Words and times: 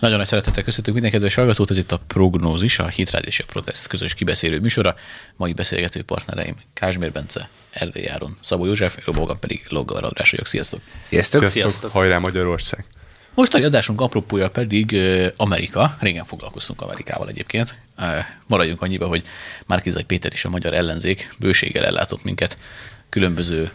Nagyon 0.00 0.16
nagy 0.16 0.26
szeretettel 0.26 0.62
köszöntünk 0.62 0.94
minden 0.96 1.12
kedves 1.12 1.34
hallgatót, 1.34 1.70
ez 1.70 1.76
itt 1.76 1.92
a 1.92 2.00
Prognózis, 2.06 2.78
a 2.78 2.88
Hitrád 2.88 3.26
és 3.26 3.40
a 3.40 3.44
Protest 3.44 3.86
közös 3.86 4.14
kibeszélő 4.14 4.60
műsora. 4.60 4.94
Mai 5.36 5.52
beszélgető 5.52 6.02
partnereim 6.02 6.56
Kázsmér 6.74 7.12
Bence, 7.12 7.48
Erdély 7.70 8.08
Áron, 8.08 8.36
Szabó 8.40 8.64
József, 8.64 8.98
jó 9.06 9.12
magam 9.12 9.38
pedig 9.38 9.62
Loggar 9.68 10.04
András 10.04 10.30
vagyok. 10.30 10.46
Sziasztok! 10.46 10.80
Sziasztok! 11.02 11.40
Sziasztok! 11.40 11.50
Sziasztok. 11.50 11.90
Hajrá 11.90 12.18
Magyarország! 12.18 12.84
Most 13.34 13.54
a 13.54 13.58
adásunk 13.58 14.00
apropója 14.00 14.50
pedig 14.50 14.96
Amerika. 15.36 15.96
Régen 16.00 16.24
foglalkoztunk 16.24 16.80
Amerikával 16.80 17.28
egyébként. 17.28 17.74
Maradjunk 18.46 18.82
annyiba, 18.82 19.06
hogy 19.06 19.22
Márkizai 19.66 20.02
Péter 20.04 20.32
és 20.32 20.44
a 20.44 20.48
magyar 20.48 20.74
ellenzék 20.74 21.34
bőséggel 21.38 21.84
ellátott 21.84 22.24
minket 22.24 22.58
különböző 23.08 23.70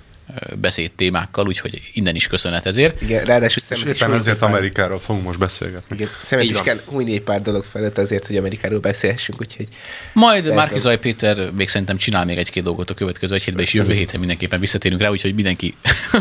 beszédtémákkal, 0.55 1.47
úgyhogy 1.47 1.81
innen 1.93 2.15
is 2.15 2.27
köszönet 2.27 2.65
ezért. 2.65 3.01
Igen, 3.01 3.25
ráadásul 3.25 3.63
És 3.69 3.77
is 3.77 3.83
éppen 3.83 3.97
hújni 3.97 4.15
ezért 4.15 4.37
pár- 4.37 4.49
Amerikáról 4.49 4.99
fogunk 4.99 5.25
most 5.25 5.39
beszélgetni. 5.39 5.95
Igen, 5.95 6.09
szemet 6.23 6.45
is 6.45 6.61
kell 6.61 6.81
hújni 6.85 7.13
egy 7.13 7.21
pár 7.21 7.41
dolog 7.41 7.63
felett 7.63 7.97
azért, 7.97 8.27
hogy 8.27 8.37
Amerikáról 8.37 8.79
beszélhessünk, 8.79 9.39
úgyhogy 9.41 9.67
Majd 10.13 10.47
Ez 10.47 10.55
Márkizaj 10.55 10.99
Péter 10.99 11.51
még 11.51 11.69
szerintem 11.69 11.97
csinál 11.97 12.25
még 12.25 12.37
egy-két 12.37 12.63
dolgot 12.63 12.89
a 12.89 12.93
következő 12.93 13.35
egy 13.35 13.43
hétben, 13.43 13.63
és 13.63 13.73
jövő 13.73 13.93
héten 13.93 14.19
mindenképpen 14.19 14.59
visszatérünk 14.59 15.01
rá, 15.01 15.09
úgyhogy 15.09 15.33
mindenki 15.33 15.75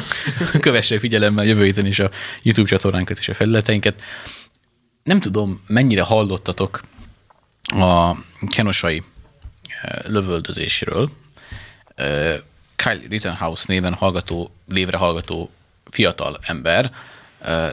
kövesse 0.60 0.98
figyelemmel 0.98 1.44
jövő 1.44 1.64
héten 1.64 1.86
is 1.86 1.98
a 1.98 2.10
YouTube 2.42 2.68
csatornánkat 2.68 3.18
és 3.18 3.28
a 3.28 3.34
felületeinket. 3.34 4.00
Nem 5.02 5.20
tudom, 5.20 5.60
mennyire 5.66 6.02
hallottatok 6.02 6.80
a 7.64 8.12
kenosai 8.48 9.02
eh, 9.82 9.90
lövöldözésről. 10.06 11.10
Kyle 12.76 13.00
Rittenhouse 13.08 13.64
néven 13.68 13.94
hallgató, 13.94 14.50
lévre 14.68 14.96
hallgató 14.96 15.50
fiatal 15.90 16.38
ember 16.42 16.90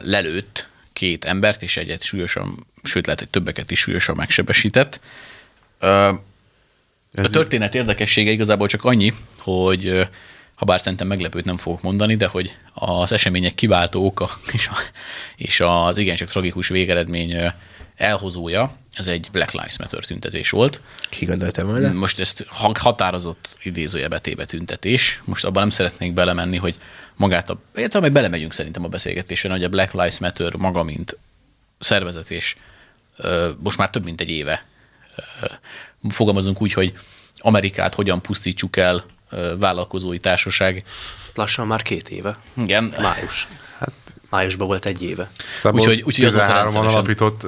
lelőtt 0.02 0.68
két 0.92 1.24
embert, 1.24 1.62
és 1.62 1.76
egyet 1.76 2.02
súlyosan, 2.02 2.66
sőt 2.82 3.06
lehet, 3.06 3.20
hogy 3.20 3.30
többeket 3.30 3.70
is 3.70 3.78
súlyosan 3.78 4.16
megsebesített. 4.16 5.00
A 7.14 7.30
történet 7.30 7.74
érdekessége 7.74 8.30
igazából 8.30 8.66
csak 8.66 8.84
annyi, 8.84 9.14
hogy 9.38 10.08
ha 10.54 10.64
bár 10.64 10.80
szerintem 10.80 11.06
meglepőt 11.06 11.44
nem 11.44 11.56
fogok 11.56 11.82
mondani, 11.82 12.16
de 12.16 12.26
hogy 12.26 12.56
az 12.74 13.12
események 13.12 13.54
kiváltó 13.54 14.06
oka 14.06 14.30
és, 14.52 14.68
a, 14.68 14.74
és 15.36 15.60
az 15.60 15.96
igencsak 15.96 16.28
tragikus 16.28 16.68
végeredmény 16.68 17.52
elhozója, 17.96 18.76
ez 18.92 19.06
egy 19.06 19.28
Black 19.32 19.52
Lives 19.52 19.78
Matter 19.78 20.04
tüntetés 20.04 20.50
volt. 20.50 20.80
ki 21.08 21.24
gondoltam 21.24 21.66
volna. 21.66 21.92
Most 21.92 22.20
ezt 22.20 22.44
ha- 22.48 22.72
határozott 22.80 23.56
idézője 23.62 24.08
betébe 24.08 24.44
tüntetés. 24.44 25.20
Most 25.24 25.44
abban 25.44 25.60
nem 25.60 25.70
szeretnék 25.70 26.12
belemenni, 26.12 26.56
hogy 26.56 26.78
magát 27.16 27.50
a... 27.50 27.60
Értem, 27.74 28.00
meg 28.00 28.12
belemegyünk 28.12 28.52
szerintem 28.52 28.84
a 28.84 28.88
beszélgetésen, 28.88 29.50
hogy 29.50 29.64
a 29.64 29.68
Black 29.68 29.92
Lives 29.92 30.18
Matter 30.18 30.54
maga, 30.54 30.82
mint 30.82 31.16
szervezet, 31.78 32.30
és 32.30 32.56
most 33.58 33.78
már 33.78 33.90
több 33.90 34.04
mint 34.04 34.20
egy 34.20 34.30
éve 34.30 34.66
fogalmazunk 36.08 36.62
úgy, 36.62 36.72
hogy 36.72 36.92
Amerikát 37.38 37.94
hogyan 37.94 38.22
pusztítsuk 38.22 38.76
el 38.76 39.04
vállalkozói 39.58 40.18
társaság. 40.18 40.84
Lassan 41.34 41.66
már 41.66 41.82
két 41.82 42.08
éve. 42.08 42.38
Igen, 42.56 42.94
Május. 42.98 43.48
Hát, 43.78 43.92
Májusban 44.32 44.66
volt 44.66 44.86
egy 44.86 45.02
éve. 45.02 45.30
Szabó 45.56 45.78
Úgyhogy- 45.78 46.02
úgyhogy 46.02 46.24
azóta 46.24 46.44
13-an 46.44 46.52
rendszeresen. 46.54 46.94
alapított 46.94 47.46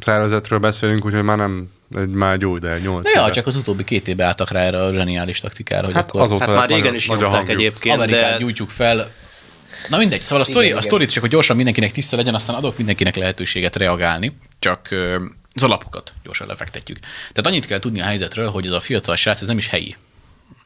szervezetről 0.00 0.58
beszélünk, 0.58 1.04
úgyhogy 1.04 1.22
már 1.22 1.36
nem 1.36 1.70
egy 1.96 2.08
már 2.08 2.40
jó, 2.40 2.58
de 2.58 2.78
8 2.78 3.12
ja, 3.14 3.30
csak 3.30 3.46
az 3.46 3.56
utóbbi 3.56 3.84
két 3.84 4.08
évben 4.08 4.26
álltak 4.26 4.50
rá 4.50 4.60
erre 4.60 4.82
a 4.84 4.92
zseniális 4.92 5.40
taktikára, 5.40 5.84
hogy 5.84 5.94
Hát 5.94 6.08
akkor 6.08 6.20
azóta 6.20 6.44
Hát 6.44 6.54
már 6.54 6.66
régen 6.68 6.80
nagyon- 6.82 6.94
is 6.96 7.08
nyomták 7.08 7.48
egyébként, 7.48 7.94
Amerikát 7.96 8.30
de 8.30 8.38
gyújtsuk 8.38 8.70
fel. 8.70 9.10
Na 9.88 9.96
mindegy, 9.98 10.22
szóval 10.22 10.40
a, 10.40 10.44
sztori, 10.44 10.64
Igen, 10.64 10.76
a 10.76 10.78
igen. 10.78 10.88
sztorit 10.90 11.10
csak, 11.10 11.22
hogy 11.22 11.30
gyorsan 11.30 11.56
mindenkinek 11.56 11.92
tiszta 11.92 12.16
legyen, 12.16 12.34
aztán 12.34 12.56
adok 12.56 12.76
mindenkinek 12.76 13.16
lehetőséget 13.16 13.76
reagálni, 13.76 14.38
csak 14.58 14.88
az 15.54 15.62
alapokat 15.62 16.12
gyorsan 16.24 16.46
lefektetjük. 16.46 16.98
Tehát 17.00 17.46
annyit 17.46 17.66
kell 17.66 17.78
tudni 17.78 18.00
a 18.00 18.04
helyzetről, 18.04 18.50
hogy 18.50 18.66
ez 18.66 18.72
a 18.72 18.80
fiatal 18.80 19.16
srác, 19.16 19.40
ez 19.40 19.46
nem 19.46 19.58
is 19.58 19.68
helyi 19.68 19.96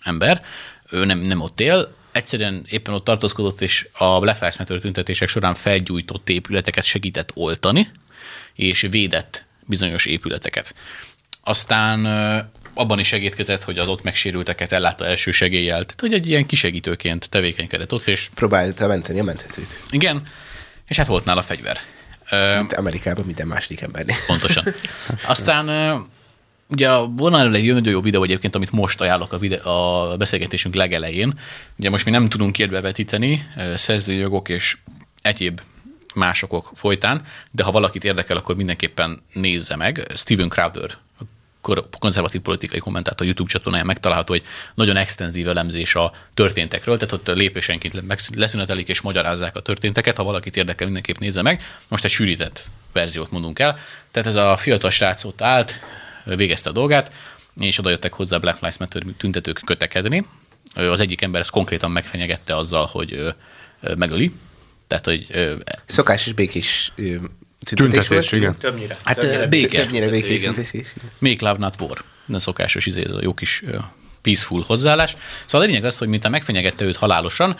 ember, 0.05 0.43
ő 0.91 1.05
nem, 1.05 1.19
nem 1.19 1.41
ott 1.41 1.61
él, 1.61 1.95
egyszerűen 2.12 2.67
éppen 2.71 2.95
ott 2.95 3.05
tartózkodott, 3.05 3.61
és 3.61 3.89
a 3.93 4.21
Matter 4.21 4.78
tüntetések 4.81 5.28
során 5.28 5.55
felgyújtott 5.55 6.28
épületeket 6.28 6.84
segített 6.84 7.31
oltani, 7.34 7.91
és 8.55 8.81
védett 8.91 9.45
bizonyos 9.67 10.05
épületeket. 10.05 10.75
Aztán 11.43 12.06
abban 12.75 12.99
is 12.99 13.06
segítkezett, 13.06 13.62
hogy 13.62 13.78
az 13.78 13.89
ott 13.89 14.03
megsérülteket 14.03 14.72
ellátta 14.72 15.06
első 15.06 15.31
segéllyel. 15.31 15.84
Tehát, 15.84 16.01
hogy 16.01 16.12
egy 16.12 16.27
ilyen 16.28 16.47
kisegítőként 16.47 17.28
tevékenykedett 17.28 17.93
ott, 17.93 18.06
és 18.06 18.28
Próbálta 18.34 18.87
menteni 18.87 19.19
a 19.19 19.25
menthetőt. 19.25 19.81
igen, 19.91 20.22
és 20.89 20.97
hát 20.97 21.06
volt 21.06 21.25
nála 21.25 21.43
fegyver. 21.43 21.81
Mint 22.59 22.72
Amerikában 22.72 23.25
minden 23.25 23.47
második 23.47 23.81
embernél. 23.81 24.17
Pontosan. 24.27 24.65
Aztán 25.27 25.67
ugye 26.69 26.91
volna 26.97 27.39
erről 27.39 27.55
egy 27.55 27.73
nagyon 27.73 27.93
jó 27.93 28.00
videó 28.00 28.23
egyébként, 28.23 28.55
amit 28.55 28.71
most 28.71 29.00
ajánlok 29.00 29.33
a, 29.33 29.39
vide- 29.39 29.65
a 29.65 30.15
beszélgetésünk 30.19 30.75
legelején. 30.75 31.39
Ugye 31.78 31.91
most 31.91 32.05
mi 32.05 32.11
nem 32.11 32.28
tudunk 32.28 32.59
ilyet 32.59 32.71
bevetíteni, 32.71 33.47
ö, 33.56 33.77
szerzői 33.77 34.17
jogok 34.17 34.49
és 34.49 34.77
egyéb 35.22 35.61
másokok 36.15 36.71
folytán, 36.75 37.22
de 37.53 37.62
ha 37.62 37.71
valakit 37.71 38.05
érdekel, 38.05 38.37
akkor 38.37 38.56
mindenképpen 38.56 39.22
nézze 39.33 39.77
meg. 39.77 40.12
Steven 40.15 40.49
Crowder, 40.49 40.91
konzervatív 41.99 42.41
politikai 42.41 42.78
kommentátor 42.78 43.27
YouTube 43.27 43.51
csatornáján 43.51 43.87
megtalálható, 43.87 44.33
hogy 44.33 44.43
nagyon 44.75 44.97
extenzív 44.97 45.49
elemzés 45.49 45.95
a 45.95 46.12
történtekről, 46.34 46.97
tehát 46.97 47.12
ott 47.12 47.37
lépésenként 47.37 48.03
leszünetelik 48.34 48.89
és 48.89 49.01
magyarázzák 49.01 49.56
a 49.56 49.61
történteket, 49.61 50.17
ha 50.17 50.25
valakit 50.25 50.56
érdekel, 50.56 50.87
mindenképp 50.87 51.19
nézze 51.19 51.43
meg. 51.43 51.62
Most 51.89 52.05
egy 52.05 52.11
sűrített 52.11 52.67
verziót 52.93 53.31
mondunk 53.31 53.59
el. 53.59 53.78
Tehát 54.11 54.28
ez 54.28 54.37
a 54.37 54.56
fiatal 54.56 54.91
srác 54.91 55.25
ott 55.25 55.43
állt, 55.43 55.75
végezte 56.25 56.69
a 56.71 56.72
dolgát, 56.72 57.12
és 57.60 57.78
oda 57.78 57.91
jöttek 57.91 58.12
hozzá 58.12 58.37
Black 58.37 58.56
Lives 58.60 58.78
Matter 58.78 59.03
tüntetők 59.16 59.60
kötekedni. 59.65 60.27
Az 60.75 61.00
egyik 61.00 61.22
ember 61.22 61.41
ezt 61.41 61.50
konkrétan 61.50 61.91
megfenyegette 61.91 62.56
azzal, 62.56 62.87
hogy 62.87 63.34
megöli. 63.97 64.33
Tehát, 64.87 65.05
hogy 65.05 65.27
ö, 65.31 65.55
Szokásos 65.87 66.33
békés 66.33 66.93
tüntetés 67.65 68.06
Tüntetés, 68.06 68.09
volt. 68.09 68.33
igen. 68.33 68.59
többnyire. 68.59 68.97
Hát, 69.05 69.19
többnyire 69.19 69.47
béke. 69.47 69.83
Többnyire 69.83 70.09
békés 70.09 70.41
tüntetés. 70.41 70.94
Make 71.19 71.47
love 71.47 71.59
not 71.59 71.81
war. 71.81 72.03
De 72.27 72.39
szokásos 72.39 72.87
izé, 72.87 73.04
ez 73.04 73.10
a 73.10 73.22
jó 73.22 73.34
kis 73.34 73.62
peaceful 74.22 74.62
hozzáállás. 74.66 75.16
Szóval 75.47 75.66
a 75.66 75.71
lényeg 75.71 75.84
az, 75.84 75.99
hogy 75.99 76.09
mint 76.09 76.28
megfenyegette 76.28 76.84
őt 76.84 76.97
halálosan, 76.97 77.56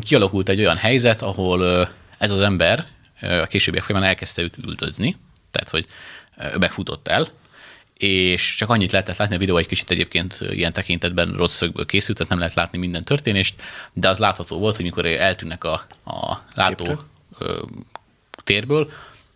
kialakult 0.00 0.48
egy 0.48 0.58
olyan 0.58 0.76
helyzet, 0.76 1.22
ahol 1.22 1.88
ez 2.18 2.30
az 2.30 2.40
ember 2.40 2.86
a 3.20 3.46
későbbiek 3.46 3.84
folyamán 3.84 4.08
elkezdte 4.08 4.42
őt 4.42 4.54
üldözni, 4.66 5.16
tehát 5.50 5.70
hogy 5.70 5.86
ő 6.54 6.58
megfutott 6.58 7.08
el, 7.08 7.28
és 7.98 8.54
csak 8.54 8.70
annyit 8.70 8.92
lehetett 8.92 9.16
látni, 9.16 9.34
a 9.34 9.38
videó 9.38 9.56
egy 9.56 9.66
kicsit 9.66 9.90
egyébként 9.90 10.38
ilyen 10.50 10.72
tekintetben 10.72 11.32
rossz 11.32 11.54
szögből 11.54 11.86
készült, 11.86 12.16
tehát 12.16 12.30
nem 12.30 12.40
lehet 12.40 12.54
látni 12.54 12.78
minden 12.78 13.04
történést, 13.04 13.62
de 13.92 14.08
az 14.08 14.18
látható 14.18 14.58
volt, 14.58 14.76
hogy 14.76 14.84
mikor 14.84 15.06
eltűnnek 15.06 15.64
a, 15.64 15.86
a 16.04 16.38
látó 16.54 17.00
ö, 17.38 17.62
térből, 18.44 18.92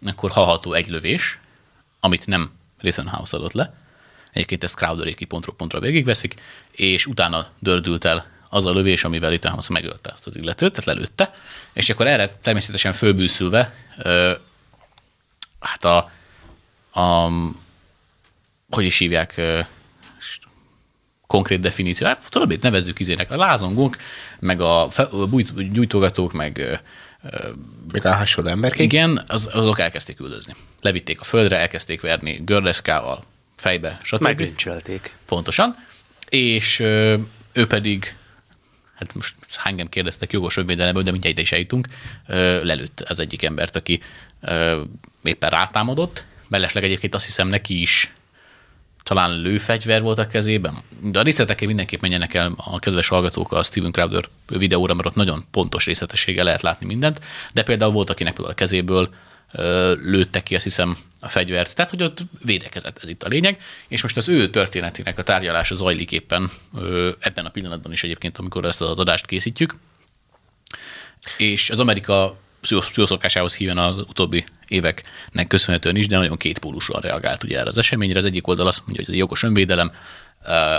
akkor 0.07 0.31
hallható 0.31 0.73
egy 0.73 0.89
lövés, 0.89 1.39
amit 2.01 2.27
nem 2.27 2.51
Rittenhouse 2.81 3.37
adott 3.37 3.53
le. 3.53 3.75
Egyébként 4.33 4.65
ezt 4.65 4.77
Crowderéki 4.77 5.25
pontról 5.25 5.57
pontra 5.57 5.81
végigveszik, 5.81 6.35
és 6.71 7.07
utána 7.07 7.51
dördült 7.59 8.05
el 8.05 8.27
az 8.49 8.65
a 8.65 8.73
lövés, 8.73 9.05
amivel 9.05 9.31
Rittenhouse 9.31 9.73
megölte 9.73 10.11
azt 10.13 10.27
az 10.27 10.37
illetőt, 10.37 10.73
tehát 10.73 10.85
lelőtte, 10.85 11.33
és 11.73 11.91
akkor 11.91 12.07
erre 12.07 12.29
természetesen 12.29 12.93
fölbűszülve, 12.93 13.75
hát 15.61 15.85
a, 15.85 16.11
a, 17.01 17.31
hogy 18.71 18.85
is 18.85 18.99
hívják, 18.99 19.41
konkrét 21.27 21.61
definíció, 21.61 22.07
hát 22.07 22.31
tudod, 22.31 22.49
mit 22.49 22.63
nevezzük 22.63 23.01
izének, 23.01 23.31
a 23.31 23.37
lázongók, 23.37 23.97
meg 24.39 24.61
a 24.61 24.87
fe- 24.91 25.13
a 25.13 25.27
bújt- 25.27 25.73
gyújtogatók, 25.73 26.33
meg 26.33 26.59
ö, 26.59 26.75
Még 27.93 28.07
a 28.07 28.15
hasonló 28.15 28.51
emberkék. 28.51 28.93
igen, 28.93 29.25
az, 29.27 29.49
azok 29.53 29.79
elkezdték 29.81 30.21
üldözni. 30.21 30.55
Levitték 30.81 31.21
a 31.21 31.25
földre, 31.25 31.59
elkezdték 31.59 32.01
verni 32.01 32.41
gördeszkával, 32.45 33.25
fejbe, 33.57 33.99
stb. 34.03 34.23
Meglincselték. 34.23 35.15
Pontosan. 35.27 35.77
És 36.29 36.81
ő 37.53 37.67
pedig, 37.69 38.15
hát 38.95 39.15
most 39.15 39.35
engem 39.65 39.89
kérdeztek 39.89 40.33
jogos 40.33 40.57
önvédelemből, 40.57 41.03
de 41.03 41.11
mindjárt 41.11 41.35
ide 41.35 41.45
is 41.45 41.53
eljutunk, 41.53 41.87
lelőtt 42.63 43.01
az 43.01 43.21
egyik 43.21 43.43
embert, 43.43 43.77
aki 43.77 44.01
éppen 45.23 45.51
rátámadott. 45.51 46.25
Mellesleg 46.49 46.85
egyébként 46.85 47.15
azt 47.15 47.25
hiszem 47.25 47.49
neki 47.49 47.81
is 47.81 48.13
talán 49.09 49.41
lőfegyver 49.41 50.03
volt 50.03 50.19
a 50.19 50.27
kezében. 50.27 50.75
De 51.03 51.19
a 51.19 51.23
részletekkel 51.23 51.67
mindenképp 51.67 52.01
menjenek 52.01 52.35
el 52.35 52.53
a 52.57 52.79
kedves 52.79 53.09
hallgatók 53.09 53.53
a 53.53 53.63
Steven 53.63 53.93
Crowder 53.93 54.25
videóra, 54.47 54.95
mert 54.95 55.09
ott 55.09 55.15
nagyon 55.15 55.45
pontos 55.51 55.87
részletességgel 55.87 56.45
lehet 56.45 56.63
látni 56.63 56.87
mindent. 56.87 57.21
De 57.55 57.63
például 57.63 57.93
volt, 57.93 58.11
akinek 58.11 58.33
például 58.33 58.55
a 58.55 58.57
kezéből 58.57 59.09
lőtte 60.05 60.43
ki, 60.43 60.55
azt 60.55 60.65
hiszem, 60.65 60.97
a 61.21 61.29
fegyvert. 61.29 61.75
Tehát, 61.75 61.91
hogy 61.91 62.03
ott 62.03 62.25
védekezett, 62.45 62.99
ez 63.03 63.09
itt 63.09 63.23
a 63.23 63.29
lényeg. 63.29 63.61
És 63.89 64.03
most 64.03 64.17
az 64.17 64.29
ő 64.29 64.51
történetének 64.51 65.19
a 65.19 65.23
tárgyalása 65.23 65.75
zajlik 65.75 66.13
éppen 66.13 66.51
ebben 67.19 67.47
a 67.47 67.51
pillanatban 67.51 67.93
is 67.93 68.05
egyébként, 68.05 68.39
amikor 68.39 68.65
ezt 68.65 68.81
az 68.81 68.99
adást 68.99 69.27
készítjük. 69.27 69.75
És 71.39 71.71
az 71.71 71.81
Amerika 71.81 72.39
pszichoszokásához 72.61 73.57
híven 73.57 73.79
az 73.79 73.95
utóbbi 73.95 74.45
éveknek 74.69 75.47
köszönhetően 75.47 75.97
is, 75.97 76.07
de 76.07 76.17
nagyon 76.17 76.37
kétpólusan 76.37 77.01
reagált 77.01 77.45
ugye 77.45 77.59
erre 77.59 77.69
az 77.69 77.79
eseményre. 77.79 78.19
Az 78.19 78.25
egyik 78.25 78.47
oldal 78.47 78.67
azt 78.67 78.83
mondja, 78.85 79.05
hogy 79.05 79.15
ez 79.15 79.21
jogos 79.21 79.43
önvédelem, 79.43 79.91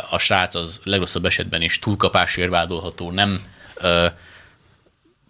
a 0.10 0.18
srác 0.18 0.56
az 0.56 0.80
legrosszabb 0.84 1.26
esetben 1.26 1.62
is 1.62 1.80
túlkapásért 1.80 2.50
vádolható, 2.50 3.12
nem, 3.12 3.40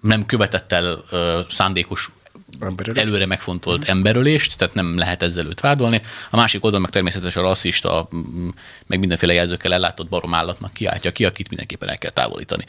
nem 0.02 0.26
követett 0.26 0.72
el 0.72 1.04
szándékos 1.50 2.12
Emberölést? 2.60 3.06
előre 3.06 3.26
megfontolt 3.26 3.86
emberölést, 3.86 4.58
tehát 4.58 4.74
nem 4.74 4.98
lehet 4.98 5.22
ezzel 5.22 5.46
őt 5.46 5.60
vádolni. 5.60 6.02
A 6.30 6.36
másik 6.36 6.64
oldalon 6.64 6.82
meg 6.82 6.92
természetesen 6.92 7.44
a 7.44 7.48
rasszista, 7.48 8.10
mm, 8.16 8.50
meg 8.88 9.00
mindenféle 9.00 9.34
jelzőkkel 9.34 9.74
ellátott 9.74 10.10
barom 10.10 10.34
állatnak 10.34 10.74
kiáltja 10.74 11.12
ki, 11.12 11.26
akit 11.26 11.48
mindenképpen 11.48 11.90
el 11.90 11.98
kell 11.98 12.12
távolítani. 12.12 12.66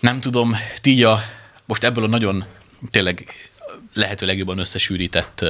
Nem 0.00 0.20
tudom, 0.20 0.56
ti 0.80 1.04
a, 1.04 1.18
most 1.66 1.84
ebből 1.84 2.04
a 2.04 2.08
nagyon 2.08 2.44
tényleg 2.90 3.26
lehető 3.94 4.26
legjobban 4.26 4.58
összesűrített 4.58 5.44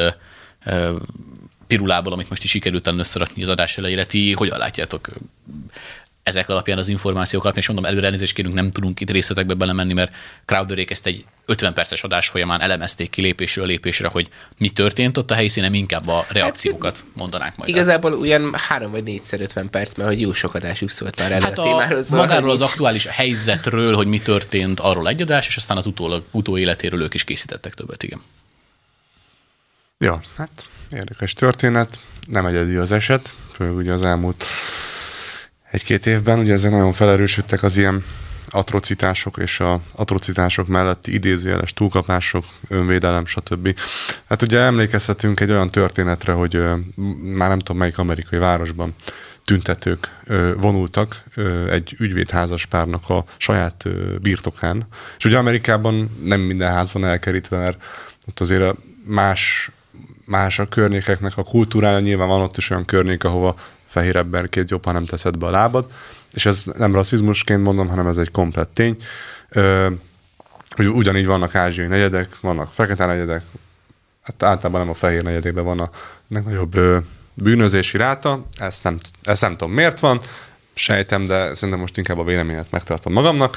pirulából, 1.66 2.12
amit 2.12 2.28
most 2.28 2.44
is 2.44 2.50
sikerült 2.50 2.86
összerakni 2.86 3.42
az 3.42 3.48
adás 3.48 3.78
elejére, 3.78 4.06
ti 4.06 4.32
hogyan 4.32 4.58
látjátok 4.58 5.08
ezek 6.22 6.48
alapján, 6.48 6.78
az 6.78 6.88
információk 6.88 7.42
alapján, 7.42 7.62
és 7.62 7.70
mondom, 7.70 7.90
előre 7.90 8.06
elnézést 8.06 8.34
kérünk, 8.34 8.54
nem 8.54 8.70
tudunk 8.70 9.00
itt 9.00 9.10
részletekbe 9.10 9.54
belemenni, 9.54 9.92
mert 9.92 10.14
Crowderék 10.44 10.90
ezt 10.90 11.06
egy 11.06 11.24
50 11.50 11.72
perces 11.74 12.02
adás 12.02 12.28
folyamán 12.28 12.60
elemezték 12.60 13.10
ki 13.10 13.20
lépésről 13.20 13.66
lépésre, 13.66 14.08
hogy 14.08 14.28
mi 14.58 14.68
történt 14.68 15.16
ott 15.16 15.30
a 15.30 15.34
helyszínen, 15.34 15.74
inkább 15.74 16.08
a 16.08 16.26
reakciókat 16.28 17.04
mondanák 17.12 17.56
majd. 17.56 17.70
el. 17.70 17.76
Igazából 17.76 18.12
olyan 18.18 18.54
három 18.56 18.90
vagy 18.90 19.02
négyszer 19.02 19.40
50 19.40 19.70
perc, 19.70 19.94
mert 19.94 20.08
hogy 20.08 20.20
jó 20.20 20.32
sok 20.32 20.54
adásuk 20.54 20.90
szólt 20.90 21.18
már 21.18 21.32
erre 21.32 21.44
Hát 21.44 21.58
a 21.58 21.62
a, 21.62 21.64
témáról. 21.64 22.02
szóval 22.02 22.26
magáról 22.26 22.50
az 22.50 22.60
aktuális 22.60 23.06
helyzetről, 23.06 23.94
hogy 23.94 24.06
mi 24.06 24.18
történt, 24.18 24.80
arról 24.80 25.08
egy 25.08 25.22
adás, 25.22 25.46
és 25.46 25.56
aztán 25.56 25.76
az 25.76 25.86
utólag, 25.86 26.24
utóéletéről 26.30 27.02
ők 27.02 27.14
is 27.14 27.24
készítettek 27.24 27.74
többet, 27.74 28.02
igen. 28.02 28.20
Ja, 29.98 30.22
hát 30.36 30.66
érdekes 30.92 31.32
történet, 31.32 31.98
nem 32.26 32.46
egyedi 32.46 32.76
az 32.76 32.92
eset, 32.92 33.34
főleg 33.52 33.76
ugye 33.76 33.92
az 33.92 34.02
elmúlt 34.02 34.44
egy-két 35.70 36.06
évben, 36.06 36.38
ugye 36.38 36.52
ezek 36.52 36.70
nagyon 36.70 36.92
felerősödtek 36.92 37.62
az 37.62 37.76
ilyen 37.76 38.04
atrocitások 38.50 39.38
és 39.38 39.60
a 39.60 39.80
atrocitások 39.92 40.66
melletti 40.66 41.12
idézőjeles 41.14 41.72
túlkapások, 41.72 42.44
önvédelem, 42.68 43.26
stb. 43.26 43.78
Hát 44.28 44.42
ugye 44.42 44.58
emlékezhetünk 44.58 45.40
egy 45.40 45.50
olyan 45.50 45.70
történetre, 45.70 46.32
hogy 46.32 46.54
már 47.22 47.48
nem 47.48 47.58
tudom 47.58 47.76
melyik 47.76 47.98
amerikai 47.98 48.38
városban 48.38 48.94
tüntetők 49.44 50.10
vonultak 50.56 51.24
egy 51.70 51.94
ügyvédházas 51.98 52.66
párnak 52.66 53.08
a 53.08 53.24
saját 53.36 53.84
birtokán. 54.20 54.86
És 55.18 55.24
ugye 55.24 55.38
Amerikában 55.38 56.16
nem 56.24 56.40
minden 56.40 56.72
ház 56.72 56.92
van 56.92 57.04
elkerítve, 57.04 57.58
mert 57.58 57.82
ott 58.28 58.40
azért 58.40 58.62
a 58.62 58.76
más, 59.04 59.70
más 60.24 60.58
a 60.58 60.68
környékeknek 60.68 61.36
a 61.36 61.42
kultúrája, 61.42 62.00
nyilván 62.00 62.28
van 62.28 62.40
ott 62.40 62.56
is 62.56 62.70
olyan 62.70 62.84
környék, 62.84 63.24
ahova 63.24 63.56
fehér 63.86 64.16
emberként 64.16 64.70
jobban 64.70 64.94
nem 64.94 65.04
teszed 65.04 65.38
be 65.38 65.46
a 65.46 65.50
lábad, 65.50 65.90
és 66.32 66.46
ez 66.46 66.64
nem 66.76 66.94
rasszizmusként 66.94 67.62
mondom, 67.62 67.88
hanem 67.88 68.06
ez 68.06 68.16
egy 68.16 68.30
komplett 68.30 68.74
tény. 68.74 68.96
Hogy 70.76 70.86
ugyanígy 70.86 71.26
vannak 71.26 71.54
ázsiai 71.54 71.86
negyedek, 71.86 72.36
vannak 72.40 72.72
fekete 72.72 73.06
negyedek, 73.06 73.42
hát 74.22 74.42
általában 74.42 74.80
nem 74.80 74.90
a 74.90 74.94
fehér 74.94 75.22
negyedében 75.22 75.64
van 75.64 75.80
a 75.80 75.90
legnagyobb 76.28 76.76
bűnözési 77.34 77.96
ráta, 77.96 78.46
ezt 78.56 78.84
nem, 78.84 78.98
ezt 79.22 79.40
nem 79.40 79.56
tudom 79.56 79.72
miért 79.72 80.00
van, 80.00 80.20
sejtem, 80.74 81.26
de 81.26 81.54
szerintem 81.54 81.78
most 81.80 81.96
inkább 81.96 82.18
a 82.18 82.24
véleményet 82.24 82.70
megtartom 82.70 83.12
magamnak. 83.12 83.56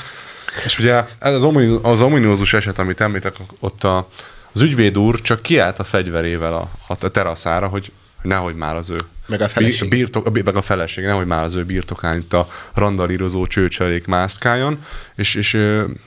És 0.65 0.79
ugye 0.79 1.03
ez 1.19 1.33
az, 1.33 1.43
omini- 1.43 1.79
az 1.81 2.01
ominózus 2.01 2.53
eset, 2.53 2.79
amit 2.79 3.01
említek, 3.01 3.35
ott 3.59 3.83
a, 3.83 4.07
az 4.51 4.61
ügyvéd 4.61 4.97
úr 4.97 5.21
csak 5.21 5.41
kiállt 5.41 5.79
a 5.79 5.83
fegyverével 5.83 6.53
a, 6.53 6.69
a 6.87 6.95
teraszára, 6.95 7.67
hogy 7.67 7.91
nehogy 8.23 8.55
már 8.55 8.75
az 8.75 8.89
ő 8.89 8.95
Meg 9.27 9.41
a 9.41 9.47
feleség. 9.47 9.89
bi- 9.89 9.97
birtok, 9.97 10.43
meg 10.43 10.55
a 10.55 10.61
feleség, 10.61 11.03
nehogy 11.05 11.25
már 11.25 11.43
az 11.43 11.55
ő 11.55 11.63
birtokán 11.65 12.17
itt 12.17 12.33
a 12.33 12.47
randalírozó 12.73 13.45
csőcselék 13.47 14.07
mászkáljon, 14.07 14.85
és, 15.15 15.35
és 15.35 15.57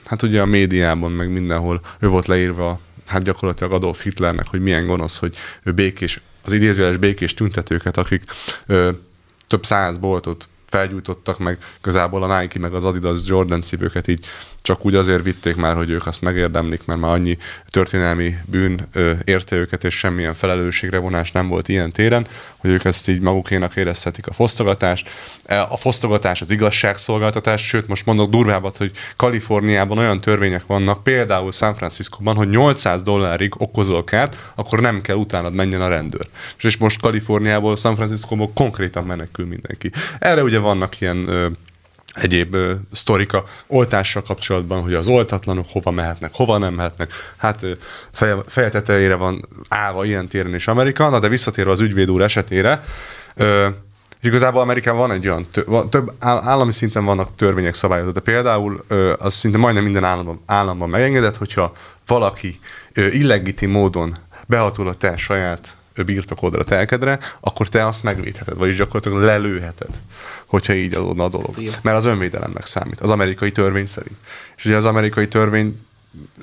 hát 0.05 0.21
ugye 0.21 0.41
a 0.41 0.45
médiában, 0.45 1.11
meg 1.11 1.29
mindenhol 1.31 1.81
ő 1.99 2.07
volt 2.07 2.25
leírva, 2.27 2.79
hát 3.05 3.23
gyakorlatilag 3.23 3.71
Adolf 3.73 4.03
Hitlernek, 4.03 4.47
hogy 4.47 4.61
milyen 4.61 4.85
gonosz, 4.85 5.17
hogy 5.17 5.35
ő 5.63 5.71
békés, 5.71 6.19
az 6.41 6.53
idézőjeles 6.53 6.97
békés 6.97 7.33
tüntetőket, 7.33 7.97
akik 7.97 8.23
ö, 8.65 8.89
több 9.47 9.65
száz 9.65 9.97
boltot 9.97 10.47
felgyújtottak, 10.69 11.39
meg 11.39 11.57
igazából 11.79 12.23
a 12.23 12.39
Nike, 12.39 12.59
meg 12.59 12.73
az 12.73 12.83
Adidas 12.83 13.19
Jordan 13.25 13.61
cipőket 13.61 14.07
így. 14.07 14.25
Csak 14.61 14.85
úgy 14.85 14.95
azért 14.95 15.23
vitték 15.23 15.55
már, 15.55 15.75
hogy 15.75 15.89
ők 15.89 16.05
azt 16.05 16.21
megérdemlik, 16.21 16.85
mert 16.85 16.99
már 16.99 17.11
annyi 17.11 17.37
történelmi 17.67 18.35
bűn 18.45 18.87
ö, 18.93 19.11
érte 19.23 19.55
őket, 19.55 19.83
és 19.83 19.97
semmilyen 19.97 20.33
felelősségre 20.33 20.97
vonás 20.97 21.31
nem 21.31 21.47
volt 21.47 21.67
ilyen 21.67 21.91
téren, 21.91 22.27
hogy 22.67 22.75
ők 22.75 22.85
ezt 22.85 23.09
így 23.09 23.19
magukénak 23.19 23.75
érezhetik 23.75 24.27
a 24.27 24.33
fosztogatást. 24.33 25.09
E, 25.45 25.61
A 25.61 25.77
fosztogatás 25.77 26.41
az 26.41 26.51
igazságszolgáltatás, 26.51 27.65
sőt 27.65 27.87
most 27.87 28.05
mondok 28.05 28.29
durvábbat, 28.29 28.77
hogy 28.77 28.91
Kaliforniában 29.15 29.97
olyan 29.97 30.19
törvények 30.19 30.65
vannak, 30.65 31.03
például 31.03 31.51
San 31.51 31.75
Franciscoban, 31.75 32.35
hogy 32.35 32.49
800 32.49 33.01
dollárig 33.01 33.53
okozol 33.57 34.03
kárt, 34.03 34.37
akkor 34.55 34.79
nem 34.79 35.01
kell 35.01 35.15
utánad 35.15 35.53
menjen 35.53 35.81
a 35.81 35.87
rendőr. 35.87 36.27
És- 36.61 36.77
most 36.77 37.01
Kaliforniából, 37.01 37.75
San 37.77 37.95
Franciscóból 37.95 38.51
konkrétan 38.53 39.03
menekül 39.05 39.45
mindenki. 39.45 39.91
Erre 40.19 40.43
ugye 40.43 40.59
vannak 40.59 41.01
ilyen 41.01 41.29
egyéb 42.21 42.53
ö, 42.53 42.73
sztorika 42.91 43.43
oltással 43.67 44.21
kapcsolatban, 44.21 44.81
hogy 44.81 44.93
az 44.93 45.07
oltatlanok 45.07 45.65
hova 45.69 45.91
mehetnek, 45.91 46.31
hova 46.33 46.57
nem 46.57 46.73
mehetnek. 46.73 47.11
Hát 47.37 47.63
ö, 47.63 47.71
feje, 48.11 48.35
feje 48.47 48.69
tetejére 48.69 49.15
van 49.15 49.47
állva 49.67 50.05
ilyen 50.05 50.27
téren 50.27 50.55
is 50.55 50.67
Amerika, 50.67 51.09
na 51.09 51.19
de 51.19 51.27
visszatérve 51.27 51.71
az 51.71 51.79
ügyvéd 51.79 52.11
úr 52.11 52.21
esetére, 52.21 52.83
ö, 53.35 53.67
és 54.21 54.27
igazából 54.27 54.61
Amerikában 54.61 54.99
van 54.99 55.11
egy 55.11 55.27
olyan, 55.27 55.47
több 55.89 56.11
áll- 56.19 56.43
állami 56.43 56.71
szinten 56.71 57.05
vannak 57.05 57.35
törvények 57.35 57.73
szabályozva, 57.73 58.11
de 58.11 58.19
például 58.19 58.85
az 59.17 59.33
szinte 59.33 59.57
majdnem 59.57 59.83
minden 59.83 60.03
államban, 60.03 60.41
államban 60.45 60.89
megengedett, 60.89 61.37
hogyha 61.37 61.73
valaki 62.07 62.59
illegitim 62.93 63.71
módon 63.71 64.15
behatol 64.47 64.87
a 64.87 64.93
te 64.93 65.17
saját 65.17 65.76
birtokodra, 66.03 66.63
telkedre, 66.63 67.19
akkor 67.39 67.67
te 67.67 67.87
azt 67.87 68.03
megvédheted, 68.03 68.57
vagyis 68.57 68.75
gyakorlatilag 68.75 69.23
lelőheted, 69.23 69.89
hogyha 70.45 70.73
így 70.73 70.93
adódna 70.93 71.23
a 71.23 71.29
dolog. 71.29 71.55
Mert 71.81 71.97
az 71.97 72.05
önvédelemnek 72.05 72.65
számít, 72.65 72.99
az 72.99 73.09
amerikai 73.09 73.51
törvény 73.51 73.85
szerint. 73.85 74.17
És 74.57 74.65
ugye 74.65 74.75
az 74.75 74.85
amerikai 74.85 75.27
törvény 75.27 75.86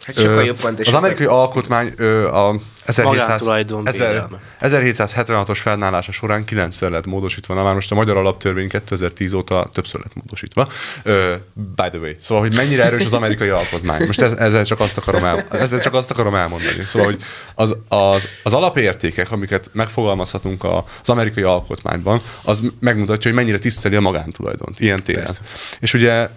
Hát 0.03 0.17
sokkal 0.17 0.37
Ö, 0.39 0.43
jobban, 0.45 0.75
de 0.75 0.81
az 0.81 0.87
sokkal- 0.87 1.01
amerikai 1.03 1.27
alkotmány 1.27 1.93
ö, 1.97 2.29
a 2.29 2.55
1700, 2.85 3.27
Magántulajdon 3.47 3.89
1000 3.89 4.09
védelme. 4.09 4.39
1776-os 4.61 5.59
fennállása 5.61 6.13
során 6.13 6.45
kilencszer 6.45 6.91
lett 6.91 7.07
módosítva, 7.07 7.55
na 7.55 7.63
már 7.63 7.75
most 7.75 7.91
a 7.93 7.95
magyar 7.95 8.17
alaptörvény 8.17 8.69
2010 8.69 9.33
óta 9.33 9.69
többször 9.73 10.01
lett 10.01 10.15
módosítva. 10.15 10.69
Ö, 11.03 11.35
by 11.55 11.89
the 11.91 11.99
way. 11.99 12.13
Szóval, 12.19 12.45
hogy 12.49 12.55
mennyire 12.55 12.85
erős 12.85 13.05
az 13.05 13.13
amerikai 13.13 13.49
alkotmány. 13.49 14.07
Most 14.07 14.21
ez, 14.23 14.33
ezzel 14.33 14.65
csak 14.65 14.81
azt 14.81 14.97
akarom, 14.99 15.25
el, 15.25 15.47
ezzel 15.51 15.81
csak 15.81 15.95
azt 15.95 16.11
akarom 16.11 16.35
elmondani. 16.35 16.83
Szóval, 16.85 17.09
hogy 17.09 17.23
az, 17.55 17.77
az, 17.89 18.29
az 18.43 18.53
alapértékek, 18.55 19.31
amiket 19.31 19.71
megfogalmazhatunk 19.73 20.65
a- 20.65 20.85
az 21.03 21.09
amerikai 21.09 21.43
alkotmányban, 21.43 22.23
az 22.43 22.63
megmutatja, 22.81 23.31
hogy 23.31 23.41
mennyire 23.41 23.59
tiszteli 23.59 23.97
a 23.97 24.01
magántulajdont 24.01 24.81
ilyen 24.81 25.03
téren. 25.03 25.25
Persze. 25.25 25.43
És 25.81 25.95
ugye 25.95 26.29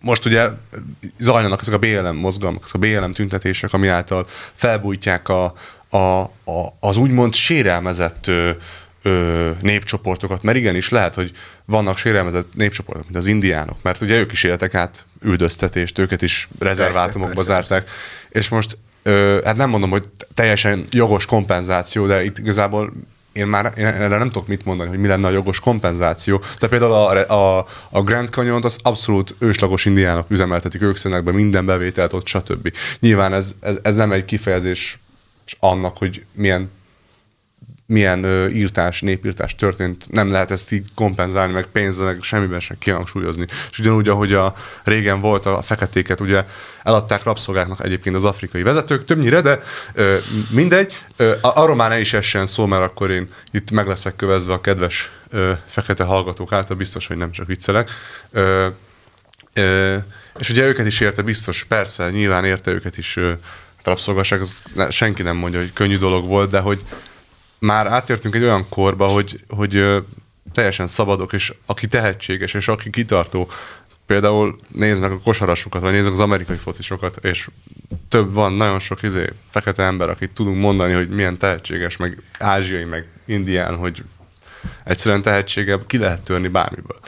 most 0.00 0.24
ugye 0.24 0.48
zajlanak 1.18 1.60
ezek 1.60 1.74
a 1.74 1.78
BLM 1.78 2.16
mozgalmak, 2.16 2.62
ezek 2.64 2.74
a 2.74 2.78
BLM 2.78 3.12
tüntetések, 3.12 3.72
ami 3.72 3.88
által 3.88 4.26
felbújtják 4.52 5.28
a, 5.28 5.54
a, 5.88 6.20
a, 6.44 6.76
az 6.80 6.96
úgymond 6.96 7.34
sérelmezett 7.34 8.26
ö, 8.26 8.50
ö, 9.02 9.50
népcsoportokat, 9.60 10.42
mert 10.42 10.56
igenis 10.56 10.88
lehet, 10.88 11.14
hogy 11.14 11.32
vannak 11.64 11.98
sérelmezett 11.98 12.54
népcsoportok, 12.54 13.04
mint 13.04 13.16
az 13.16 13.26
indiánok, 13.26 13.82
mert 13.82 14.00
ugye 14.00 14.18
ők 14.18 14.32
is 14.32 14.44
éltek 14.44 14.74
át 14.74 15.06
üldöztetést, 15.22 15.98
őket 15.98 16.22
is 16.22 16.48
rezervátumokba 16.58 17.34
Persze, 17.34 17.52
persze, 17.52 17.68
zárták, 17.68 17.90
és 18.28 18.48
most 18.48 18.78
ö, 19.02 19.40
hát 19.44 19.56
nem 19.56 19.68
mondom, 19.68 19.90
hogy 19.90 20.08
teljesen 20.34 20.84
jogos 20.90 21.26
kompenzáció, 21.26 22.06
de 22.06 22.24
itt 22.24 22.38
igazából 22.38 22.92
én 23.38 23.46
már 23.46 23.72
én 23.76 23.86
erre 23.86 24.18
nem 24.18 24.28
tudok 24.28 24.48
mit 24.48 24.64
mondani, 24.64 24.88
hogy 24.88 24.98
mi 24.98 25.06
lenne 25.06 25.26
a 25.26 25.30
jogos 25.30 25.60
kompenzáció. 25.60 26.42
De 26.58 26.68
például 26.68 26.92
a, 26.92 27.58
a, 27.58 27.66
a 27.90 28.02
Grand 28.02 28.28
Canyon-t 28.28 28.64
az 28.64 28.78
abszolút 28.82 29.34
őslagos 29.38 29.84
indiánok 29.84 30.30
üzemeltetik, 30.30 30.82
ők 30.82 30.96
szednek 30.96 31.24
be 31.24 31.32
minden 31.32 31.66
bevételt 31.66 32.12
ott, 32.12 32.26
stb. 32.26 32.72
Nyilván 33.00 33.32
ez, 33.32 33.54
ez, 33.60 33.78
ez 33.82 33.94
nem 33.94 34.12
egy 34.12 34.24
kifejezés 34.24 34.98
annak, 35.58 35.96
hogy 35.96 36.24
milyen 36.32 36.70
milyen 37.88 38.24
ö, 38.24 38.48
írtás, 38.48 39.00
népírtás 39.00 39.54
történt, 39.54 40.06
nem 40.10 40.30
lehet 40.30 40.50
ezt 40.50 40.72
így 40.72 40.86
kompenzálni, 40.94 41.52
meg 41.52 41.66
pénzzel, 41.66 42.06
meg 42.06 42.22
semmiben 42.22 42.60
sem 42.60 42.76
kihangsúlyozni. 42.78 43.46
És 43.70 43.78
ugyanúgy, 43.78 44.08
ahogy 44.08 44.32
a 44.32 44.54
régen 44.84 45.20
volt 45.20 45.46
a 45.46 45.62
feketéket, 45.62 46.20
ugye 46.20 46.44
eladták 46.82 47.22
rabszolgáknak 47.22 47.84
egyébként 47.84 48.16
az 48.16 48.24
afrikai 48.24 48.62
vezetők, 48.62 49.04
többnyire, 49.04 49.40
de 49.40 49.60
ö, 49.94 50.16
mindegy, 50.50 50.98
ö, 51.16 51.32
arról 51.40 51.76
már 51.76 51.90
ne 51.90 52.00
is 52.00 52.12
essen 52.12 52.46
szó, 52.46 52.66
mert 52.66 52.82
akkor 52.82 53.10
én 53.10 53.28
itt 53.50 53.70
meg 53.70 53.86
leszek 53.86 54.16
kövezve 54.16 54.52
a 54.52 54.60
kedves 54.60 55.10
ö, 55.30 55.52
fekete 55.66 56.04
hallgatók 56.04 56.52
által, 56.52 56.76
biztos, 56.76 57.06
hogy 57.06 57.16
nem 57.16 57.30
csak 57.30 57.46
viccelek. 57.46 57.90
Ö, 58.30 58.66
Ö, 59.54 59.96
és 60.38 60.50
ugye 60.50 60.66
őket 60.66 60.86
is 60.86 61.00
érte 61.00 61.22
biztos, 61.22 61.64
persze, 61.64 62.10
nyilván 62.10 62.44
érte 62.44 62.70
őket 62.70 62.96
is 62.98 63.16
ö, 63.16 63.32
rabszolgaság, 63.82 64.40
az 64.40 64.62
senki 64.90 65.22
nem 65.22 65.36
mondja, 65.36 65.60
hogy 65.60 65.72
könnyű 65.72 65.98
dolog 65.98 66.26
volt, 66.26 66.50
de 66.50 66.58
hogy 66.58 66.84
már 67.58 67.86
átértünk 67.86 68.34
egy 68.34 68.42
olyan 68.42 68.68
korba, 68.68 69.06
hogy, 69.06 69.44
hogy 69.48 70.02
teljesen 70.52 70.86
szabadok, 70.86 71.32
és 71.32 71.52
aki 71.66 71.86
tehetséges, 71.86 72.54
és 72.54 72.68
aki 72.68 72.90
kitartó, 72.90 73.50
például 74.06 74.60
nézd 74.68 75.00
meg 75.00 75.10
a 75.10 75.18
kosarasokat, 75.18 75.82
vagy 75.82 75.92
nézd 75.92 76.04
meg 76.04 76.12
az 76.12 76.20
amerikai 76.20 76.56
focisokat, 76.56 77.24
és 77.24 77.48
több 78.08 78.32
van, 78.32 78.52
nagyon 78.52 78.78
sok 78.78 79.02
izé, 79.02 79.32
fekete 79.50 79.82
ember, 79.82 80.08
akit 80.10 80.30
tudunk 80.30 80.60
mondani, 80.60 80.92
hogy 80.92 81.08
milyen 81.08 81.36
tehetséges, 81.36 81.96
meg 81.96 82.22
ázsiai, 82.38 82.84
meg 82.84 83.06
indián, 83.24 83.76
hogy 83.76 84.02
egyszerűen 84.84 85.22
tehetsége 85.22 85.78
ki 85.86 85.98
lehet 85.98 86.22
törni 86.22 86.48
bármiből. 86.48 86.98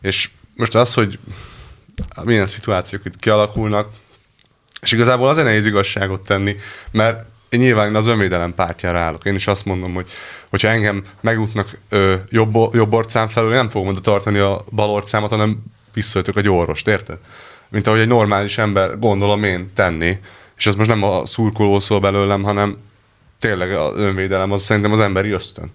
És 0.00 0.30
most 0.54 0.74
az, 0.74 0.94
hogy 0.94 1.18
milyen 2.22 2.46
szituációk 2.46 3.04
itt 3.04 3.16
kialakulnak, 3.16 3.88
és 4.80 4.92
igazából 4.92 5.28
azért 5.28 5.46
nehéz 5.46 5.66
igazságot 5.66 6.20
tenni, 6.20 6.56
mert 6.90 7.24
nyilván 7.50 7.94
az 7.94 8.06
önvédelem 8.06 8.54
pártjára 8.54 8.98
állok. 8.98 9.24
Én 9.24 9.34
is 9.34 9.46
azt 9.46 9.64
mondom, 9.64 9.94
hogy 9.94 10.06
hogyha 10.50 10.68
engem 10.68 11.04
megútnak 11.20 11.78
ö, 11.88 12.14
jobb, 12.30 12.74
jobb 12.74 12.92
orcám 12.92 13.28
felől, 13.28 13.50
én 13.50 13.56
nem 13.56 13.68
fogom 13.68 13.88
oda 13.88 14.00
tartani 14.00 14.38
a 14.38 14.64
bal 14.70 14.90
orcámat, 14.90 15.30
hanem 15.30 15.58
visszaütök 15.94 16.36
egy 16.36 16.48
orvost, 16.48 16.88
érted? 16.88 17.18
Mint 17.68 17.86
ahogy 17.86 18.00
egy 18.00 18.06
normális 18.06 18.58
ember 18.58 18.98
gondolom 18.98 19.44
én 19.44 19.70
tenni, 19.74 20.18
és 20.56 20.66
ez 20.66 20.74
most 20.74 20.88
nem 20.88 21.02
a 21.02 21.26
szurkoló 21.26 21.80
szól 21.80 22.00
belőlem, 22.00 22.42
hanem 22.42 22.76
tényleg 23.38 23.72
az 23.72 23.96
önvédelem, 23.96 24.52
az 24.52 24.62
szerintem 24.62 24.92
az 24.92 25.00
emberi 25.00 25.30
ösztön. 25.30 25.72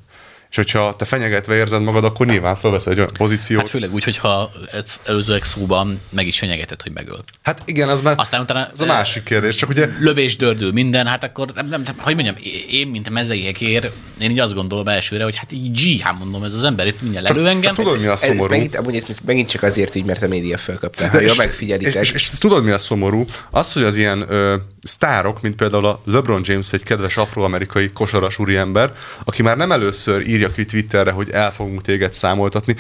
És 0.52 0.58
hogyha 0.58 0.96
te 0.98 1.06
fenyegetve 1.06 1.56
érzed 1.56 1.82
magad, 1.82 2.04
akkor 2.04 2.26
nyilván 2.26 2.56
felveszed 2.56 2.92
egy 2.92 2.98
olyan 2.98 3.10
pozíciót. 3.18 3.60
Hát 3.60 3.70
főleg 3.70 3.94
úgy, 3.94 4.04
hogyha 4.04 4.52
ez 4.72 5.00
előzőek 5.06 5.44
szóban 5.44 6.02
meg 6.10 6.28
is 6.28 6.40
fenyegetett, 6.40 6.82
hogy 6.82 6.92
megöl. 6.92 7.24
Hát 7.42 7.62
igen, 7.66 7.90
az 7.90 8.02
már 8.02 8.14
Aztán 8.18 8.42
utána 8.42 8.70
ez 8.74 8.80
a 8.80 8.86
másik 8.86 9.24
kérdés. 9.24 9.56
Csak 9.56 9.70
ugye 9.70 9.88
lövés, 10.00 10.38
dördül, 10.38 10.72
minden, 10.72 11.08
hát 11.08 11.24
akkor 11.24 11.48
nem, 11.56 11.68
nem, 11.68 11.84
hogy 11.98 12.16
mondjam, 12.16 12.36
én, 12.70 12.88
mint 12.88 13.10
mezei 13.10 13.46
hekér, 13.46 13.92
én 14.20 14.32
így 14.32 14.40
azt 14.40 14.54
gondolom 14.54 14.88
elsőre, 14.88 15.24
hogy 15.24 15.36
hát 15.36 15.52
így 15.52 15.78
zsihán 15.78 16.16
mondom, 16.16 16.44
ez 16.44 16.54
az 16.54 16.64
ember 16.64 16.88
itt 16.88 17.02
mindjárt 17.02 17.30
lelő 17.30 17.48
engem. 17.48 17.62
csak 17.62 17.76
tudod, 17.76 18.00
mi 18.00 18.06
a 18.06 18.12
Ez, 18.12 18.22
ez 18.22 18.28
szomorú? 18.28 18.50
megint, 18.50 18.76
amúgy 18.76 18.96
ez 18.96 19.06
megint 19.26 19.50
csak 19.50 19.64
azért, 19.64 19.94
hogy 19.94 20.04
mert 20.06 20.22
a 20.22 20.28
média 20.28 20.58
fölkapta. 20.58 21.10
Ha 21.10 21.22
jól 21.22 21.34
megfigyelitek. 21.38 22.04
És, 22.04 22.14
és, 22.14 22.32
és, 22.32 22.38
tudod, 22.38 22.64
mi 22.64 22.72
a 22.72 22.78
szomorú? 22.78 23.26
Az, 23.50 23.74
hogy 23.74 23.84
az 23.84 23.96
ilyen 23.96 24.26
ö, 24.30 24.56
sztárok, 24.82 25.42
mint 25.42 25.56
például 25.56 25.86
a 25.86 26.02
LeBron 26.06 26.42
James, 26.44 26.74
egy 26.74 26.84
kedves 26.84 27.18
afroamerikai 27.18 27.90
kosaras 27.90 28.40
úriember, 28.40 28.94
aki 29.24 29.42
már 29.42 29.58
nem 29.58 29.72
először 29.72 30.28
írja 30.42 30.54
ki 30.54 30.66
Twitterre, 30.66 31.12
hogy 31.12 31.30
el 31.30 31.52
fogunk 31.52 31.82
téged 31.82 32.14
számoltatni, 32.14 32.76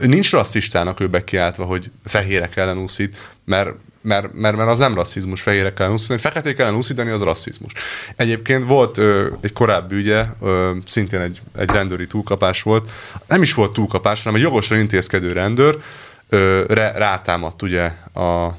nincs 0.00 0.30
rasszistának 0.30 1.00
ő 1.00 1.06
bekiáltva, 1.06 1.64
hogy 1.64 1.90
fehérek 2.04 2.56
ellen 2.56 2.78
úszít, 2.78 3.16
mert 3.44 3.70
mert, 4.00 4.32
mert, 4.32 4.56
mert 4.56 4.68
az 4.68 4.78
nem 4.78 4.94
rasszizmus, 4.94 5.42
fehérek 5.42 5.80
ellen 5.80 5.92
úszítani, 5.92 6.20
feketék 6.20 6.58
ellen 6.58 6.74
úszítani 6.74 7.10
az 7.10 7.22
rasszizmus. 7.22 7.72
Egyébként 8.16 8.64
volt 8.64 8.98
ö, 8.98 9.26
egy 9.40 9.52
korábbi 9.52 9.94
ügye, 9.94 10.24
ö, 10.42 10.70
szintén 10.84 11.20
egy, 11.20 11.40
egy 11.58 11.70
rendőri 11.70 12.06
túlkapás 12.06 12.62
volt, 12.62 12.90
nem 13.28 13.42
is 13.42 13.54
volt 13.54 13.72
túlkapás, 13.72 14.22
hanem 14.22 14.38
egy 14.38 14.44
jogosan 14.44 14.78
intézkedő 14.78 15.32
rendőr 15.32 15.78
ö, 16.28 16.64
re, 16.68 16.92
rátámadt 16.92 17.62
ugye 17.62 17.84
a, 18.14 18.56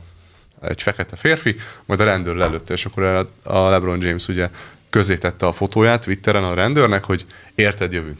egy 0.61 0.81
fekete 0.81 1.15
férfi, 1.15 1.55
majd 1.85 1.99
a 1.99 2.03
rendőr 2.03 2.35
lelőtte, 2.35 2.73
és 2.73 2.85
akkor 2.85 3.27
a 3.43 3.69
LeBron 3.69 4.01
James 4.01 4.27
ugye 4.27 4.49
közé 4.97 5.17
tette 5.17 5.45
a 5.45 5.51
fotóját 5.51 6.03
Twitteren 6.03 6.43
a 6.43 6.53
rendőrnek, 6.53 7.03
hogy 7.03 7.25
érted, 7.55 7.93
jövünk. 7.93 8.19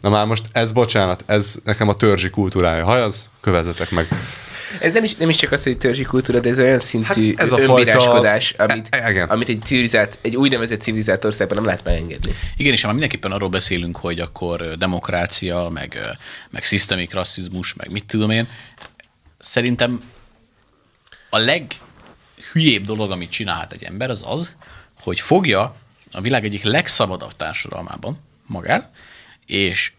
Na 0.00 0.08
már 0.08 0.26
most 0.26 0.44
ez, 0.52 0.72
bocsánat, 0.72 1.24
ez 1.26 1.56
nekem 1.64 1.88
a 1.88 1.94
törzsi 1.94 2.30
kultúrája. 2.30 2.84
Hajaz, 2.84 3.30
kövezzetek 3.40 3.90
meg. 3.90 4.08
Ez 4.80 4.92
nem 4.92 5.04
is, 5.04 5.14
nem 5.14 5.28
is 5.28 5.36
csak 5.36 5.52
az, 5.52 5.62
hogy 5.62 5.78
törzsi 5.78 6.02
kultúra, 6.02 6.40
de 6.40 6.48
ez 6.50 6.58
olyan 6.58 6.78
szintű 6.78 7.30
Hát 7.34 7.40
ez 7.42 7.52
a 7.52 7.56
a 7.56 7.58
fajta- 7.58 7.78
önbíráskodás, 7.78 8.54
amit, 8.58 8.86
E- 8.90 9.10
igen. 9.10 9.28
amit 9.28 9.48
egy, 9.48 9.60
civilizált, 9.64 10.18
egy 10.20 10.36
úgynevezett 10.36 10.80
civilizált 10.80 11.24
országban 11.24 11.56
nem 11.56 11.66
lehet 11.66 11.84
megengedni. 11.84 12.34
Igen, 12.56 12.72
és 12.72 12.80
ha 12.80 12.86
már 12.86 12.96
mindenképpen 12.96 13.32
arról 13.32 13.48
beszélünk, 13.48 13.96
hogy 13.96 14.20
akkor 14.20 14.76
demokrácia, 14.78 15.68
meg, 15.68 16.16
meg 16.50 16.64
szisztemik 16.64 17.14
rasszizmus, 17.14 17.74
meg 17.74 17.90
mit 17.92 18.06
tudom 18.06 18.30
én, 18.30 18.48
szerintem 19.38 20.02
a 21.30 21.38
leghülyébb 21.38 22.84
dolog, 22.84 23.10
amit 23.10 23.30
csinálhat 23.30 23.72
egy 23.72 23.82
ember, 23.82 24.10
az 24.10 24.22
az, 24.26 24.54
hogy 25.08 25.20
fogja 25.20 25.74
a 26.12 26.20
világ 26.20 26.44
egyik 26.44 26.62
legszabadabb 26.62 27.36
társadalmában 27.36 28.18
magát, 28.46 28.96
és 29.46 29.92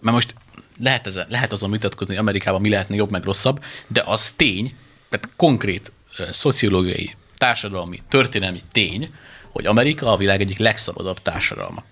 mert 0.00 0.14
most 0.14 0.34
lehet, 0.80 1.06
ezen, 1.06 1.26
lehet 1.28 1.52
azon 1.52 1.70
vitatkozni, 1.70 2.14
hogy 2.14 2.22
Amerikában 2.22 2.60
mi 2.60 2.68
lehetne 2.68 2.94
jobb, 2.94 3.10
meg 3.10 3.24
rosszabb, 3.24 3.64
de 3.86 4.02
az 4.06 4.32
tény, 4.36 4.74
tehát 5.08 5.28
konkrét 5.36 5.92
szociológiai, 6.32 7.14
társadalmi, 7.38 7.98
történelmi 8.08 8.60
tény, 8.72 9.14
hogy 9.50 9.66
Amerika 9.66 10.12
a 10.12 10.16
világ 10.16 10.40
egyik 10.40 10.58
legszabadabb 10.58 11.22
társadalma. 11.22 11.84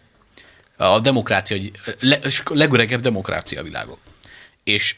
A 0.76 1.00
demokrácia, 1.00 1.56
le, 2.00 2.18
legöregebb 2.48 3.00
demokrácia 3.00 3.60
a 3.60 3.64
világon. 3.64 3.96
És 4.64 4.96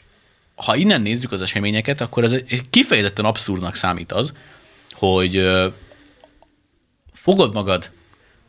ha 0.55 0.75
innen 0.75 1.01
nézzük 1.01 1.31
az 1.31 1.41
eseményeket, 1.41 2.01
akkor 2.01 2.23
ez 2.23 2.35
kifejezetten 2.69 3.25
abszurdnak 3.25 3.75
számít 3.75 4.11
az, 4.11 4.33
hogy 4.91 5.35
fogod 7.23 7.53
magad, 7.53 7.91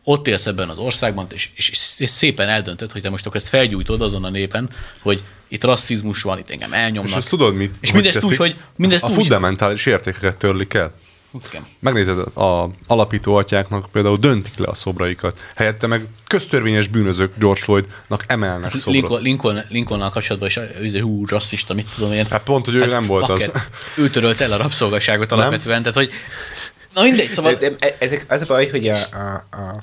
ott 0.04 0.28
élsz 0.28 0.47
ebben 0.47 0.69
az 0.69 0.78
országban, 0.78 1.26
és, 1.33 1.50
és, 1.54 1.71
és 1.99 2.11
szépen 2.11 2.49
eldöntöd, 2.49 2.93
hogy 2.93 3.02
te 3.02 3.11
most 3.11 3.26
akkor 3.26 3.37
ezt 3.37 3.49
felgyújtod 3.49 4.00
azon 4.00 4.25
a 4.25 4.31
népen, 4.31 4.69
hogy 5.02 5.23
itt 5.49 5.64
rasszizmus 5.64 6.23
van, 6.23 6.38
itt 6.38 6.50
engem 6.50 6.73
elnyomnak. 6.73 7.11
És 7.11 7.16
ezt 7.16 7.28
tudod, 7.28 7.54
mit 7.54 7.75
És 7.81 7.93
mindezt 7.93 8.16
úgy, 8.16 8.23
teszik? 8.23 8.38
hogy 8.38 8.57
mindezt 8.76 9.04
a 9.04 9.09
úgy, 9.09 9.14
fundamentális 9.14 9.87
értékeket 9.87 10.37
törlik 10.37 10.75
el. 10.75 10.95
Igen. 11.50 11.66
Megnézed, 11.78 12.19
a 12.19 12.71
alapító 12.87 13.35
atyáknak 13.35 13.87
például 13.93 14.16
döntik 14.16 14.57
le 14.57 14.66
a 14.66 14.75
szobraikat. 14.75 15.38
Helyette 15.57 15.87
meg 15.87 16.07
köztörvényes 16.26 16.88
bűnözők 16.88 17.33
George 17.38 17.61
Floydnak 17.61 18.25
emelnek 18.26 18.71
szobrot. 18.71 18.95
Lincoln, 18.95 19.23
Lincoln, 19.23 19.61
Lincolnnal 19.69 20.11
kapcsolatban 20.11 20.49
is 20.49 20.95
ő, 20.95 21.00
hú, 21.00 21.26
rasszista, 21.26 21.75
mit 21.75 21.87
tudom 21.95 22.12
én. 22.12 22.26
Hát 22.31 22.43
pont, 22.43 22.64
hogy 22.64 22.75
ő 22.75 22.87
nem 22.87 23.07
volt 23.07 23.28
az. 23.28 23.52
Ő 23.97 24.11
törölt 24.11 24.40
el 24.40 24.52
a 24.52 24.57
rabszolgaságot 24.57 25.33
alapvetően, 25.33 25.83
tehát 25.83 25.97
hogy 25.97 26.11
na 26.94 27.02
mindegy, 27.02 27.30
szóval 27.30 27.54
de, 27.54 27.72
ezek, 27.98 28.24
az 28.28 28.42
a 28.42 28.46
baj, 28.46 28.68
hogy 28.68 28.88
a, 28.88 28.96
a, 29.12 29.46
a, 29.50 29.82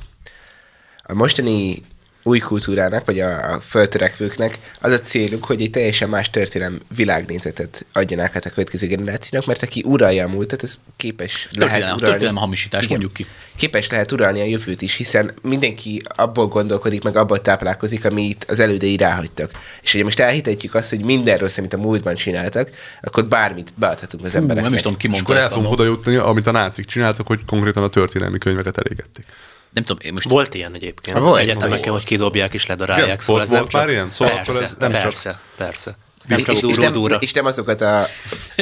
a 1.03 1.13
mostani 1.13 1.84
új 2.24 2.40
kultúrának, 2.40 3.06
vagy 3.06 3.20
a, 3.20 3.54
a 3.54 3.62
föltörekvőknek 3.62 4.60
az 4.82 4.92
a 4.92 5.00
céluk, 5.00 5.44
hogy 5.44 5.62
egy 5.62 5.70
teljesen 5.70 6.10
más 6.10 6.30
történelem 6.30 6.80
világnézetet 6.96 7.86
adjanak 7.94 8.36
át 8.36 8.46
a 8.46 8.50
következő 8.50 8.88
generációnak, 8.88 9.48
mert 9.48 9.63
aki 9.63 9.84
uralja 9.86 10.25
a 10.25 10.28
múltat, 10.28 10.62
az 10.62 10.80
képes 10.96 11.48
lehet 11.51 11.60
történelem, 11.60 11.96
uralni. 11.96 12.12
történelem 12.12 12.36
hamisítás, 12.36 12.88
mondjuk 12.88 13.13
ki. 13.13 13.25
Képes 13.56 13.90
lehet 13.90 14.12
uralni 14.12 14.40
a 14.42 14.44
jövőt 14.44 14.82
is, 14.82 14.96
hiszen 14.96 15.34
mindenki 15.42 16.01
abból 16.16 16.48
gondolkodik, 16.48 17.04
meg 17.04 17.16
abból 17.16 17.42
táplálkozik, 17.42 18.06
amit 18.06 18.46
az 18.48 18.60
elődei 18.60 18.98
ráhagytak. 18.98 19.51
És 19.82 19.92
hogyha 19.92 20.06
most 20.06 20.20
elhitetjük 20.20 20.75
azt, 20.75 20.90
hogy 20.90 21.04
minden 21.04 21.38
rossz, 21.38 21.58
amit 21.58 21.74
a 21.74 21.78
múltban 21.78 22.16
csináltak, 22.16 22.70
akkor 23.01 23.28
bármit 23.28 23.74
beadhatunk 23.75 24.25
az 24.25 24.32
Hú, 24.32 24.38
embereknek. 24.38 24.63
nem 24.63 24.74
is 24.74 24.82
tudom, 24.82 24.98
ki 24.98 25.08
És 25.08 25.12
mondta 25.12 25.34
akkor 25.34 25.44
el 25.44 25.50
fogunk 25.50 25.72
oda 25.72 25.84
jutni, 25.84 26.16
amit 26.16 26.48
a 26.48 26.51
nácik 26.51 26.86
csináltak, 26.86 27.28
hogy 27.28 27.46
konkrétan 27.46 27.84
a 27.84 27.90
történelmi 27.90 28.38
könyveket 28.38 28.78
elégették. 28.78 29.25
Nem 29.72 29.84
tudom, 29.84 30.06
én 30.06 30.13
most 30.13 30.30
Volt 30.30 30.54
ilyen 30.54 30.74
egyébként. 30.75 31.18
Ha, 31.18 31.24
volt, 31.24 31.42
Egyetemeken, 31.42 31.70
volt. 31.90 32.01
hogy 32.01 32.04
kidobják 32.04 32.54
és 32.54 32.66
ledarálják. 32.66 33.06
Igen, 33.06 33.18
szóval 33.20 33.36
volt- 33.36 33.44
ez 33.44 33.50
nem 33.50 33.60
volt 33.60 33.72
csak... 33.72 33.82
már 33.82 33.90
ilyen? 33.90 34.12
Szóval 34.12 34.36
persze, 34.36 34.62
ez 34.62 34.75
nem 34.80 34.92
csak- 34.92 35.01
persze, 35.01 35.40
persze. 35.56 35.96
Nem 36.28 36.38
És, 36.38 36.48
és, 36.48 36.75
nem, 36.75 36.94
és 37.20 37.32
nem 37.34 37.46
azokat 37.46 37.82
a 37.82 38.06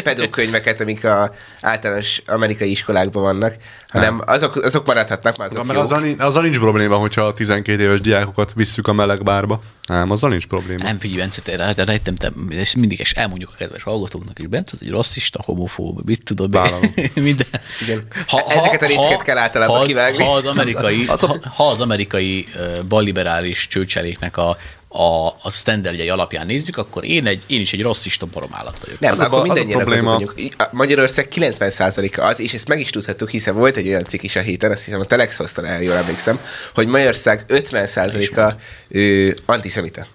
pedókönyveket, 0.03 0.81
amik 0.81 1.05
a 1.05 1.31
általános 1.61 2.21
amerikai 2.27 2.69
iskolákban 2.71 3.23
vannak, 3.23 3.55
hanem 3.87 4.21
azok, 4.25 4.55
azok 4.55 4.85
maradhatnak, 4.85 5.37
már 5.37 5.47
azok 5.49 5.65
jók. 5.73 5.83
azzal, 5.83 5.99
nincs- 5.99 6.21
azzal 6.21 6.41
nincs 6.41 6.57
probléma, 6.59 6.95
hogyha 6.95 7.21
a 7.21 7.33
12 7.33 7.81
éves 7.81 8.01
diákokat 8.01 8.51
visszük 8.55 8.87
a 8.87 8.93
meleg 8.93 9.23
bárba. 9.23 9.61
Nem, 9.83 10.11
azzal 10.11 10.29
nincs 10.29 10.47
probléma. 10.47 10.83
nem 10.83 10.97
figyelj, 10.99 11.19
Bence, 11.19 11.41
te 11.41 11.55
rájöttem, 11.85 12.15
te, 12.15 12.31
és 12.49 12.75
mindig 12.75 12.99
és 12.99 13.11
elmondjuk 13.11 13.49
a 13.53 13.55
kedves 13.57 13.83
hallgatóknak 13.83 14.39
is, 14.39 14.47
Bence, 14.47 14.75
egy 14.81 14.89
rasszista, 14.89 15.41
homofób, 15.45 16.01
mit 16.05 16.23
tudod, 16.23 16.49
minden. 17.13 17.47
Igen. 17.81 18.03
Ezeket 18.47 18.81
a 18.81 18.85
részeket 18.85 19.21
kell 19.21 19.37
általában 19.37 19.75
ha 19.75 19.81
az, 19.81 19.87
kivágni. 19.87 20.23
Ha 20.23 20.31
az 20.33 20.45
amerikai, 20.45 21.05
Az 21.07 21.23
a- 21.23 21.27
ha, 21.27 21.37
ha 21.55 21.67
az 21.69 21.81
amerikai 21.81 22.47
uh, 22.55 22.83
balliberális 22.83 23.67
csőcseléknek 23.67 24.37
a, 24.37 24.57
a, 24.91 25.27
a 25.27 25.51
standardjai 25.51 26.09
alapján 26.09 26.45
nézzük, 26.45 26.77
akkor 26.77 27.05
én, 27.05 27.25
egy, 27.27 27.43
én 27.47 27.59
is 27.59 27.73
egy 27.73 27.81
rasszista 27.81 28.25
baromállat 28.25 28.77
vagyok. 28.79 28.99
Nem, 28.99 29.11
Az 29.11 29.19
a 29.19 29.23
akkor 29.25 29.39
ba- 29.39 29.49
az 29.49 29.49
a 29.49 29.53
mindannyian 29.53 29.85
probléma- 29.85 30.13
vagyunk. 30.13 30.55
Magyarország 30.71 31.27
90%-a 31.35 32.21
az, 32.21 32.39
és 32.39 32.53
ezt 32.53 32.67
meg 32.67 32.79
is 32.79 32.89
tudhattuk, 32.89 33.29
hiszen 33.29 33.55
volt 33.55 33.77
egy 33.77 33.87
olyan 33.87 34.03
cikk 34.05 34.21
is 34.23 34.35
a 34.35 34.39
héten, 34.41 34.71
azt 34.71 34.85
hiszem 34.85 34.99
a 34.99 35.05
Telex 35.05 35.37
hozta 35.37 35.65
el, 35.67 35.81
jól 35.81 35.95
emlékszem, 35.95 36.39
hogy 36.73 36.87
Magyarország 36.87 37.45
50%-a 37.47 38.53
ő, 38.87 39.37
antiszemita. 39.45 40.05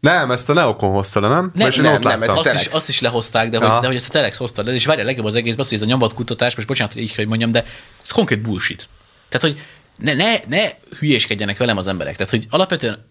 Nem, 0.00 0.30
ezt 0.30 0.48
a 0.48 0.52
Neokon 0.52 0.90
hozta 0.92 1.20
le, 1.20 1.28
nem? 1.28 1.50
Nem, 1.54 1.68
nem, 1.76 1.92
ott 1.94 2.02
nem, 2.02 2.20
láttam. 2.20 2.22
ez 2.22 2.46
azt, 2.46 2.60
is, 2.60 2.66
azt 2.66 2.88
is 2.88 3.00
lehozták, 3.00 3.50
de 3.50 3.58
hogy, 3.58 3.66
Aha. 3.66 3.80
de 3.80 3.86
hogy 3.86 3.96
ezt 3.96 4.08
a 4.08 4.12
Telex 4.12 4.36
hozta 4.36 4.62
le, 4.62 4.72
és 4.72 4.86
várj, 4.86 5.00
a 5.00 5.04
legjobb 5.04 5.24
az 5.26 5.34
egész, 5.34 5.54
az, 5.58 5.68
hogy 5.68 5.76
ez 5.76 5.82
a 5.82 5.86
nyomatkutatás, 5.86 6.54
most 6.54 6.66
bocsánat, 6.68 6.92
hogy 6.92 7.02
így 7.02 7.14
hogy 7.14 7.26
mondjam, 7.26 7.50
de 7.52 7.64
ez 8.02 8.10
konkrét 8.10 8.40
bullshit. 8.40 8.88
Tehát, 9.28 9.46
hogy 9.46 9.62
ne, 9.96 10.14
ne, 10.14 10.36
ne 10.48 10.70
hülyéskedjenek 10.98 11.58
velem 11.58 11.76
az 11.76 11.86
emberek. 11.86 12.16
Tehát, 12.16 12.30
hogy 12.30 12.46
alapvetően 12.50 13.08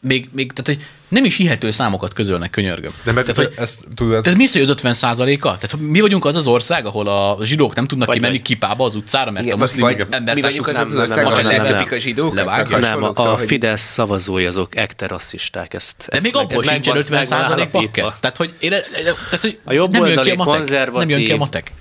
még, 0.00 0.28
még 0.32 0.52
tehát, 0.52 0.80
hogy 0.80 0.88
nem 1.08 1.24
is 1.24 1.36
hihető 1.36 1.70
számokat 1.70 2.12
közölnek, 2.12 2.50
könyörgöm. 2.50 2.92
De 3.02 3.12
meg 3.12 3.24
tehát, 3.24 3.36
hogy, 3.50 3.54
ezt 3.56 3.84
tudod, 3.94 4.22
tehát 4.22 4.38
mi 4.38 4.44
az, 4.44 4.52
hogy 4.52 4.62
az 4.62 4.68
50 4.68 4.94
százaléka? 4.94 5.58
Tehát 5.58 5.76
mi 5.86 6.00
vagyunk 6.00 6.24
az 6.24 6.36
az 6.36 6.46
ország, 6.46 6.86
ahol 6.86 7.06
a 7.06 7.36
zsidók 7.42 7.74
nem 7.74 7.86
tudnak 7.86 8.06
Vagy 8.06 8.16
kimenni 8.16 8.36
vagy. 8.36 8.42
kipába 8.42 8.84
az 8.84 8.94
utcára, 8.94 9.30
mert 9.30 9.44
Igen, 9.44 9.56
a 9.56 9.60
muszlim 9.60 9.86
mi 9.86 9.92
embertársuk 9.92 10.42
vagyunk 10.42 10.66
az 10.68 10.74
nem, 10.74 10.84
az 10.84 10.90
nem, 10.90 11.00
ország, 11.00 11.16
nem, 11.16 11.26
ahol 11.26 11.42
nem, 11.42 11.52
nem, 11.52 11.62
leköpik 11.62 11.88
nem. 11.88 11.98
a 11.98 12.00
zsidókat. 12.00 12.34
Levágják. 12.34 12.80
meg 12.80 12.80
Nem, 12.80 13.02
a 13.14 13.36
Fidesz 13.36 13.82
szavazói 13.82 14.46
azok 14.46 14.76
ekte 14.76 15.06
rasszisták. 15.06 15.74
Ezt, 15.74 15.96
De 15.98 16.16
ezt 16.16 16.22
még 16.22 16.36
abból 16.36 16.62
sincsen 16.62 16.92
van- 16.92 16.96
50 16.96 17.18
meg 17.18 17.28
van 17.28 17.38
százalék 17.38 17.68
pakker. 17.68 18.14
Tehát, 18.20 18.36
hogy, 18.36 18.54
én, 18.60 18.70
tehát, 18.70 19.40
hogy 19.40 19.58
A 19.64 19.72
jobb 19.72 19.90
nem 19.90 20.06
jön 20.06 20.22
ki 20.22 20.30
a 20.30 20.34
matek. 20.34 20.92
Nem 20.92 21.08
jön 21.08 21.24
ki 21.24 21.32
a 21.32 21.36
matek. 21.36 21.72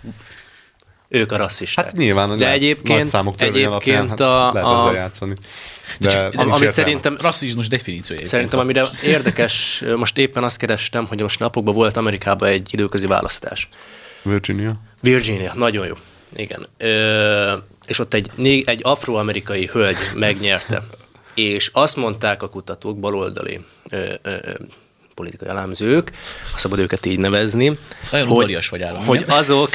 Ők 1.10 1.32
a 1.32 1.38
rasszisták. 1.38 1.86
Hát 1.86 1.96
nyilván 1.96 2.38
De 2.38 2.52
egyébként, 2.52 2.98
nagy 2.98 3.08
számok 3.08 3.36
törvény 3.36 3.66
alapján 3.66 3.98
egyébként 3.98 4.20
hát 4.20 4.30
a, 4.30 4.52
lehet 4.54 4.78
ezzel 4.78 4.88
a, 4.88 4.94
játszani. 4.94 5.34
De 6.00 6.10
csak- 6.10 6.34
nincs 6.36 6.52
amit 6.60 6.72
szerintem 6.72 7.18
Rasszizmus 7.22 7.68
definíciója. 7.68 8.26
Szerintem, 8.26 8.60
amire 8.60 8.86
érdekes, 9.04 9.84
most 9.96 10.18
éppen 10.18 10.44
azt 10.44 10.58
kerestem, 10.58 11.06
hogy 11.06 11.22
most 11.22 11.40
napokban 11.40 11.74
volt 11.74 11.98
Amerikában 11.98 12.50
egy 12.50 12.70
időközi 12.74 13.06
választás. 13.06 13.70
Virginia. 14.22 14.76
Virginia, 15.02 15.52
nagyon 15.56 15.88
jó. 15.88 15.94
Igen. 16.36 16.68
Ö, 16.78 17.54
és 17.88 18.00
ott 18.00 18.14
egy, 18.14 18.30
egy 18.66 18.80
afroamerikai 18.84 19.66
hölgy 19.72 19.98
megnyerte. 20.16 20.84
És 21.34 21.70
azt 21.74 21.96
mondták 21.96 22.44
a 22.44 22.50
kutatók, 22.50 23.00
baloldali 23.00 23.60
ö, 23.90 24.14
ö, 24.22 24.36
politikai 25.16 25.48
elemzők, 25.50 26.12
ha 26.52 26.58
szabad 26.58 26.80
őket 26.80 27.06
így 27.06 27.20
nevezni, 27.20 27.78
Nagyon 28.12 28.28
udvarias 28.28 28.70
vagy, 28.70 28.82
Áron, 28.82 29.04
hogy 29.04 29.24
azok, 29.28 29.70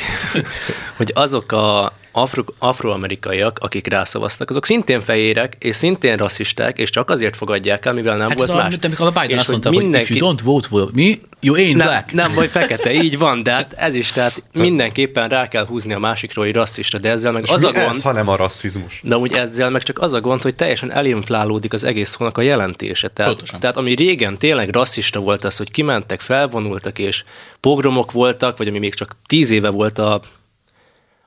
hogy 0.97 1.11
azok 1.15 1.53
a 1.53 1.93
afro, 2.13 2.45
afroamerikaiak, 2.59 3.59
akik 3.61 3.87
rászavaztak, 3.87 4.51
azok 4.51 4.67
szintén 4.67 5.01
fehérek, 5.01 5.57
és 5.59 5.77
szintén 5.77 6.17
rasszisták, 6.17 6.79
és 6.79 6.91
csak 6.91 7.11
azért 7.11 7.37
fogadják 7.37 7.87
el, 7.87 7.93
mivel 7.93 8.17
nem 8.17 8.29
Hát 8.29 8.37
volt 8.37 8.49
ez 8.51 8.55
a, 8.55 8.59
más. 8.59 8.71
mint 8.71 8.85
amikor 8.85 9.07
a 9.07 9.11
Biden 9.11 9.29
És 9.31 9.37
azt 9.37 9.51
mondta, 9.51 9.73
hogy 9.73 9.95
if 9.95 10.11
you 10.11 10.35
don't 10.35 10.41
vote 10.43 10.69
for 10.69 10.89
me, 10.95 11.11
you 11.41 11.57
ain't 11.57 11.77
nem, 11.77 11.87
black. 11.87 12.13
nem 12.13 12.35
vagy 12.35 12.51
fekete, 12.51 12.93
így 13.05 13.19
van, 13.19 13.43
de 13.43 13.53
hát 13.53 13.73
ez 13.77 13.95
is, 13.95 14.13
tehát 14.13 14.43
mindenképpen 14.53 15.29
rá 15.29 15.49
kell 15.49 15.67
húzni 15.67 15.93
a 15.93 15.99
másikról, 15.99 16.45
hogy 16.45 16.55
rasszista, 16.55 16.99
de 16.99 17.11
ezzel 17.11 17.33
meg 17.33 17.43
És 17.43 17.51
az 17.51 17.61
mi 17.61 17.67
a 17.69 17.73
gond, 17.73 17.95
ez, 17.95 18.03
ha 18.03 18.13
nem 18.13 18.29
a 18.29 18.37
rasszizmus? 18.37 19.01
de 19.05 19.17
úgy 19.17 19.33
ezzel 19.33 19.71
meg 19.71 19.83
csak 19.83 19.99
az 19.99 20.13
a 20.13 20.21
gond, 20.21 20.43
hogy 20.43 20.55
teljesen 20.55 20.93
elinflálódik 20.93 21.73
az 21.73 21.85
egész 21.85 22.11
szónak 22.11 22.39
a 22.39 22.43
jelentése. 22.43 23.09
Tehát, 23.09 23.31
Pontosan. 23.33 23.61
tehát 23.61 23.77
ami 23.77 23.95
régen 23.95 24.39
tényleg 24.39 24.69
rasszista 24.69 25.21
volt 25.21 25.45
az, 25.45 25.57
hogy 25.57 25.71
kimentek, 25.71 26.21
felvonultak 26.21 26.99
és 26.99 27.25
pogromok 27.61 28.13
voltak, 28.13 28.57
vagy 28.57 28.69
ami 28.69 28.79
még 28.79 28.95
csak 28.95 29.17
tíz 29.27 29.51
éve 29.51 29.69
volt 29.71 29.99
a 29.99 30.21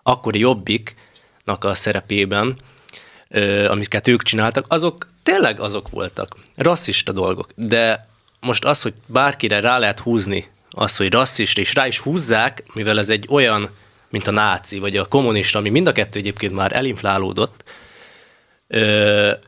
akkori 0.08 0.40
jobbiknak 0.40 1.64
a 1.64 1.74
szerepében, 1.74 2.56
amiket 3.68 4.08
ők 4.08 4.24
csináltak, 4.24 4.66
azok 4.68 5.08
tényleg 5.24 5.60
azok 5.60 5.90
voltak. 5.90 6.36
Rasszista 6.56 7.12
dolgok. 7.12 7.50
De 7.56 8.08
most 8.40 8.66
az, 8.66 8.82
hogy 8.82 8.94
bárkire 9.06 9.60
rá 9.60 9.78
lehet 9.78 10.00
húzni 10.00 10.50
az, 10.70 10.98
hogy 10.98 11.12
rasszista, 11.12 11.62
és 11.62 11.74
rá 11.74 11.88
is 11.88 11.98
húzzák, 11.98 12.64
mivel 12.74 13.00
ez 13.00 13.10
egy 13.10 13.28
olyan, 13.30 13.70
mint 14.10 14.28
a 14.28 14.32
náci, 14.32 14.80
vagy 14.80 14.98
a 14.98 15.06
kommunista, 15.06 15.60
ami 15.60 15.70
mind 15.70 15.88
a 15.88 15.92
kettő 15.92 16.20
egyébként 16.20 16.54
már 16.54 16.76
elinflálódott, 16.76 17.64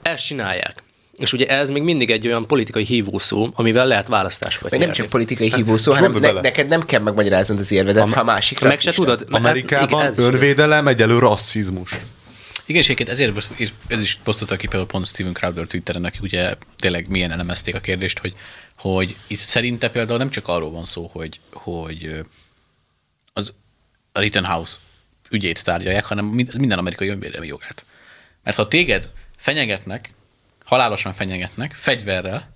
ezt 0.02 0.26
csinálják. 0.26 0.84
És 1.17 1.33
ugye 1.33 1.47
ez 1.47 1.69
még 1.69 1.81
mindig 1.83 2.12
egy 2.12 2.27
olyan 2.27 2.47
politikai 2.47 2.83
hívószó, 2.83 3.50
amivel 3.53 3.88
lehet 3.88 4.07
választásokat 4.07 4.69
Meg 4.71 4.79
nem 4.79 4.88
nyerni. 4.89 5.01
csak 5.03 5.12
politikai 5.12 5.53
hívószó, 5.53 5.91
És 5.91 5.97
hanem 5.97 6.12
ne, 6.12 6.19
bele. 6.19 6.41
neked 6.41 6.67
nem 6.67 6.86
kell 6.86 7.01
megmagyaráznod 7.01 7.59
az 7.59 7.71
érvedet, 7.71 8.09
ha 8.09 8.19
a 8.19 8.24
másik 8.24 8.59
Meg 8.59 8.71
se 8.71 8.75
rasszista. 8.75 9.01
tudod. 9.01 9.29
mert- 9.29 9.45
Amerikában 9.45 9.88
igen, 10.00 10.12
is 10.12 10.17
igaz. 10.17 10.33
önvédelem 10.33 10.88
egyelő 10.88 11.19
rasszizmus. 11.19 11.91
Igen, 12.65 12.81
és 12.81 12.88
egyébként 12.89 13.09
ezért 13.09 13.50
és 13.55 13.69
ez 13.88 14.00
is 14.00 14.15
posztolta 14.24 14.55
ki 14.55 14.67
például 14.67 14.86
pont 14.89 15.05
Steven 15.05 15.33
Crowder 15.33 15.67
Twitteren, 15.67 16.03
aki 16.05 16.17
ugye 16.21 16.55
tényleg 16.77 17.07
milyen 17.09 17.31
elemezték 17.31 17.75
a 17.75 17.79
kérdést, 17.79 18.19
hogy, 18.19 18.33
hogy 18.77 19.15
itt 19.27 19.38
szerinte 19.39 19.89
például 19.89 20.17
nem 20.17 20.29
csak 20.29 20.47
arról 20.47 20.71
van 20.71 20.86
szó, 20.86 21.09
hogy, 21.13 21.39
hogy 21.51 22.19
az 23.33 23.53
a 24.12 24.19
Rittenhouse 24.19 24.75
ügyét 25.30 25.63
tárgyalják, 25.63 26.06
hanem 26.06 26.25
minden 26.58 26.77
amerikai 26.77 27.08
önvédelmi 27.08 27.47
jogát. 27.47 27.86
Mert 28.43 28.58
ha 28.58 28.67
téged 28.67 29.08
fenyegetnek, 29.38 30.10
halálosan 30.67 31.13
fenyegetnek, 31.13 31.71
fegyverrel, 31.75 32.56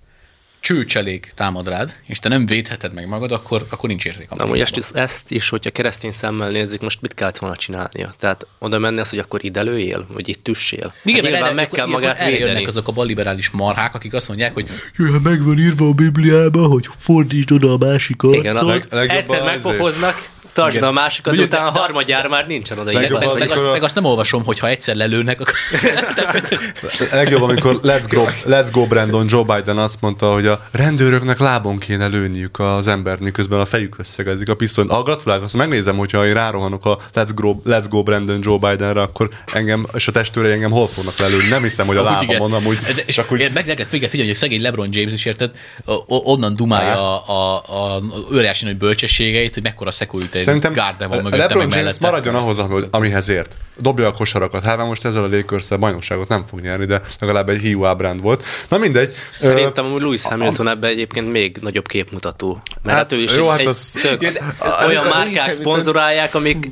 csőcselék 0.60 1.32
támad 1.34 1.68
rád, 1.68 1.94
és 2.06 2.18
te 2.18 2.28
nem 2.28 2.46
védheted 2.46 2.94
meg 2.94 3.06
magad, 3.08 3.32
akkor, 3.32 3.66
akkor 3.70 3.88
nincs 3.88 4.04
érték. 4.04 4.28
Na, 4.28 4.46
hogy 4.46 4.60
ezt, 4.60 4.76
is- 4.76 4.90
ezt 4.92 5.30
is, 5.30 5.48
hogyha 5.48 5.70
keresztény 5.70 6.12
szemmel 6.12 6.50
nézzük, 6.50 6.80
most 6.80 7.00
mit 7.00 7.14
kellett 7.14 7.38
volna 7.38 7.56
csinálnia? 7.56 8.14
Tehát 8.18 8.46
oda 8.58 8.78
menni 8.78 9.00
az, 9.00 9.10
hogy 9.10 9.18
akkor 9.18 9.44
ide 9.44 9.62
lőjél, 9.62 10.06
vagy 10.12 10.28
itt 10.28 10.42
tüssél. 10.42 10.94
Igen, 11.04 11.22
hát 11.22 11.22
mert 11.22 11.32
nyilván 11.32 11.42
erre, 11.44 11.54
meg 11.54 11.68
kell 11.68 11.86
magát 11.86 12.18
erre 12.18 12.30
védeni. 12.30 12.50
jönnek 12.50 12.66
azok 12.68 12.88
a 12.88 12.92
balliberális 12.92 13.50
marhák, 13.50 13.94
akik 13.94 14.12
azt 14.14 14.28
mondják, 14.28 14.54
hogy 14.54 14.68
ja, 14.96 15.20
meg 15.22 15.42
van 15.44 15.58
írva 15.58 15.86
a 15.86 15.92
Bibliában, 15.92 16.68
hogy 16.68 16.88
fordítsd 16.98 17.50
oda 17.52 17.72
a 17.72 17.76
másik 17.76 18.22
arcot. 18.22 18.40
Igen, 18.40 18.56
a, 18.56 18.64
leg- 18.66 18.92
egyszer 18.92 19.22
azért- 19.40 19.44
megpofoznak, 19.44 20.28
tartsd 20.52 20.76
Igen. 20.76 20.88
a 20.88 20.92
másikat, 20.92 21.32
Ugye, 21.32 21.42
utána 21.42 21.66
a 21.66 21.70
harmadjára 21.70 22.28
már 22.28 22.46
nincsen 22.46 22.78
oda. 22.78 22.92
Legjobban 22.92 23.22
ide. 23.22 23.32
meg, 23.32 23.38
meg, 23.38 23.48
amikor 23.48 23.56
azt, 23.56 23.68
a- 23.68 23.72
meg 23.72 23.82
azt 23.82 23.94
nem 23.94 24.04
olvasom, 24.04 24.44
hogy 24.44 24.58
ha 24.58 24.68
egyszer 24.68 24.96
lelőnek, 24.96 25.40
akkor... 25.40 25.54
Legjobb, 27.12 27.42
amikor 27.42 27.80
let's 27.82 28.04
go, 28.10 28.24
let's 28.46 28.68
go 28.72 28.86
Brandon, 28.86 29.26
Joe 29.28 29.42
Biden 29.42 29.78
azt 29.78 30.00
mondta, 30.00 30.32
hogy 30.32 30.46
a 30.46 30.66
rendőröknek 30.72 31.38
lábon 31.38 31.78
kéne 31.78 32.06
lőniük 32.06 32.58
az 32.58 32.86
embert, 32.86 33.20
miközben 33.20 33.60
a 33.60 33.64
fejük 33.64 33.98
összegezik 33.98 34.48
a 34.48 34.54
pisztolyt. 34.54 34.90
Ah, 34.90 35.04
gratulálok, 35.04 35.44
azt 35.44 35.56
megnézem, 35.56 35.96
hogyha 35.96 36.26
én 36.26 36.34
rárohanok 36.34 36.86
a 36.86 36.98
let's 37.14 37.30
go, 37.34 37.56
let's 37.66 37.84
go 37.90 38.02
Brandon 38.02 38.38
Joe 38.42 38.58
Bidenre, 38.58 39.02
akkor 39.02 39.28
engem, 39.52 39.86
és 39.94 40.08
a 40.08 40.12
testőre 40.12 40.50
engem 40.52 40.70
hol 40.70 40.88
fognak 40.88 41.18
lelőni. 41.18 41.48
Nem 41.48 41.62
hiszem, 41.62 41.86
hogy 41.86 41.96
a 41.96 42.02
lábamon 42.02 42.52
amúgy. 42.52 42.78
Ez, 42.88 43.02
és 43.06 43.14
csak 43.14 43.32
úgy, 43.32 43.50
meg 43.54 43.66
lehet 43.66 43.88
figyelj, 43.88 44.10
figyelj, 44.10 44.28
hogy 44.28 44.38
szegény 44.38 44.62
LeBron 44.62 44.88
James 44.90 45.12
is 45.12 45.24
érted, 45.24 45.50
onnan 46.06 46.56
dumálja 46.56 47.22
a, 47.24 47.32
a, 47.32 47.94
a 47.94 48.00
óriási 48.34 48.64
nagy 48.64 48.76
bölcsességeit, 48.76 49.54
hogy 49.54 49.62
mekkora 49.62 49.90
szekújt 49.90 50.34
egy 50.34 50.41
Szerintem 50.42 50.72
mögötte, 50.98 51.36
LeBron 51.36 51.68
James 51.70 51.98
maradjon 51.98 52.34
ahhoz, 52.34 52.58
ami- 52.58 52.84
amihez 52.90 53.28
ért. 53.28 53.56
Dobja 53.76 54.06
a 54.06 54.12
kosarakat. 54.12 54.64
Hát 54.64 54.78
most 54.78 55.04
ezzel 55.04 55.24
a 55.24 55.28
lakers 55.28 55.68
bajnokságot 55.68 56.28
nem 56.28 56.44
fog 56.50 56.60
nyerni, 56.60 56.84
de 56.84 57.00
legalább 57.20 57.48
egy 57.48 57.60
hiú 57.60 57.84
ábránd 57.84 58.20
volt. 58.20 58.44
Na 58.68 58.78
mindegy. 58.78 59.14
Szerintem 59.40 59.84
amúgy 59.84 60.00
Lewis 60.00 60.22
Hamilton 60.22 60.68
ebben 60.68 60.90
egyébként 60.90 61.30
még 61.32 61.56
nagyobb 61.60 61.86
képmutató. 61.86 62.62
Mert 62.82 62.96
hát, 62.96 63.10
Hát, 63.10 63.12
ő 63.20 63.22
is 63.22 63.36
jó, 63.36 63.44
egy, 63.44 63.50
hát 63.50 63.60
egy 63.60 63.66
az- 63.66 63.98
tök, 64.02 64.20
olyan 64.86 65.06
márkák 65.06 65.52
szponzorálják, 65.52 66.34
amik 66.34 66.70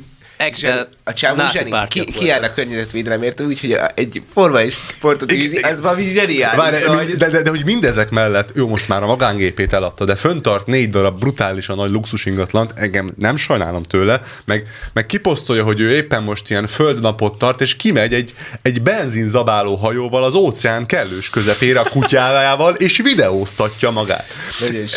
Zseni, 0.55 0.79
a 1.03 1.13
csávó 1.13 1.35
náci 1.35 1.57
zseni, 1.57 1.65
ki, 1.65 1.71
pártiak 1.71 2.05
ki 2.05 2.11
voltak. 2.11 2.27
jár 2.27 2.43
a 2.43 2.53
környezetvédelemért 2.53 3.41
úgy, 3.41 3.59
hogy 3.59 3.77
egy 3.95 4.21
forma 4.33 4.61
és 4.61 4.73
sportot 4.73 5.31
űzi, 5.31 5.63
ez 5.63 5.81
valami 5.81 6.03
zseniális. 6.03 6.59
Várj, 6.59 6.77
szóval, 6.77 7.05
de, 7.17 7.29
de, 7.29 7.41
de, 7.41 7.49
hogy 7.49 7.65
mindezek 7.65 8.09
mellett 8.09 8.49
ő 8.53 8.65
most 8.65 8.87
már 8.87 9.03
a 9.03 9.05
magángépét 9.05 9.73
eladta, 9.73 10.05
de 10.05 10.15
föntart 10.15 10.65
négy 10.65 10.89
darab 10.89 11.19
brutálisan 11.19 11.75
nagy 11.75 11.91
luxus 11.91 12.25
ingatlant, 12.25 12.73
engem 12.75 13.09
nem 13.17 13.35
sajnálom 13.35 13.83
tőle, 13.83 14.21
meg, 14.45 14.67
meg 14.93 15.05
kiposztolja, 15.05 15.63
hogy 15.63 15.79
ő 15.79 15.91
éppen 15.91 16.23
most 16.23 16.49
ilyen 16.49 16.67
földnapot 16.67 17.37
tart, 17.37 17.61
és 17.61 17.75
kimegy 17.75 18.13
egy, 18.13 18.33
egy 18.61 18.81
benzinzabáló 18.81 19.75
hajóval 19.75 20.23
az 20.23 20.33
óceán 20.33 20.85
kellős 20.85 21.29
közepére 21.29 21.79
a 21.79 21.89
kutyájával, 21.89 22.73
és 22.73 22.97
videóztatja 22.97 23.91
magát. 23.91 24.25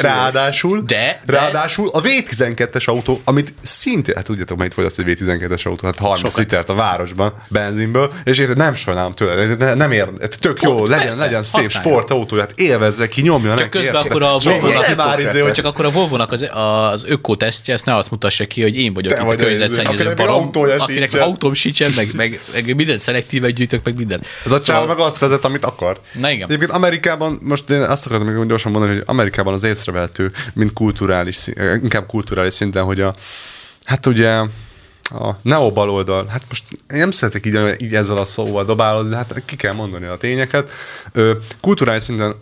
Ráadásul, 0.00 0.82
De- 0.86 1.20
de- 1.26 1.38
ráadásul 1.38 1.88
a 1.92 2.00
V12-es 2.00 2.84
autó, 2.84 3.20
amit 3.24 3.52
szintén, 3.62 4.14
hát 4.14 4.24
tudjátok, 4.24 4.56
mennyit 4.56 4.74
fogyaszt 4.74 4.98
egy 4.98 5.04
V12-es 5.40 5.66
autó, 5.66 5.86
hát 5.86 5.98
30 5.98 6.18
Sokat. 6.18 6.36
litert 6.36 6.68
a 6.68 6.74
városban 6.74 7.32
benzinből, 7.48 8.12
és 8.24 8.38
érted, 8.38 8.56
nem 8.56 8.74
sajnálom 8.74 9.12
tőle, 9.12 9.54
de 9.54 9.74
nem 9.74 9.92
ér, 9.92 10.08
tök 10.40 10.62
jó, 10.62 10.74
Pont, 10.74 10.88
legyen, 10.88 11.06
persze, 11.06 11.24
legyen 11.24 11.42
szép 11.42 11.70
sportautó, 11.70 12.36
hát 12.36 12.52
élvezze 12.56 13.08
ki, 13.08 13.20
nyomja 13.22 13.54
Csak 13.54 13.58
neki, 13.58 13.68
közben 13.68 13.94
érted? 13.94 14.10
akkor 14.10 14.22
a 14.22 14.94
már 14.96 15.20
izé, 15.20 15.50
csak 15.50 15.64
akkor 15.64 15.84
a 15.84 15.90
Volvo-nak 15.90 16.32
az, 16.32 16.48
az 16.52 17.04
ökotesztje, 17.06 17.74
ezt 17.74 17.84
ne 17.84 17.96
azt 17.96 18.10
mutassa 18.10 18.46
ki, 18.46 18.62
hogy 18.62 18.76
én 18.76 18.92
vagyok 18.92 19.12
Te 19.12 19.18
itt 19.18 19.24
a 19.24 19.26
vagy 19.26 19.36
az, 19.36 19.42
környezetszennyező 19.42 20.14
barom, 20.14 20.50
akinek 20.52 21.10
sincsen. 21.10 21.20
autóm 21.20 21.54
sincsen, 21.54 21.92
meg, 21.96 22.08
meg, 22.14 22.40
meg 22.52 22.74
mindent 22.74 23.00
szelektíve 23.00 23.50
gyűjtök, 23.50 23.84
meg 23.84 23.96
minden. 23.96 24.22
Ez 24.44 24.52
a 24.52 24.60
csáv 24.60 24.86
meg 24.86 24.98
azt 24.98 25.18
vezet, 25.18 25.44
amit 25.44 25.64
akar. 25.64 26.00
Na 26.12 26.30
igen. 26.30 26.48
Egyébként 26.48 26.70
Amerikában, 26.70 27.38
most 27.42 27.70
én 27.70 27.82
azt 27.82 28.06
akartam 28.06 28.28
még 28.28 28.46
gyorsan 28.46 28.72
mondani, 28.72 28.94
hogy 28.94 29.02
Amerikában 29.06 29.52
az 29.52 29.62
észrevehető, 29.62 30.32
mint 30.52 30.72
kulturális, 30.72 31.46
inkább 31.82 32.06
kulturális 32.06 32.52
szinten, 32.52 32.84
hogy 32.84 33.00
a, 33.00 33.14
hát 33.84 34.06
ugye 34.06 34.40
a 35.10 35.30
neobaloldal, 35.42 36.26
hát 36.26 36.42
most 36.48 36.64
én 36.70 36.98
nem 36.98 37.10
szeretek 37.10 37.46
így, 37.46 37.82
így 37.82 37.94
ezzel 37.94 38.16
a 38.16 38.24
szóval 38.24 38.64
dobálozni, 38.64 39.10
de 39.10 39.16
hát 39.16 39.42
ki 39.44 39.56
kell 39.56 39.72
mondani 39.72 40.06
a 40.06 40.16
tényeket. 40.16 40.70
Kulturális 41.60 42.02
szinten 42.02 42.34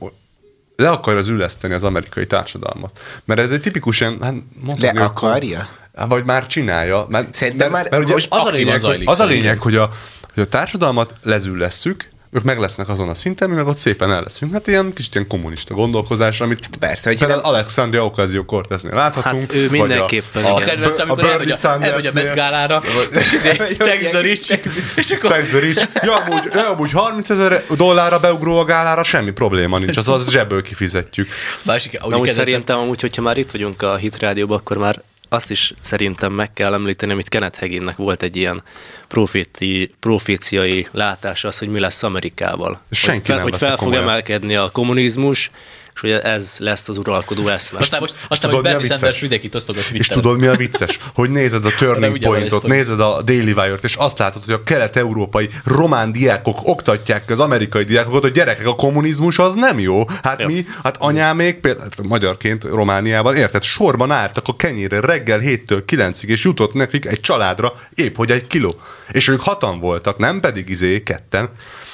le 0.77 0.91
akarja 0.91 1.21
az 1.21 1.29
üleszteni 1.29 1.75
az 1.75 1.83
amerikai 1.85 2.27
társadalmat. 2.27 3.01
Mert 3.25 3.41
ez 3.41 3.51
egy 3.51 3.61
tipikusan, 3.61 4.19
hát 4.23 4.35
mondhatni 4.61 4.99
Le 4.99 5.05
akkor- 5.05 5.29
akarja? 5.31 5.69
Hát, 5.97 6.09
Vagy 6.09 6.25
már 6.25 6.47
csinálja. 6.47 7.07
Mert, 7.09 7.35
Szerintem 7.35 7.71
már 7.71 7.89
mert 7.91 8.03
ugye 8.03 8.13
most 8.13 8.27
az 8.31 8.45
a, 8.45 8.51
lényeg, 8.51 8.83
az 9.05 9.21
a 9.21 9.25
lényeg, 9.25 9.59
hogy 9.59 9.77
a, 9.77 9.91
hogy 10.35 10.43
a 10.43 10.47
társadalmat 10.49 11.15
lezüllesszük, 11.23 12.11
ők 12.35 12.43
meg 12.43 12.59
lesznek 12.59 12.89
azon 12.89 13.09
a 13.09 13.15
szinten, 13.15 13.49
mi 13.49 13.55
meg 13.55 13.67
ott 13.67 13.77
szépen 13.77 14.13
el 14.13 14.23
leszünk. 14.23 14.53
Hát 14.53 14.67
ilyen 14.67 14.93
kicsit 14.93 15.15
ilyen 15.15 15.27
kommunista 15.27 15.75
gondolkozás, 15.75 16.41
amit 16.41 16.61
Hát 16.63 16.77
persze, 16.77 17.09
hogy 17.09 17.19
például 17.19 17.41
nem- 17.41 17.51
Alexandria 17.53 18.05
Ocasio-Corteznél 18.05 18.95
láthatunk. 18.95 19.43
Hát 19.43 19.55
ő 19.55 19.69
vagy 19.69 19.79
mindenképpen, 19.79 20.45
a, 20.45 20.55
A 20.55 20.59
kedvenc, 20.59 20.99
a 20.99 21.03
amikor 21.03 21.25
elmegy 21.25 21.49
Bernie 21.61 21.69
a, 21.71 21.83
elmegy 21.83 22.07
a. 22.07 22.11
Met 22.15 22.35
Gálára, 22.35 22.83
és 23.21 23.33
izé, 23.33 23.57
text 23.77 24.11
the 24.11 24.21
rich, 24.21 24.59
és 24.97 25.11
akkor 25.11 25.31
Tax 25.31 25.49
the 25.49 25.59
rich. 25.59 25.89
Ja, 26.03 26.17
amúgy, 26.17 26.51
ja, 26.55 26.69
amúgy 26.69 26.91
30 26.91 27.31
ezer 27.31 27.63
dollárra 27.77 28.21
beugró 28.21 28.59
a 28.59 28.65
gálára, 28.65 29.03
semmi 29.03 29.31
probléma 29.31 29.79
nincs, 29.79 29.97
az 29.97 30.09
az 30.09 30.31
zsebből 30.31 30.63
kifizetjük. 30.63 31.29
másik, 31.63 32.01
Na 32.01 32.19
úgy 32.19 32.29
szerintem 32.29 32.79
amúgy, 32.79 33.01
hogyha 33.01 33.23
már 33.23 33.37
itt 33.37 33.51
vagyunk 33.51 33.83
a 33.83 33.97
Hit 33.97 34.19
Rádióban, 34.19 34.59
akkor 34.59 34.77
már 34.77 35.03
azt 35.33 35.51
is 35.51 35.75
szerintem 35.81 36.33
meg 36.33 36.51
kell 36.51 36.73
említeni, 36.73 37.13
amit 37.13 37.29
Kenneth 37.29 37.59
Haginnek 37.59 37.97
volt 37.97 38.23
egy 38.23 38.37
ilyen 38.37 38.63
proféti, 39.09 39.95
proféciai 40.01 40.89
látása, 40.93 41.49
az, 41.49 41.59
hogy 41.59 41.69
mi 41.69 41.81
lesz 41.81 42.03
Amerikával. 42.03 42.81
Senki 42.91 43.19
hogy 43.19 43.27
fel, 43.27 43.37
nem 43.37 43.45
hogy 43.45 43.57
fel 43.57 43.77
fog 43.77 43.95
emelkedni 43.95 44.57
a 44.57 44.71
kommunizmus, 44.71 45.51
és 45.95 46.01
hogy 46.01 46.11
ez 46.11 46.55
lesz 46.59 46.89
az 46.89 46.99
uralkodó 46.99 47.49
eszme. 47.49 47.79
Aztán 47.79 48.01
most, 48.01 48.15
aztán 48.29 48.51
tudod, 48.51 48.55
most 48.55 48.63
mi 48.63 48.69
a 48.69 48.73
Bernie 48.73 48.81
vicces? 48.81 48.99
Sanders 48.99 49.21
mindenkit 49.21 49.55
osztogat 49.55 49.85
És 49.93 50.07
tudod, 50.07 50.41
mi 50.41 50.47
a 50.47 50.55
vicces? 50.55 50.99
Hogy 51.15 51.31
nézed 51.31 51.65
a 51.65 51.71
Turning 51.79 52.13
ugye 52.13 52.27
Pointot, 52.27 52.63
nézed 52.63 53.01
a 53.01 53.23
Daily 53.23 53.53
Wire-t, 53.53 53.85
és 53.85 53.95
azt 53.95 54.19
látod, 54.19 54.45
hogy 54.45 54.55
a 54.55 54.63
kelet-európai 54.63 55.49
román 55.65 56.13
diákok 56.13 56.59
oktatják 56.63 57.31
az 57.31 57.41
amerikai 57.41 57.85
diákokat, 57.85 58.23
hogy 58.23 58.33
gyerekek, 58.33 58.67
a 58.67 58.75
kommunizmus 58.75 59.39
az 59.39 59.55
nem 59.55 59.79
jó. 59.79 60.05
Hát 60.23 60.41
Ja. 60.41 60.47
mi, 60.47 60.65
hát 60.83 60.97
anyámék, 60.99 61.57
például 61.61 61.83
hát 61.83 62.03
magyarként 62.03 62.65
Romániában, 62.65 63.37
érted, 63.37 63.63
sorban 63.63 64.11
álltak 64.11 64.49
a 64.49 64.57
kenyére 64.57 65.01
reggel 65.01 65.41
7-től 65.41 65.83
9-ig, 65.87 66.27
és 66.27 66.45
jutott 66.45 66.73
nekik 66.75 67.07
egy 67.07 67.21
családra 67.21 67.73
épp 67.95 68.17
hogy 68.17 68.31
egy 68.33 68.47
kiló. 68.47 68.81
És 69.11 69.29
ők 69.29 69.41
hatan 69.41 69.81
voltak, 69.81 70.19
nem 70.19 70.41
pedig 70.41 70.69
izé 70.69 71.03
ketten. 71.03 71.51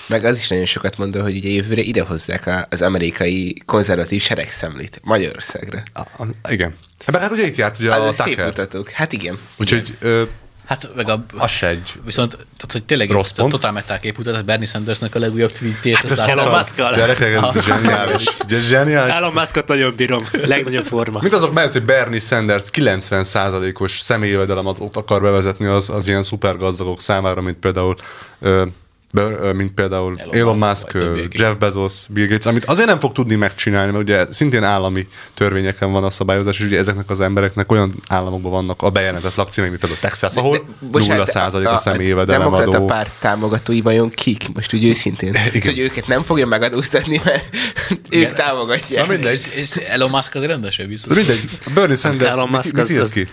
Meg 0.09 0.25
az 0.25 0.38
is 0.38 0.49
nagyon 0.49 0.64
sokat 0.64 0.97
mondó, 0.97 1.21
hogy 1.21 1.37
ugye 1.37 1.49
jövőre 1.49 1.81
idehozzák 1.81 2.66
az 2.71 2.83
amerikai 2.83 3.62
konzervatív 3.66 4.23
seregszemlét 4.23 5.01
Magyarországra. 5.05 5.83
A, 5.94 6.01
a, 6.01 6.51
igen. 6.51 6.75
Mert 7.07 7.23
hát 7.23 7.33
ugye 7.33 7.47
itt 7.47 7.57
járt 7.57 7.79
ugye 7.79 7.92
Az 7.92 8.01
a 8.01 8.07
a 8.07 8.11
szép 8.12 8.25
Tucker. 8.27 8.47
mutatók. 8.47 8.90
Hát 8.90 9.12
igen. 9.12 9.38
Úgyhogy 9.57 9.97
ö, 10.01 10.23
Hát 10.66 10.88
meg 10.97 11.09
a, 11.09 11.25
az 11.37 11.51
se 11.51 11.66
egy 11.68 11.92
viszont, 12.05 12.31
tehát, 12.31 12.73
hogy 12.73 12.85
tényleg 12.85 13.11
Rossz 13.11 13.31
pont. 13.31 13.53
totál 13.53 13.73
metal 13.73 13.99
kép 13.99 14.16
mutat, 14.16 14.44
Bernie 14.44 14.66
Sandersnek 14.66 15.14
a 15.14 15.18
legújabb 15.18 15.53
tweetjét. 15.53 15.97
Hát 15.97 16.11
Ez 16.11 16.18
Elon. 16.18 16.62
Gyerekek, 16.77 17.35
ez 17.35 17.64
zseniális. 17.66 18.25
Ugye 18.44 18.61
Zseniális. 18.61 19.14
Elon 19.14 19.33
Muskot 19.33 19.66
nagyon 19.66 19.94
bírom. 19.97 20.27
Legnagyobb 20.33 20.85
forma. 20.85 21.18
Mint 21.21 21.33
azok 21.35 21.53
mellett, 21.53 21.73
hogy 21.73 21.85
Bernie 21.85 22.21
Sanders 22.21 22.64
90%-os 22.73 24.01
személyjövedelemet 24.01 24.77
akar 24.92 25.21
bevezetni 25.23 25.66
az, 25.66 25.88
az 25.90 26.09
ilyen 26.09 26.23
szupergazdagok 26.23 27.01
számára, 27.01 27.40
mint 27.40 27.57
például 27.57 27.97
ö, 28.40 28.66
mint 29.55 29.73
például 29.75 30.14
Elon 30.18 30.35
Elon, 30.35 30.59
Musk. 30.59 30.97
Jeff 31.31 31.57
Bezos, 31.59 31.92
Bill 32.09 32.27
Gates, 32.27 32.47
amit 32.47 32.64
azért 32.64 32.88
nem 32.88 32.99
fog 32.99 33.12
tudni 33.12 33.35
megcsinálni, 33.35 33.90
mert 33.92 34.03
ugye 34.05 34.27
szintén 34.31 34.64
állami 34.64 35.09
törvényeken 35.35 35.92
van 35.92 36.05
a 36.05 36.11
szabályozás, 36.11 36.59
és 36.59 36.64
ugye 36.64 36.79
ezeknek 36.79 37.11
az 37.11 37.21
embereknek 37.21 37.73
olyan 37.73 37.92
államokban 38.09 38.51
vannak 38.51 38.83
a 38.83 38.90
bejelentett 38.90 39.35
lakcímek, 39.35 39.68
mint 39.71 39.81
például 39.83 40.01
Texas, 40.01 40.35
ahol 40.37 40.64
bocsánat, 40.90 41.29
0% 41.33 41.64
a- 41.66 41.68
a 41.71 41.73
a 41.73 41.77
személyjövedelem 41.77 42.40
demokrata 42.40 42.77
adó. 42.77 42.87
párt 42.87 43.14
támogatói 43.21 43.81
vajon 43.81 44.11
kik? 44.11 44.53
Most 44.55 44.73
úgy 44.75 44.85
őszintén. 44.85 45.35
Igen. 45.53 45.62
hogy 45.75 45.79
őket 45.79 46.07
nem 46.07 46.23
fogja 46.23 46.47
megadóztatni, 46.47 47.21
mert 47.25 47.44
ők 48.11 48.33
támogatják. 48.35 49.07
Na 49.07 49.12
mindegy. 49.12 49.33
És, 49.33 49.47
és 49.62 49.71
Elon 49.71 50.11
Musk 50.11 50.35
az 50.35 50.44
rendesen 50.44 50.85
De 50.85 50.90
biztos. 50.90 51.16
mindegy, 51.16 51.40
Bernie 51.75 51.97
Sanders, 51.97 52.31
Elon 52.37 52.49
Musk 52.49 52.73
mit 52.75 52.83
az- 52.83 52.90
írt 52.90 53.01
az- 53.01 53.12
ki? 53.12 53.29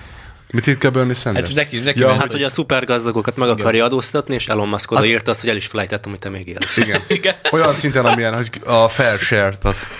Mit 0.51 0.77
ki 0.77 0.87
a 0.87 0.89
Bernie 0.89 1.13
Sanders? 1.13 1.47
Hát 1.47 1.55
neki- 1.57 1.79
neki 1.79 1.99
ja, 1.99 2.13
Hát, 2.13 2.31
hogy 2.31 2.43
a 2.43 2.49
szupergazdagokat 2.49 3.37
meg 3.37 3.49
akarja 3.49 3.85
adóztatni, 3.85 4.33
és 4.33 4.47
Elon 4.47 4.67
Musk 4.67 4.91
odaírta 4.91 5.31
azt, 5.31 5.39
hogy 5.39 5.49
el 5.49 5.55
is 5.55 5.65
felejtettem, 5.65 6.11
hogy 6.11 6.19
te 6.19 6.29
még 6.29 6.47
élsz. 6.47 6.77
Igen. 6.77 7.01
Igen. 7.17 7.33
Olyan 7.51 7.73
szinten, 7.73 8.05
amilyen, 8.05 8.35
hogy 8.35 8.49
a 8.63 8.89
fair 8.89 9.19
share-t 9.19 9.65
azt... 9.65 9.97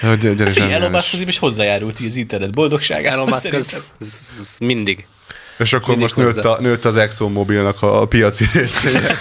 Hogy 0.00 0.18
gyere, 0.18 0.34
gyere, 0.34 0.50
Figyelj, 0.50 0.72
Elon. 0.72 0.90
Musk 0.90 1.26
is 1.26 1.38
hozzájárult 1.38 2.00
így 2.00 2.06
az 2.06 2.14
internet 2.14 2.52
boldogságára. 2.52 3.14
Elon 3.14 3.28
Musk 3.28 3.52
az, 3.52 3.84
az, 4.00 4.36
az 4.40 4.56
mindig. 4.60 5.06
És 5.58 5.72
akkor 5.72 5.96
mindig 5.96 6.02
most 6.02 6.16
nőtt, 6.16 6.44
hozzá. 6.44 6.48
a, 6.48 6.60
nőtt 6.60 6.84
az 6.84 6.96
ExxonMobilnak 6.96 7.82
a, 7.82 8.00
a 8.00 8.06
piaci 8.06 8.44
részvénye. 8.52 9.16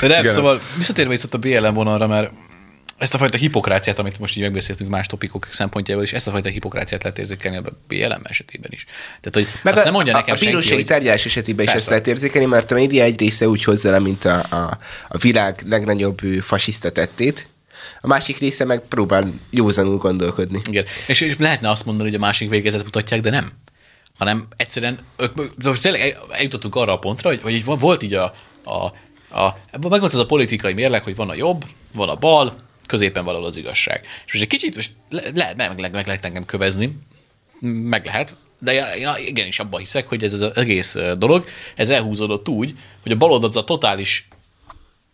De 0.00 0.08
nem, 0.08 0.20
Igen. 0.20 0.34
szóval 0.34 0.60
visszatérve 0.76 1.10
viszont 1.10 1.34
a 1.34 1.38
BLM 1.38 1.74
vonalra, 1.74 2.06
mert 2.06 2.30
ezt 2.98 3.14
a 3.14 3.18
fajta 3.18 3.36
hipokráciát, 3.36 3.98
amit 3.98 4.18
most 4.18 4.36
így 4.36 4.42
megbeszéltünk 4.42 4.90
más 4.90 5.06
topikok 5.06 5.48
szempontjából, 5.52 6.04
és 6.04 6.12
ezt 6.12 6.26
a 6.26 6.30
fajta 6.30 6.48
hipokráciát 6.48 7.02
lehet 7.02 7.18
érzékelni 7.18 7.56
a 7.56 7.62
BLM 7.88 8.20
esetében 8.22 8.70
is. 8.72 8.84
Tehát, 9.20 9.32
hogy 9.32 9.60
Meg 9.62 9.72
azt 9.72 9.82
a, 9.82 9.84
nem 9.84 9.92
mondja 9.92 10.12
a, 10.12 10.16
nekem 10.16 10.34
a 10.34 10.36
senki, 10.36 10.52
bírósági 10.52 10.74
hogy 10.74 10.86
tárgyalás 10.86 11.24
esetében 11.24 11.64
is 11.64 11.70
Persze. 11.70 11.78
ezt 11.78 11.88
lehet 11.88 12.06
érzékelni, 12.06 12.46
mert 12.46 12.70
a 12.70 12.74
média 12.74 13.02
egy 13.02 13.20
része 13.20 13.48
úgy 13.48 13.64
hozza 13.64 13.90
le, 13.90 13.98
mint 13.98 14.24
a, 14.24 14.44
a, 14.50 14.76
a 15.08 15.18
világ 15.18 15.62
legnagyobb 15.66 16.18
fasiszta 16.40 16.90
tettét, 16.90 17.48
a 18.00 18.06
másik 18.06 18.38
része 18.38 18.64
meg 18.64 18.80
próbál 18.88 19.32
józanul 19.50 19.96
gondolkodni. 19.96 20.60
Igen. 20.68 20.84
És, 21.06 21.20
és 21.20 21.36
lehetne 21.38 21.70
azt 21.70 21.84
mondani, 21.84 22.08
hogy 22.08 22.18
a 22.18 22.20
másik 22.20 22.50
végetet 22.50 22.84
mutatják, 22.84 23.20
de 23.20 23.30
nem. 23.30 23.52
Hanem 24.18 24.46
egyszerűen, 24.56 24.98
ők, 25.18 25.34
de 25.34 25.68
most 25.68 25.82
tényleg 25.82 26.00
el- 26.00 26.26
eljutottunk 26.30 26.74
arra 26.74 26.92
a 26.92 26.98
pontra, 26.98 27.28
hogy, 27.28 27.40
hogy 27.42 27.64
volt 27.64 28.02
így 28.02 28.14
a, 28.14 28.34
a, 28.64 28.84
a 29.40 29.54
megvolt 29.70 30.12
az 30.12 30.18
a 30.18 30.26
politikai 30.26 30.72
mérleg, 30.72 31.02
hogy 31.02 31.16
van 31.16 31.30
a 31.30 31.34
jobb, 31.34 31.64
van 31.92 32.08
a 32.08 32.14
bal, 32.14 32.65
középen 32.86 33.24
valahol 33.24 33.46
az 33.46 33.56
igazság. 33.56 34.00
És 34.26 34.32
most 34.32 34.44
egy 34.44 34.50
kicsit, 34.50 34.74
most 34.74 34.92
le, 35.08 35.22
lehet, 35.34 35.56
meg, 35.56 35.80
meg, 35.80 35.92
meg 35.92 36.06
lehet 36.06 36.24
engem 36.24 36.44
kövezni, 36.44 36.98
meg 37.60 38.04
lehet, 38.04 38.36
de 38.58 38.96
én, 38.96 39.08
igenis 39.26 39.58
abban 39.58 39.80
hiszek, 39.80 40.08
hogy 40.08 40.24
ez 40.24 40.32
az 40.32 40.56
egész 40.56 40.96
dolog, 41.16 41.44
ez 41.74 41.88
elhúzódott 41.88 42.48
úgy, 42.48 42.74
hogy 43.02 43.12
a 43.12 43.16
baloldal 43.16 43.48
az 43.48 43.56
a 43.56 43.64
totális 43.64 44.28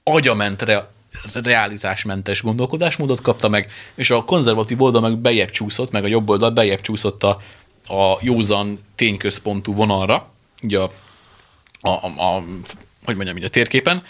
agyament 0.02 0.62
re, 0.62 0.90
realitásmentes 1.32 2.42
gondolkodásmódot 2.42 3.20
kapta 3.20 3.48
meg, 3.48 3.72
és 3.94 4.10
a 4.10 4.24
konzervatív 4.24 4.82
oldal 4.82 5.00
meg 5.00 5.18
bejebb 5.18 5.50
csúszott, 5.50 5.90
meg 5.90 6.04
a 6.04 6.08
jobb 6.08 6.30
oldal 6.30 6.50
bejebb 6.50 6.80
csúszott 6.80 7.22
a, 7.22 7.38
a 7.86 8.18
józan 8.20 8.80
tényközpontú 8.94 9.74
vonalra, 9.74 10.30
ugye 10.62 10.78
a, 10.78 10.90
a, 11.80 11.88
a, 11.88 12.36
a 12.36 12.42
hogy 13.04 13.16
mondjam, 13.16 13.36
így 13.36 13.44
a 13.44 13.48
térképen, 13.48 14.02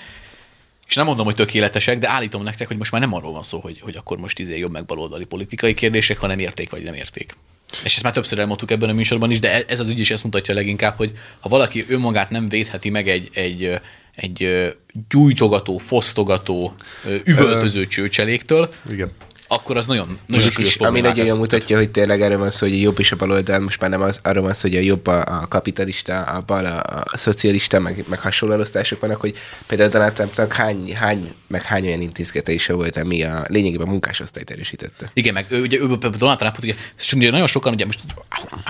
és 0.92 0.98
nem 0.98 1.06
mondom, 1.06 1.26
hogy 1.26 1.34
tökéletesek, 1.34 1.98
de 1.98 2.08
állítom 2.08 2.42
nektek, 2.42 2.66
hogy 2.66 2.76
most 2.76 2.92
már 2.92 3.00
nem 3.00 3.14
arról 3.14 3.32
van 3.32 3.42
szó, 3.42 3.58
hogy, 3.58 3.80
hogy 3.80 3.96
akkor 3.96 4.18
most 4.18 4.38
izé 4.38 4.58
jobb 4.58 4.72
meg 4.72 4.84
baloldali 4.84 5.24
politikai 5.24 5.74
kérdések, 5.74 6.18
hanem 6.18 6.38
érték 6.38 6.70
vagy 6.70 6.82
nem 6.82 6.94
érték. 6.94 7.36
És 7.84 7.94
ezt 7.94 8.02
már 8.02 8.12
többször 8.12 8.38
elmondtuk 8.38 8.70
ebben 8.70 8.88
a 8.88 8.92
műsorban 8.92 9.30
is, 9.30 9.40
de 9.40 9.52
e- 9.52 9.64
ez 9.66 9.80
az 9.80 9.88
ügy 9.88 9.98
is 9.98 10.10
ezt 10.10 10.24
mutatja 10.24 10.54
leginkább, 10.54 10.96
hogy 10.96 11.12
ha 11.40 11.48
valaki 11.48 11.84
önmagát 11.88 12.30
nem 12.30 12.48
védheti 12.48 12.90
meg 12.90 13.08
egy, 13.08 13.28
egy, 13.32 13.64
ö, 13.64 13.74
egy 14.14 14.42
ö, 14.42 14.68
gyújtogató, 15.08 15.78
fosztogató, 15.78 16.74
ö, 17.04 17.16
üvöltöző 17.24 17.86
csőcseléktől, 17.86 18.72
Igen. 18.90 19.10
Akkor 19.52 19.76
az 19.76 19.86
nagyon, 19.86 20.18
nagyon 20.26 20.50
súlyos 20.50 20.74
is, 20.74 20.80
ami 20.80 21.00
nagyon 21.00 21.36
mutatja, 21.36 21.76
hogy 21.76 21.90
tényleg 21.90 22.20
erről 22.20 22.38
van 22.38 22.50
szó, 22.50 22.66
hogy 22.66 22.76
a 22.76 22.80
jobb 22.80 22.98
és 22.98 23.12
a 23.12 23.16
baloldal, 23.16 23.58
most 23.58 23.80
már 23.80 23.90
nem 23.90 24.02
az, 24.02 24.20
arról 24.22 24.42
van 24.42 24.52
szó, 24.52 24.68
hogy 24.68 24.76
a 24.76 24.80
jobb 24.80 25.06
a, 25.06 25.20
a 25.20 25.46
kapitalista, 25.48 26.22
a 26.22 26.40
bal 26.40 26.66
a, 26.66 27.02
a 27.12 27.16
szocialista, 27.16 27.80
meg, 27.80 28.04
meg 28.08 28.20
hasonló 28.20 28.54
elosztások 28.54 29.00
vannak, 29.00 29.20
hogy 29.20 29.36
például 29.66 29.90
Donald 29.90 30.12
Trumpnak 30.12 30.52
hány, 30.52 30.94
hány, 30.96 31.34
meg 31.46 31.62
hány 31.62 31.86
olyan 31.86 32.00
intézkedése 32.00 32.72
volt, 32.72 32.96
ami 32.96 33.22
a 33.22 33.44
lényegében 33.48 33.86
a 33.86 33.90
munkásosztályt 33.90 34.50
erősítette. 34.50 35.10
Igen, 35.14 35.34
meg 35.34 35.46
ő, 35.48 35.60
ugye 35.60 35.78
ő, 35.78 35.86
Donald 35.96 36.38
Trumpot, 36.38 36.62
ugye, 36.62 36.74
és 36.98 37.12
ugye 37.12 37.30
nagyon 37.30 37.46
sokan, 37.46 37.72
ugye 37.72 37.84
most, 37.84 38.00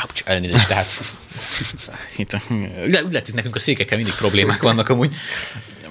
ouch, 0.03 0.23
elnézést, 0.25 0.69
tehát 0.69 0.89
itt, 2.17 2.37
úgy 2.85 3.13
látszik, 3.13 3.35
nekünk 3.35 3.55
a 3.55 3.59
székekkel 3.59 3.97
mindig 3.97 4.15
problémák 4.15 4.63
vannak 4.63 4.89
amúgy, 4.89 5.15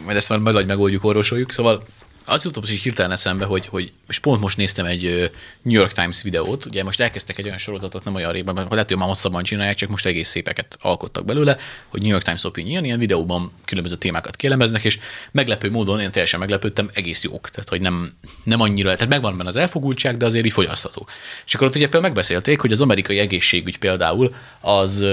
majd 0.06 0.18
ezt 0.18 0.30
már 0.30 0.40
vagy 0.40 0.66
megoldjuk, 0.66 1.04
orvosoljuk, 1.04 1.52
szóval 1.52 1.84
az 2.32 2.44
jutott 2.44 2.70
így 2.70 2.82
hirtelen 2.82 3.12
eszembe, 3.12 3.46
hogy, 3.46 3.66
hogy 3.66 3.92
és 4.08 4.20
pont 4.20 4.42
most 4.42 4.58
néztem 4.58 4.86
egy 4.86 5.32
New 5.62 5.80
York 5.80 5.92
Times 5.92 6.22
videót, 6.22 6.66
ugye 6.66 6.84
most 6.84 7.00
elkezdtek 7.00 7.38
egy 7.38 7.46
olyan 7.46 7.58
sorozatot, 7.58 8.04
nem 8.04 8.16
olyan 8.16 8.32
régben, 8.32 8.54
mert 8.54 8.72
lehet, 8.72 8.88
hogy 8.88 8.98
már 8.98 9.08
hosszabban 9.08 9.44
csinálják, 9.44 9.76
csak 9.76 9.90
most 9.90 10.06
egész 10.06 10.30
szépeket 10.30 10.78
alkottak 10.82 11.26
belőle, 11.26 11.58
hogy 11.88 12.02
New 12.02 12.10
York 12.10 12.24
Times 12.24 12.44
Opinion, 12.44 12.86
ilyen 12.86 13.00
videóban 13.00 13.52
különböző 13.66 13.96
témákat 13.96 14.36
kielemeznek, 14.36 14.84
és 14.84 15.00
meglepő 15.32 15.72
módon 15.72 16.00
én 16.00 16.12
teljesen 16.12 16.40
meglepődtem, 16.40 16.90
egész 16.94 17.24
jók, 17.24 17.50
tehát 17.50 17.70
hogy 17.70 17.82
nem, 17.82 18.14
nem 18.44 18.62
annyira, 18.62 18.94
tehát 18.94 19.10
megvan 19.10 19.38
benne 19.38 19.50
az 19.50 19.56
elfogultság, 19.56 20.18
de 20.18 20.26
azért 20.26 20.46
így 20.46 20.52
fogyasztható. 20.52 21.08
És 21.46 21.56
akkor 21.56 21.68
ott 21.68 21.76
ugye 21.76 21.84
például 21.84 22.04
megbeszélték, 22.04 22.60
hogy 22.62 22.72
az 22.72 22.82
amerikai 22.82 23.20
egészségügy 23.20 23.78
például 23.78 24.36
az 24.60 25.06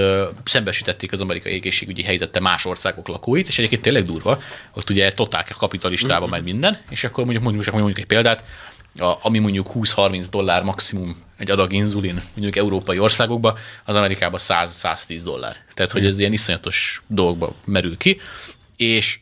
szembesítették 0.43 1.11
az 1.11 1.21
amerikai 1.21 1.53
egészségügyi 1.53 2.03
helyzette 2.03 2.39
más 2.39 2.65
országok 2.65 3.07
lakóit, 3.07 3.47
és 3.47 3.57
egyébként 3.57 3.81
tényleg 3.81 4.03
durva, 4.03 4.41
ott 4.73 4.89
ugye 4.89 5.11
totál 5.11 5.45
kapitalistába 5.57 6.27
megy 6.27 6.43
minden, 6.43 6.77
és 6.89 7.03
akkor 7.09 7.23
mondjuk 7.23 7.43
mondjuk, 7.43 7.71
mondjuk 7.71 7.99
egy 7.99 8.05
példát, 8.05 8.43
a, 8.95 9.13
ami 9.21 9.39
mondjuk 9.39 9.67
20-30 9.73 10.27
dollár 10.31 10.63
maximum 10.63 11.23
egy 11.37 11.49
adag 11.51 11.73
inzulin, 11.73 12.21
mondjuk 12.33 12.55
európai 12.55 12.99
országokban, 12.99 13.57
az 13.85 13.95
Amerikában 13.95 14.39
100-110 14.43 15.21
dollár. 15.23 15.55
Tehát, 15.73 15.91
hogy 15.91 16.05
ez 16.05 16.19
ilyen 16.19 16.33
iszonyatos 16.33 17.01
dolgokba 17.07 17.53
merül 17.65 17.97
ki, 17.97 18.19
és 18.75 19.19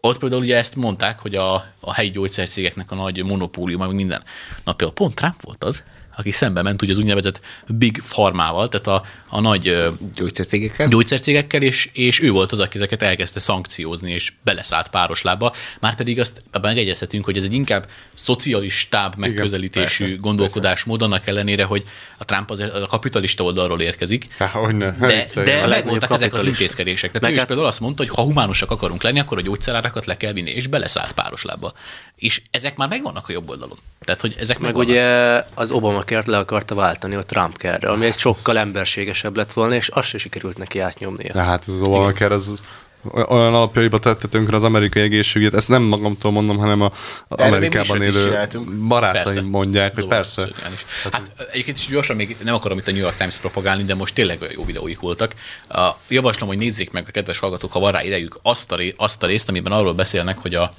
ott 0.00 0.18
például 0.18 0.42
ugye 0.42 0.56
ezt 0.56 0.76
mondták, 0.76 1.18
hogy 1.18 1.34
a, 1.34 1.54
a 1.80 1.92
helyi 1.92 2.10
gyógyszercégeknek 2.10 2.90
a 2.90 2.94
nagy 2.94 3.24
monopóliuma, 3.24 3.86
meg 3.86 3.94
minden. 3.94 4.22
Na 4.64 4.72
például 4.72 4.98
pont 4.98 5.14
Trump 5.14 5.42
volt 5.42 5.64
az, 5.64 5.82
aki 6.16 6.30
szembe 6.30 6.62
ment 6.62 6.82
ugye 6.82 6.92
az 6.92 6.98
úgynevezett 6.98 7.40
Big 7.66 8.02
Pharmával, 8.08 8.68
tehát 8.68 8.86
a, 8.86 9.08
a 9.28 9.40
nagy 9.40 9.88
Gyógyszercégekkel. 10.14 10.88
gyógyszercégekkel, 10.88 11.62
és, 11.62 11.90
és 11.92 12.20
ő 12.20 12.30
volt 12.30 12.52
az, 12.52 12.60
aki 12.60 12.76
ezeket 12.76 13.02
elkezdte 13.02 13.40
szankciózni, 13.40 14.12
és 14.12 14.32
beleszállt 14.44 14.88
páros 14.88 15.22
lábba. 15.22 15.52
Márpedig 15.80 16.20
azt 16.20 16.42
abban 16.52 16.70
megegyezhetünk, 16.70 17.24
hogy 17.24 17.36
ez 17.36 17.42
egy 17.44 17.54
inkább 17.54 17.88
szocialistább 18.14 19.16
megközelítésű 19.16 20.04
persze, 20.04 20.20
gondolkodásmód, 20.20 21.02
annak 21.02 21.26
ellenére, 21.26 21.64
hogy 21.64 21.84
a 22.18 22.24
Trump 22.24 22.50
azért 22.50 22.74
a 22.74 22.86
kapitalista 22.86 23.44
oldalról 23.44 23.80
érkezik. 23.80 24.28
Hogy 24.52 24.74
ne, 24.76 24.90
De, 24.90 25.24
de 25.44 25.66
megvoltak 25.66 26.10
ezek 26.10 26.32
az 26.34 26.44
intézkedések. 26.44 27.06
Tehát 27.10 27.22
Meg 27.22 27.30
ő 27.30 27.34
is 27.34 27.38
hát- 27.38 27.48
például 27.48 27.68
azt 27.68 27.80
mondta, 27.80 28.02
hogy 28.02 28.14
ha 28.14 28.22
humánusak 28.22 28.70
akarunk 28.70 29.02
lenni, 29.02 29.18
akkor 29.20 29.38
a 29.38 29.40
gyógyszerárakat 29.40 30.04
le 30.04 30.16
kell 30.16 30.32
vinni, 30.32 30.50
és 30.50 30.66
beleszállt 30.66 31.12
páros 31.12 31.42
lábba. 31.42 31.72
És 32.16 32.42
ezek 32.50 32.76
már 32.76 32.88
megvannak 32.88 33.28
a 33.28 33.32
jobb 33.32 33.48
oldalon. 33.48 33.78
Tehát, 34.04 34.20
hogy 34.20 34.34
ezek 34.38 34.58
Meg 34.58 34.74
megvannak. 34.74 34.90
ugye 34.90 35.42
az 35.54 35.70
obama 35.70 36.02
kert 36.02 36.26
le 36.26 36.38
akarta 36.38 36.74
váltani 36.74 37.14
a 37.14 37.22
Trump 37.22 37.56
kerre, 37.56 37.88
ami 37.88 38.06
egy 38.06 38.18
sokkal 38.18 38.56
emberségesebb 39.24 39.36
lett 39.36 39.52
volna, 39.52 39.74
és 39.74 39.88
azt 39.88 40.08
se 40.08 40.18
sikerült 40.18 40.58
neki 40.58 40.78
átnyomnia. 40.78 41.32
De 41.32 41.42
hát 41.42 41.64
ez 41.66 41.74
az 41.74 41.80
Obamacare, 41.80 42.34
az 42.34 42.62
olyan 43.12 43.54
alapjaiba 43.54 43.98
tette 43.98 44.28
tönkre 44.28 44.56
az 44.56 44.62
amerikai 44.62 45.02
egészségügyet, 45.02 45.54
ezt 45.54 45.68
nem 45.68 45.82
magamtól 45.82 46.30
mondom, 46.30 46.56
hanem 46.56 46.80
a, 46.80 46.92
a 47.28 47.42
Amerikában 47.42 48.02
élő 48.02 48.48
barátaim 48.88 49.44
mondják, 49.44 49.94
hogy 49.94 50.06
persze. 50.06 50.46
is. 50.46 50.84
Hát 51.12 51.30
egyébként 51.50 51.76
is 51.76 51.86
gyorsan 51.86 52.16
még 52.16 52.36
nem 52.42 52.54
akarom 52.54 52.78
itt 52.78 52.88
a 52.88 52.90
New 52.90 53.00
York 53.00 53.16
Times 53.16 53.38
propagálni, 53.38 53.84
de 53.84 53.94
most 53.94 54.14
tényleg 54.14 54.40
olyan 54.40 54.52
jó 54.56 54.64
videóik 54.64 55.00
voltak. 55.00 55.34
A, 55.68 55.88
javaslom, 56.08 56.48
hogy 56.48 56.58
nézzék 56.58 56.90
meg 56.90 57.04
a 57.08 57.10
kedves 57.10 57.38
hallgatók, 57.38 57.72
ha 57.72 57.80
van 57.80 57.92
rá 57.92 58.02
idejük, 58.02 58.38
azt 58.42 58.72
a, 58.72 58.78
azt 58.96 59.22
a 59.22 59.26
részt, 59.26 59.48
amiben 59.48 59.72
arról 59.72 59.94
beszélnek, 59.94 60.38
hogy 60.38 60.54
a, 60.54 60.72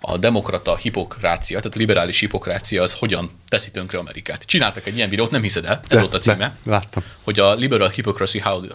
a 0.00 0.16
demokrata 0.16 0.76
hipokrácia, 0.76 1.58
tehát 1.60 1.76
a 1.76 1.78
liberális 1.78 2.20
hipokrácia 2.20 2.82
az 2.82 2.92
hogyan 2.92 3.30
teszi 3.48 3.70
tönkre 3.70 3.98
Amerikát. 3.98 4.42
Csináltak 4.42 4.86
egy 4.86 4.96
ilyen 4.96 5.08
videót, 5.08 5.30
nem 5.30 5.42
hiszed 5.42 5.64
el, 5.64 5.80
ez 5.82 5.88
De, 5.88 6.00
volt 6.00 6.14
a 6.14 6.18
címe. 6.18 6.36
de, 6.36 6.54
láttam. 6.64 7.02
Hogy 7.22 7.38
a 7.38 7.54
liberal 7.54 7.88
hypocrisy 7.88 8.38
how, 8.38 8.62
eh, 8.62 8.70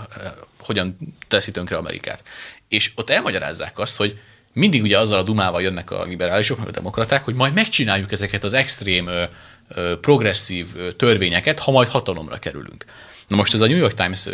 hogyan 0.60 0.98
teszi 1.28 1.52
tönkre 1.52 1.78
Amerikát. 1.78 2.24
És 2.68 2.92
ott 2.96 3.10
elmagyarázzák 3.10 3.80
azt, 3.80 3.98
hogy 3.98 4.20
mindig 4.54 4.82
ugye 4.82 5.00
azzal 5.00 5.20
a 5.20 5.24
dumával 5.24 5.62
jönnek 5.62 5.92
a 5.92 6.04
liberálisok, 6.04 6.58
meg 6.58 6.68
a 6.68 6.72
demokraták, 6.72 7.24
hogy 7.26 7.34
majd 7.34 7.54
megcsináljuk 7.54 8.12
ezeket 8.12 8.44
az 8.44 8.54
extrém, 8.54 9.08
ö, 9.08 9.24
ö, 9.68 10.00
progresszív 10.00 10.68
törvényeket, 10.98 11.60
ha 11.60 11.72
majd 11.72 11.88
hatalomra 11.88 12.40
kerülünk. 12.40 12.86
Na 13.28 13.36
most 13.36 13.54
ez 13.54 13.62
a 13.62 13.68
New 13.68 13.78
York 13.78 13.94
Times 13.94 14.28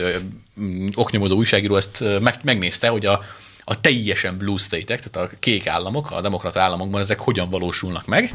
mm, 0.59 0.87
oknyomozó 0.93 1.35
újságíró 1.35 1.75
ezt 1.75 2.03
megnézte, 2.43 2.87
hogy 2.87 3.05
a, 3.05 3.23
a 3.69 3.81
teljesen 3.81 4.37
blue 4.37 4.57
state-ek, 4.57 5.01
tehát 5.01 5.31
a 5.31 5.35
kék 5.39 5.67
államok, 5.67 6.11
a 6.11 6.21
demokrata 6.21 6.61
államokban 6.61 7.01
ezek 7.01 7.19
hogyan 7.19 7.49
valósulnak 7.49 8.05
meg, 8.05 8.33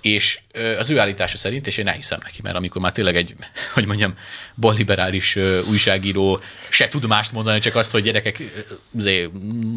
és 0.00 0.40
az 0.78 0.90
ő 0.90 0.98
állítása 0.98 1.36
szerint, 1.36 1.66
és 1.66 1.76
én 1.76 1.88
elhiszem 1.88 2.18
neki, 2.22 2.38
mert 2.42 2.56
amikor 2.56 2.80
már 2.82 2.92
tényleg 2.92 3.16
egy, 3.16 3.34
hogy 3.74 3.86
mondjam, 3.86 4.14
balliberális 4.56 5.36
újságíró 5.68 6.40
se 6.68 6.88
tud 6.88 7.06
mást 7.06 7.32
mondani, 7.32 7.58
csak 7.58 7.74
azt, 7.74 7.90
hogy 7.90 8.02
gyerekek, 8.02 8.42
zé, 8.98 9.30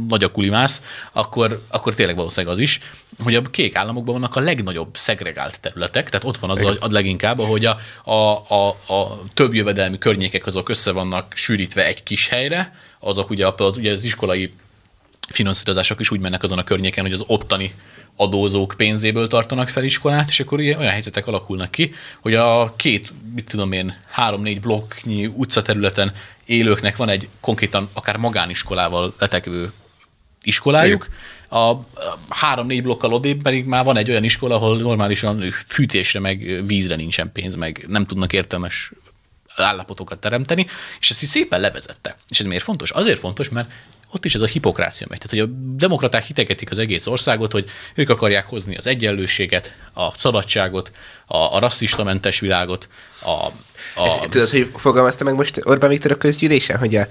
nagy 0.08 0.24
a 0.24 0.32
kulimász, 0.32 0.82
akkor, 1.12 1.62
akkor 1.68 1.96
tényleg 1.96 2.16
valószínűleg 2.16 2.56
az 2.56 2.62
is, 2.62 2.80
hogy 3.24 3.36
a 3.36 3.42
kék 3.42 3.76
államokban 3.76 4.14
vannak 4.14 4.36
a 4.36 4.40
legnagyobb 4.40 4.98
szegregált 4.98 5.60
területek, 5.60 6.10
tehát 6.10 6.26
ott 6.26 6.38
van 6.38 6.50
az 6.50 6.62
a, 6.62 6.76
a 6.80 6.92
leginkább, 6.92 7.42
hogy 7.42 7.66
a, 7.66 7.78
a, 8.04 8.46
a, 8.54 8.68
a 8.68 9.24
több 9.34 9.54
jövedelmi 9.54 9.98
környékek 9.98 10.46
azok 10.46 10.70
össze 10.70 10.92
vannak 10.92 11.34
sűrítve 11.36 11.86
egy 11.86 12.04
kis 12.04 12.28
helyre, 12.28 12.76
azok 13.00 13.30
ugye, 13.30 13.48
az, 13.48 13.78
ugye 13.78 13.92
az 13.92 14.06
iskolai 14.06 14.52
finanszírozások 15.28 16.00
is 16.00 16.12
úgy 16.12 16.20
mennek 16.20 16.44
azon 16.44 16.58
a 16.58 16.64
környéken, 16.64 17.04
hogy 17.04 17.14
az 17.14 17.24
ottani 17.28 17.74
adózók 18.16 18.74
pénzéből 18.78 19.28
tartanak 19.28 19.70
fel 19.70 19.84
iskolát, 19.84 20.30
és 20.30 20.40
akkor 20.40 20.60
ugye 20.60 20.78
olyan 20.78 20.92
helyzetek 20.92 21.28
alakulnak 21.28 21.72
ki, 21.72 21.94
hogy 22.20 22.34
a 22.34 22.74
két, 22.76 23.12
mit 23.36 23.50
tudom 23.50 23.72
én, 23.72 24.02
három-négy 24.10 24.60
blokknyi 24.60 25.26
utcaterületen 25.26 26.14
élőknek 26.46 26.96
van 26.96 27.10
egy 27.10 27.28
konkrétan 27.40 27.90
akár 27.94 28.18
magániskolával 28.18 29.14
letekvő 29.20 29.72
iskolájuk, 30.42 31.08
a 31.50 31.74
három-négy 32.30 32.84
blokkal 32.84 33.14
odébb 33.14 33.42
pedig 33.42 33.66
már 33.66 33.84
van 33.84 33.98
egy 33.98 34.10
olyan 34.10 34.24
iskola, 34.24 34.56
ahol 34.56 34.78
normálisan 34.78 35.44
fűtésre, 35.68 36.20
meg 36.20 36.62
vízre 36.66 36.96
nincsen 36.96 37.32
pénz, 37.32 37.56
meg 37.56 37.86
nem 37.88 38.06
tudnak 38.06 38.34
értelmes 38.34 38.92
állapotokat 39.56 40.20
teremteni, 40.20 40.66
és 41.00 41.10
ezt 41.10 41.24
így 41.24 41.30
szépen 41.30 41.60
levezette. 41.60 42.18
És 42.30 42.40
ez 42.40 42.46
miért 42.46 42.64
fontos? 42.64 42.92
Azért 42.92 43.20
fontos, 43.20 43.50
mert 43.50 43.70
ott 44.12 44.26
is 44.26 44.36
ez 44.36 44.42
a 44.42 44.46
hipokrácia 44.46 45.08
megy. 45.10 45.18
Tehát, 45.18 45.46
hogy 45.46 45.56
a 45.56 45.76
demokraták 45.78 46.24
hitegetik 46.24 46.72
az 46.72 46.78
egész 46.78 47.06
országot, 47.08 47.52
hogy 47.52 47.70
ők 47.96 48.10
akarják 48.10 48.46
hozni 48.46 48.76
az 48.76 48.88
egyenlőséget, 48.88 49.76
a 49.94 50.14
szabadságot, 50.16 50.92
a, 51.26 51.38
a 51.38 51.60
rasszistamentes 51.60 52.40
világot, 52.40 52.90
a, 53.22 53.30
a, 53.30 54.08
Ezt, 54.08 54.30
tudod, 54.30 54.50
hogy 54.50 54.72
fogalmazta 54.76 55.24
meg 55.24 55.36
most 55.36 55.62
Orbán 55.64 55.90
Viktor 55.90 56.12
a 56.12 56.18
közgyűlésen, 56.18 56.78
hogy 56.78 56.96
a, 56.96 57.08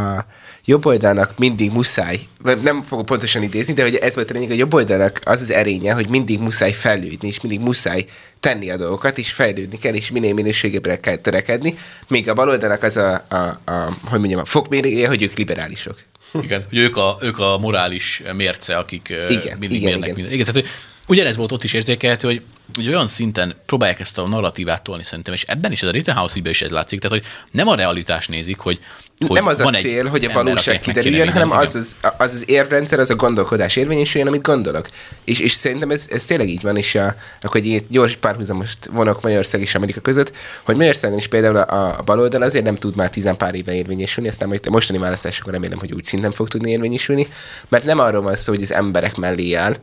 a 0.00 0.26
jobb 0.64 0.86
oldalnak 0.86 1.38
mindig 1.38 1.72
muszáj, 1.72 2.20
nem 2.62 2.82
fogok 2.82 3.06
pontosan 3.06 3.42
idézni, 3.42 3.72
de 3.72 3.82
hogy 3.82 3.94
ez 3.94 4.14
volt 4.14 4.30
a 4.30 4.34
lényeg, 4.34 4.50
a 4.50 4.54
jobb 4.54 4.74
oldalnak 4.74 5.20
az 5.24 5.42
az 5.42 5.50
erénye, 5.50 5.92
hogy 5.92 6.08
mindig 6.08 6.40
muszáj 6.40 6.72
fejlődni, 6.72 7.28
és 7.28 7.40
mindig 7.40 7.60
muszáj 7.60 8.06
tenni 8.40 8.70
a 8.70 8.76
dolgokat, 8.76 9.18
és 9.18 9.32
fejlődni 9.32 9.78
kell, 9.78 9.94
és 9.94 10.10
minél 10.10 10.34
minőségébbre 10.34 10.96
kell 10.96 11.16
törekedni, 11.16 11.74
míg 12.08 12.28
a 12.28 12.34
bal 12.34 12.48
oldalnak 12.48 12.82
az 12.82 12.96
a, 12.96 13.24
a, 13.28 13.36
a 13.72 13.96
hogy 14.04 14.18
mondjam, 14.18 14.40
a 14.40 14.44
fokmérője, 14.44 15.08
hogy 15.08 15.22
ők 15.22 15.36
liberálisok. 15.36 15.98
Igen, 16.42 16.64
hogy 16.68 16.78
ők 16.78 16.96
a, 16.96 17.18
ők 17.20 17.38
a 17.38 17.58
morális 17.58 18.22
mérce, 18.36 18.76
akik 18.76 19.08
igen, 19.28 19.58
mindig 19.58 19.80
igen, 19.80 19.90
mérnek 19.90 20.08
igen. 20.08 20.14
minden. 20.14 20.32
Igen, 20.32 20.46
tehát 20.52 20.68
ugyanez 21.08 21.36
volt 21.36 21.52
ott 21.52 21.64
is 21.64 21.72
érzékelhető, 21.72 22.28
hogy, 22.28 22.42
hogy 22.74 22.88
olyan 22.88 23.06
szinten 23.06 23.54
próbálják 23.66 24.00
ezt 24.00 24.18
a 24.18 24.28
narratívát 24.28 24.82
tolni 24.82 25.04
szerintem, 25.04 25.34
és 25.34 25.42
ebben 25.42 25.72
is 25.72 25.82
ez 25.82 25.88
a 25.88 25.92
Rittenhouse 25.92 26.36
ügyben 26.36 26.52
is 26.52 26.62
ez 26.62 26.70
látszik, 26.70 27.00
tehát 27.00 27.18
hogy 27.18 27.26
nem 27.50 27.68
a 27.68 27.74
realitás 27.74 28.26
nézik, 28.26 28.58
hogy, 28.58 28.78
hogy 29.18 29.30
nem 29.30 29.46
az 29.46 29.60
a 29.60 29.64
van 29.64 29.74
egy 29.74 29.82
cél, 29.82 30.06
hogy 30.06 30.24
a 30.24 30.32
valóság 30.32 30.80
kiderüljön, 30.80 31.32
hanem 31.32 31.50
az 31.50 31.74
az, 31.74 31.96
az 32.18 32.34
az 32.34 32.44
érvrendszer, 32.46 32.98
az 32.98 33.10
a 33.10 33.14
gondolkodás 33.16 33.76
érvényesüljön, 33.76 34.28
amit 34.28 34.42
gondolok. 34.42 34.88
És, 35.24 35.40
és 35.40 35.52
szerintem 35.52 35.90
ez, 35.90 36.06
ez 36.10 36.24
tényleg 36.24 36.48
így 36.48 36.62
van, 36.62 36.76
és 36.76 36.94
a, 36.94 37.14
akkor 37.42 37.60
egy 37.60 37.84
gyors 37.88 38.16
párhuzamost 38.16 38.78
vonok 38.92 39.22
Magyarország 39.22 39.60
és 39.60 39.74
Amerika 39.74 40.00
között, 40.00 40.32
hogy 40.62 40.74
Magyarországon 40.74 41.18
is 41.18 41.26
például 41.26 41.56
a, 41.56 41.98
a 41.98 42.02
baloldal 42.02 42.42
azért 42.42 42.64
nem 42.64 42.76
tud 42.76 42.96
már 42.96 43.10
tizen 43.10 43.36
pár 43.36 43.54
éve 43.54 43.74
érvényesülni, 43.74 44.28
aztán 44.28 44.48
majd 44.48 44.60
a 44.66 44.70
mostani 44.70 44.98
választásokon 44.98 45.52
remélem, 45.52 45.78
hogy 45.78 45.92
úgy 45.92 46.04
szinten 46.04 46.32
fog 46.32 46.48
tudni 46.48 46.70
érvényesülni, 46.70 47.28
mert 47.68 47.84
nem 47.84 47.98
arról 47.98 48.22
van 48.22 48.34
szó, 48.34 48.52
hogy 48.52 48.62
az 48.62 48.72
emberek 48.72 49.16
mellé 49.16 49.52
áll, 49.52 49.76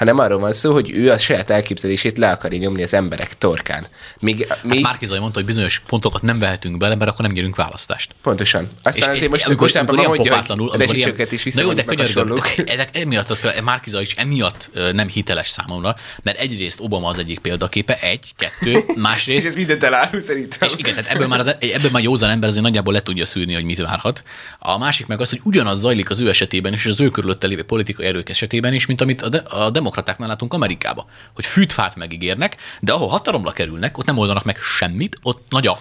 hanem 0.00 0.18
arról 0.18 0.38
van 0.38 0.52
szó, 0.52 0.72
hogy 0.72 0.90
ő 0.90 1.10
a 1.10 1.18
saját 1.18 1.50
elképzelését 1.50 2.18
le 2.18 2.30
akarja 2.30 2.58
nyomni 2.58 2.82
az 2.82 2.94
emberek 2.94 3.38
torkán. 3.38 3.86
Míg, 4.20 4.46
Hát 4.48 4.64
míg 4.64 4.82
Márki 4.82 5.06
Zaj 5.06 5.18
mondta, 5.18 5.38
hogy 5.38 5.46
bizonyos 5.46 5.78
pontokat 5.78 6.22
nem 6.22 6.38
vehetünk 6.38 6.76
bele, 6.76 6.94
mert 6.94 7.10
akkor 7.10 7.24
nem 7.24 7.34
nyerünk 7.34 7.56
választást. 7.56 8.14
Pontosan. 8.22 8.70
Aztán 8.82 8.94
És 8.94 9.16
azért 9.16 9.30
most 9.30 9.46
amikor, 9.46 9.62
mostában 9.62 9.88
amikor 9.88 10.16
mondja, 10.16 10.32
hogy 10.32 10.40
pofátlanul, 10.40 10.70
amikor 10.70 10.96
ilyen, 10.96 11.28
is 11.30 11.54
Na 11.54 11.62
jó, 11.62 11.72
de 11.72 11.84
könyörgöm, 11.84 12.34
ezek 12.66 12.96
emiatt, 12.96 13.62
Márkiza 13.64 14.00
is 14.00 14.14
emiatt 14.14 14.70
nem 14.92 15.08
hiteles 15.08 15.48
számomra, 15.48 15.94
mert 16.22 16.38
egyrészt 16.38 16.80
Obama 16.80 17.08
az 17.08 17.18
egyik 17.18 17.38
példaképe, 17.38 17.98
egy, 18.00 18.32
kettő, 18.36 18.70
És 18.70 18.84
ez 18.88 18.96
másrészt, 18.96 19.56
mindent 19.56 19.82
elárul 19.82 20.20
szerintem. 20.20 20.68
és 20.68 20.74
igen, 20.76 20.94
tehát 20.94 21.10
ebből 21.10 21.26
már, 21.26 21.38
az, 21.38 21.54
ebből 21.58 21.90
már 21.90 22.02
józan 22.02 22.30
ember 22.30 22.48
azért 22.48 22.64
nagyjából 22.64 22.92
le 22.92 23.02
tudja 23.02 23.26
szűrni, 23.26 23.54
hogy 23.54 23.64
mit 23.64 23.80
várhat. 23.80 24.22
A 24.58 24.78
másik 24.78 25.06
meg 25.06 25.20
az, 25.20 25.30
hogy 25.30 25.40
ugyanaz 25.42 25.80
zajlik 25.80 26.10
az 26.10 26.20
ő 26.20 26.28
esetében 26.28 26.72
és 26.72 26.86
az 26.86 27.00
ő 27.00 27.10
körülötte 27.10 27.46
lévő 27.46 27.62
politikai 27.62 28.06
erők 28.06 28.28
esetében 28.28 28.72
is, 28.72 28.86
mint 28.86 29.00
amit 29.00 29.22
a, 29.22 29.28
de, 29.28 29.38
a 29.38 29.70
demokratáknál 29.90 30.28
látunk 30.28 30.54
Amerikába. 30.54 31.06
Hogy 31.34 31.46
fűtfát 31.46 31.96
megígérnek, 31.96 32.56
de 32.80 32.92
ahol 32.92 33.08
hatalomra 33.08 33.50
kerülnek, 33.50 33.98
ott 33.98 34.06
nem 34.06 34.18
oldanak 34.18 34.44
meg 34.44 34.58
semmit, 34.58 35.18
ott 35.22 35.46
nagy 35.48 35.66
a 35.66 35.78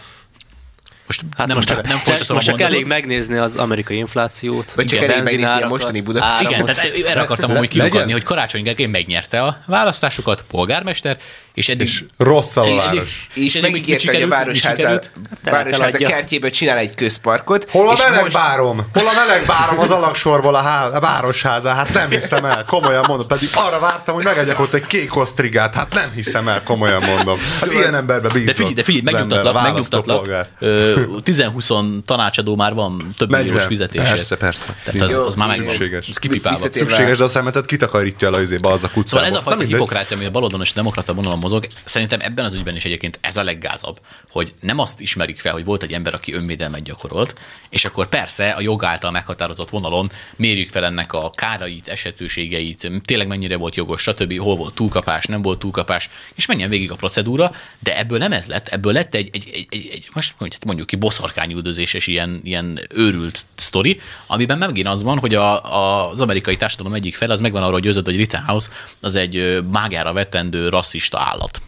most 1.08 1.24
Hát 1.38 1.48
nem, 1.48 1.56
most, 1.56 1.69
nem, 1.69 1.82
nem 1.84 2.00
most 2.28 2.45
csak 2.45 2.62
elég 2.62 2.86
megnézni 2.86 3.38
az 3.38 3.56
amerikai 3.56 3.98
inflációt, 3.98 4.72
Vagy 4.72 4.86
csak 4.86 4.98
igen, 4.98 5.12
elég 5.12 5.24
megnézni 5.24 5.62
a 5.62 5.67
mostani 5.67 6.02
Budapest. 6.02 6.41
Igen, 6.41 6.65
tehát 6.65 6.91
erre 7.08 7.22
akartam 7.22 7.52
amúgy 7.52 7.62
legyen. 7.62 7.88
kilukadni, 7.88 8.12
hogy 8.12 8.24
Karácsony 8.24 8.63
Gergely 8.63 8.86
megnyerte 8.86 9.43
a 9.43 9.58
választásokat, 9.65 10.43
polgármester, 10.50 11.17
és 11.60 11.69
eddig... 11.69 11.88
És 11.88 12.04
rossz 12.17 12.56
a 12.56 12.63
és- 12.63 12.84
város. 12.86 13.28
És 13.34 13.56
eddig 13.56 13.72
mit 13.72 13.95
a 13.95 14.00
sikerült? 14.00 14.22
Mit 14.24 14.38
Városháza, 14.38 14.76
sikerült? 14.76 15.12
Városháza 15.43 15.84
eladja. 15.84 16.08
kertjéből 16.08 16.50
csinál 16.50 16.78
egy 16.78 16.95
közparkot. 16.95 17.67
Hol 17.69 17.89
a 17.89 17.93
és 17.93 18.00
meleg 18.00 18.22
most- 18.22 18.34
bárom? 18.34 18.78
Hol 18.93 19.08
a 19.08 19.12
meleg 19.15 19.45
bárom 19.45 19.80
az 19.80 19.89
alagsorból 19.89 20.56
a, 20.56 20.62
ház, 20.62 20.93
a 20.93 21.00
városháza? 21.00 21.69
Hát 21.69 21.93
nem 21.93 22.10
hiszem 22.10 22.45
el, 22.45 22.63
komolyan 22.67 23.04
mondom. 23.08 23.28
Pedig 23.28 23.50
arra 23.54 23.80
vártam, 23.80 24.15
hogy 24.15 24.24
megegyek 24.24 24.60
ott 24.60 24.74
egy 24.74 24.86
kék 24.88 25.15
osztrigát. 25.15 25.76
Hát 25.76 25.93
nem 25.93 26.12
hiszem 26.15 26.48
el, 26.48 26.63
komolyan 26.63 27.04
mondom. 27.04 27.38
Hát 27.60 27.72
ilyen 27.72 27.95
emberbe 27.95 28.30
bízom. 28.30 28.45
De 28.45 28.54
figyelj, 28.54 28.74
de 28.74 28.84
figyelj, 28.84 29.04
megnyugtatlak, 29.04 29.56
a 29.56 29.62
megnyugtatlak. 29.62 30.26
választópolgár. 30.26 31.54
10-20 31.60 32.06
tanácsadó 32.06 32.56
már 32.56 32.74
van 32.74 33.13
több 33.17 33.30
milliós 33.30 33.50
40. 33.50 33.67
fizetésért. 33.67 34.10
Persze, 34.10 34.36
persze. 34.36 34.74
Tehát 34.86 35.10
az, 35.10 35.17
az 35.28 35.36
már 35.36 35.48
megvan. 35.48 35.67
szükséges. 35.69 36.08
Ez 36.08 36.17
kipipálva. 36.17 36.67
Szükséges, 36.72 37.17
de 37.17 37.24
a 37.24 37.28
szemetet 37.28 37.65
kitakarítja 37.65 38.28
el 38.28 38.34
az 38.62 38.84
a 38.84 38.89
kucába. 38.93 39.08
Szóval 39.08 39.26
ez 39.26 39.34
a 39.34 39.41
fajta 39.41 39.63
hipokrácia, 39.63 40.17
ami 40.17 40.26
a 40.26 40.32
baloldonos 40.32 40.74
demokrata 40.74 41.13
vonalon 41.13 41.39
mozog. 41.49 41.67
Szerintem 41.85 42.19
ebben 42.21 42.45
az 42.45 42.53
ügyben 42.53 42.75
is 42.75 42.85
egyébként 42.85 43.19
ez 43.21 43.38
a 43.38 43.43
leggázabb, 43.43 43.99
hogy 44.31 44.53
nem 44.62 44.79
azt 44.79 44.99
ismerik 44.99 45.39
fel, 45.39 45.53
hogy 45.53 45.65
volt 45.65 45.83
egy 45.83 45.93
ember, 45.93 46.13
aki 46.13 46.33
önvédelmet 46.33 46.83
gyakorolt, 46.83 47.39
és 47.69 47.85
akkor 47.85 48.07
persze 48.07 48.49
a 48.49 48.62
jog 48.62 48.83
által 48.83 49.12
meghatározott 49.12 49.69
vonalon 49.69 50.12
mérjük 50.35 50.69
fel 50.69 50.85
ennek 50.85 51.13
a 51.13 51.29
kárait, 51.29 51.88
esetőségeit, 51.88 52.91
tényleg 53.05 53.27
mennyire 53.27 53.57
volt 53.57 53.75
jogos, 53.75 54.01
stb., 54.01 54.39
hol 54.39 54.55
volt 54.55 54.73
túlkapás, 54.73 55.25
nem 55.25 55.41
volt 55.41 55.59
túlkapás, 55.59 56.09
és 56.35 56.45
menjen 56.45 56.69
végig 56.69 56.91
a 56.91 56.95
procedúra, 56.95 57.51
de 57.79 57.97
ebből 57.97 58.17
nem 58.17 58.31
ez 58.31 58.45
lett, 58.45 58.67
ebből 58.67 58.93
lett 58.93 59.15
egy, 59.15 59.29
egy, 59.31 59.49
egy, 59.53 59.67
egy, 59.69 59.89
egy 59.91 60.09
most 60.13 60.35
mondjuk 60.65 60.88
ki 60.88 60.95
boszorkányüldözéses 60.95 62.07
ilyen, 62.07 62.39
ilyen 62.43 62.79
őrült 62.95 63.45
sztori, 63.55 63.99
amiben 64.27 64.57
megint 64.57 64.88
az 64.88 65.03
van, 65.03 65.19
hogy 65.19 65.35
a, 65.35 65.75
a, 65.75 66.12
az 66.12 66.21
amerikai 66.21 66.55
társadalom 66.55 66.93
egyik 66.93 67.15
fel 67.15 67.31
az 67.31 67.39
megvan 67.39 67.63
arról 67.63 67.79
győzött, 67.79 68.05
hogy 68.05 68.15
Rittenhouse 68.15 68.69
az 69.01 69.15
egy 69.15 69.63
mágára 69.71 70.13
vetendő 70.13 70.69
rasszista 70.69 71.17
állat. 71.31 71.61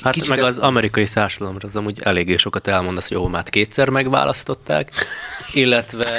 Hát 0.00 0.12
Kicsit 0.12 0.28
meg 0.28 0.38
az 0.38 0.58
amerikai 0.58 1.08
társadalomra 1.08 1.68
az 1.68 1.76
amúgy 1.76 2.00
eléggé 2.02 2.36
sokat 2.36 2.66
elmondasz, 2.66 3.08
hogy 3.08 3.16
Obamát 3.16 3.50
kétszer 3.50 3.88
megválasztották, 3.88 4.92
illetve... 5.52 6.10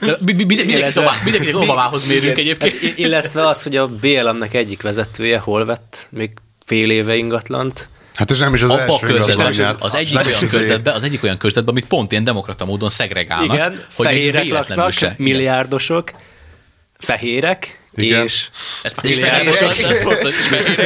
De 0.00 0.16
mi- 0.20 0.32
mi- 0.32 0.44
Mindenki 0.44 0.72
Illetve- 0.72 0.92
tovább, 0.92 1.22
mindenki 1.24 1.54
Obamához 1.54 2.06
mérünk 2.06 2.38
egyébként. 2.38 2.72
Hát, 2.80 2.98
illetve 2.98 3.48
az, 3.48 3.62
hogy 3.62 3.76
a 3.76 3.88
BLM-nek 3.88 4.54
egyik 4.54 4.82
vezetője 4.82 5.38
hol 5.38 5.64
vett 5.64 6.06
még 6.10 6.30
fél 6.66 6.90
éve 6.90 7.14
ingatlant, 7.16 7.88
Hát 8.14 8.30
ez 8.30 8.38
nem 8.38 8.54
is 8.54 8.62
az 8.62 8.70
Abba 8.70 8.82
a 8.82 8.86
első 8.86 9.06
körzetben, 9.06 9.46
az 9.78 9.94
egyik 9.94 10.14
Nem 10.14 10.22
is 10.22 10.28
olyan 10.28 10.48
körzetben, 10.50 10.94
az 10.94 11.02
egyik 11.02 11.22
olyan 11.22 11.36
körzetben, 11.36 11.74
amit 11.74 11.86
pont 11.86 12.12
ilyen 12.12 12.24
demokrata 12.24 12.64
módon 12.64 12.88
szegregálnak, 12.88 13.54
igen, 13.56 13.84
hogy 13.94 14.06
fehérek 14.06 14.48
laknak, 14.48 15.18
milliárdosok, 15.18 16.12
fehérek, 16.98 17.81
Igen. 17.94 18.24
és 18.24 18.48
Ez 18.82 18.92
már 18.92 19.14
fehérek, 19.14 19.90
ez 19.90 20.02
fontos, 20.02 20.34
és. 20.38 20.76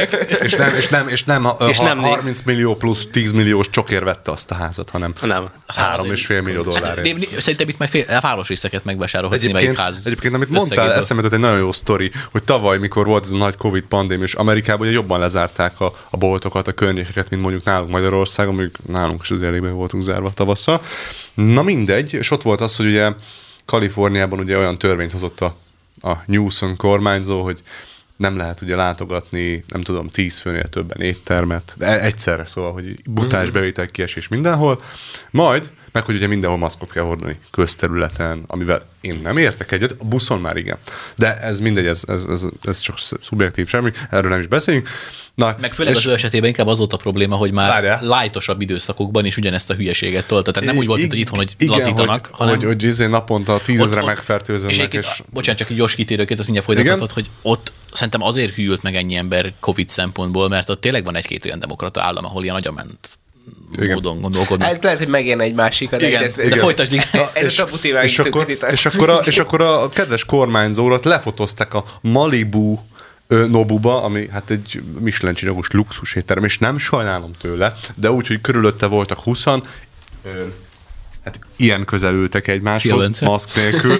És 0.43 0.53
nem, 0.53 0.75
és 0.75 0.87
nem, 0.87 1.07
és 1.07 1.23
nem, 1.23 1.45
És 1.59 1.67
és 1.69 1.77
nem 1.77 1.99
nem 1.99 2.09
30 2.09 2.41
millió 2.41 2.75
plusz 2.75 3.07
10 3.11 3.31
milliós 3.31 3.69
csokér 3.69 4.03
vette 4.03 4.31
azt 4.31 4.51
a 4.51 4.55
házat, 4.55 4.89
hanem 4.89 5.13
nem. 5.21 5.49
három 5.67 6.11
és 6.11 6.25
fél 6.25 6.41
millió 6.41 6.63
Hát, 6.63 6.73
dollárért. 6.81 7.19
de- 7.19 7.41
Szerintem 7.41 7.67
itt 7.69 7.77
már 7.77 7.89
fél, 7.89 8.05
a 8.09 8.19
városrészeket 8.19 8.83
megvásárolhatsz 8.83 9.43
Egyébként, 9.43 9.77
ház 9.77 10.01
egyébként, 10.05 10.33
amit 10.33 10.49
mondtál, 10.49 10.93
eszembe 10.93 11.23
jutott 11.23 11.37
egy 11.37 11.43
nagyon 11.45 11.59
jó 11.59 11.71
sztori, 11.71 12.11
hogy 12.31 12.43
tavaly, 12.43 12.77
mikor 12.77 13.05
volt 13.05 13.23
ez 13.23 13.31
a 13.31 13.37
nagy 13.37 13.55
Covid 13.57 13.83
pandémia, 13.83 14.25
és 14.25 14.33
Amerikában 14.33 14.81
ugye 14.87 14.95
jobban 14.95 15.19
lezárták 15.19 15.79
a, 15.79 15.93
a 16.09 16.17
boltokat, 16.17 16.67
a 16.67 16.71
környékeket, 16.71 17.29
mint 17.29 17.41
mondjuk 17.41 17.63
nálunk 17.63 17.89
Magyarországon, 17.89 18.53
mondjuk 18.53 18.75
nálunk 18.87 19.21
is 19.23 19.31
az 19.31 19.41
elégben 19.41 19.73
voltunk 19.73 20.03
zárva 20.03 20.31
tavasszal. 20.33 20.81
Na 21.33 21.63
mindegy, 21.63 22.13
és 22.13 22.31
ott 22.31 22.41
volt 22.41 22.61
az, 22.61 22.75
hogy 22.75 22.85
ugye 22.85 23.11
Kaliforniában 23.65 24.39
ugye 24.39 24.57
olyan 24.57 24.77
törvényt 24.77 25.11
hozott 25.11 25.41
a, 25.41 25.55
a 26.01 26.13
Newsom 26.25 26.75
kormányzó, 26.75 27.43
hogy 27.43 27.61
nem 28.17 28.37
lehet 28.37 28.61
ugye 28.61 28.75
látogatni, 28.75 29.63
nem 29.67 29.81
tudom, 29.81 30.09
tíz 30.09 30.39
főnél 30.39 30.67
többen 30.67 31.01
éttermet, 31.01 31.75
de 31.77 32.01
egyszerre, 32.01 32.45
szóval, 32.45 32.71
hogy 32.71 33.09
butás 33.09 33.49
bevétel 33.49 33.87
kiesés 33.87 34.27
mindenhol. 34.27 34.81
Majd, 35.31 35.71
meg 35.97 36.05
hogy 36.05 36.15
ugye 36.15 36.27
mindenhol 36.27 36.57
maszkot 36.57 36.91
kell 36.91 37.03
hordani 37.03 37.39
közterületen, 37.51 38.43
amivel 38.47 38.85
én 39.01 39.19
nem 39.23 39.37
értek 39.37 39.71
egyet, 39.71 39.95
a 39.99 40.03
buszon 40.03 40.39
már 40.39 40.55
igen. 40.55 40.77
De 41.15 41.37
ez 41.39 41.59
mindegy, 41.59 41.85
ez, 41.85 42.01
ez, 42.07 42.23
ez, 42.29 42.45
ez 42.63 42.79
csak 42.79 42.97
szubjektív 43.21 43.67
semmi, 43.67 43.91
erről 44.09 44.29
nem 44.29 44.39
is 44.39 44.47
beszéljünk. 44.47 44.89
Na, 45.35 45.55
Meg 45.61 45.73
főleg 45.73 45.93
és- 45.93 45.99
az 45.99 46.05
ő 46.05 46.13
esetében 46.13 46.49
inkább 46.49 46.67
az 46.67 46.77
volt 46.77 46.93
a 46.93 46.97
probléma, 46.97 47.35
hogy 47.35 47.51
már 47.51 47.69
Várjál. 47.69 47.99
lájtosabb 48.03 48.61
időszakokban 48.61 49.25
is 49.25 49.37
ugyanezt 49.37 49.69
a 49.69 49.73
hülyeséget 49.73 50.27
tolta. 50.27 50.51
Tehát 50.51 50.69
nem 50.69 50.77
úgy 50.77 50.87
volt, 50.87 50.99
mint 50.99 51.11
hogy 51.11 51.21
itthon, 51.21 51.37
hogy 51.37 51.53
igen, 51.57 51.77
lazítanak, 51.77 52.25
hogy, 52.25 52.37
hanem 52.37 52.55
hogy, 52.55 52.63
hogy 52.63 52.83
izé 52.83 53.05
naponta 53.05 53.59
tízezre 53.59 54.03
megfertőznek, 54.03 54.71
és, 54.71 54.77
és, 54.77 54.87
és, 54.91 55.23
bocsánat, 55.33 55.59
csak 55.59 55.69
egy 55.69 55.75
gyors 55.75 55.95
kitérőként, 55.95 56.39
azt 56.39 56.49
mindjárt 56.49 56.73
folytathatod, 56.73 57.11
hogy 57.11 57.29
ott 57.41 57.71
szerintem 57.93 58.21
azért 58.21 58.53
hűlt 58.53 58.81
meg 58.81 58.95
ennyi 58.95 59.15
ember 59.15 59.53
Covid 59.59 59.89
szempontból, 59.89 60.49
mert 60.49 60.69
ott 60.69 60.81
tényleg 60.81 61.03
van 61.05 61.15
egy-két 61.15 61.45
olyan 61.45 61.59
demokrata 61.59 62.01
állam, 62.01 62.25
ahol 62.25 62.43
ilyen 62.43 62.55
agyament 62.55 63.16
Igen. 63.75 63.93
módon 63.93 64.21
gondolkodnak. 64.21 64.67
Hát 64.67 64.83
lehet, 64.83 64.97
hogy 64.99 65.07
megérne 65.07 65.43
egy 65.43 65.53
másik 65.53 65.91
adás. 65.91 66.09
Igen, 66.09 66.19
de 66.21 66.25
ez- 66.43 66.49
de 66.49 66.55
folytasd, 66.55 66.93
igen. 66.93 67.05
Ez 67.33 67.43
és, 67.43 67.59
a 67.59 67.65
témák 67.81 68.03
és, 68.03 68.19
akkor, 68.19 68.45
és, 68.71 68.85
akkor 68.85 69.09
a, 69.09 69.15
és 69.25 69.39
akkor 69.39 69.61
a 69.61 69.89
kedves 69.89 70.25
kormányzórat 70.25 71.05
lefotozták 71.05 71.73
a 71.73 71.85
Malibu 72.01 72.79
Nobuba, 73.27 74.03
ami 74.03 74.27
hát 74.31 74.49
egy 74.51 74.81
Michelin 74.99 75.35
csillagos 75.35 75.67
luxus 75.71 76.15
étterem, 76.15 76.43
és 76.43 76.57
nem 76.57 76.77
sajnálom 76.77 77.31
tőle, 77.41 77.73
de 77.95 78.11
úgy, 78.11 78.27
hogy 78.27 78.41
körülötte 78.41 78.85
voltak 78.85 79.19
20 79.19 79.45
ö, 79.45 79.59
hát 81.27 81.39
ilyen 81.55 81.85
közel 81.85 82.13
ültek 82.13 82.47
egymáshoz, 82.47 82.91
Filmence. 82.91 83.25
maszk 83.25 83.55
nélkül. 83.55 83.97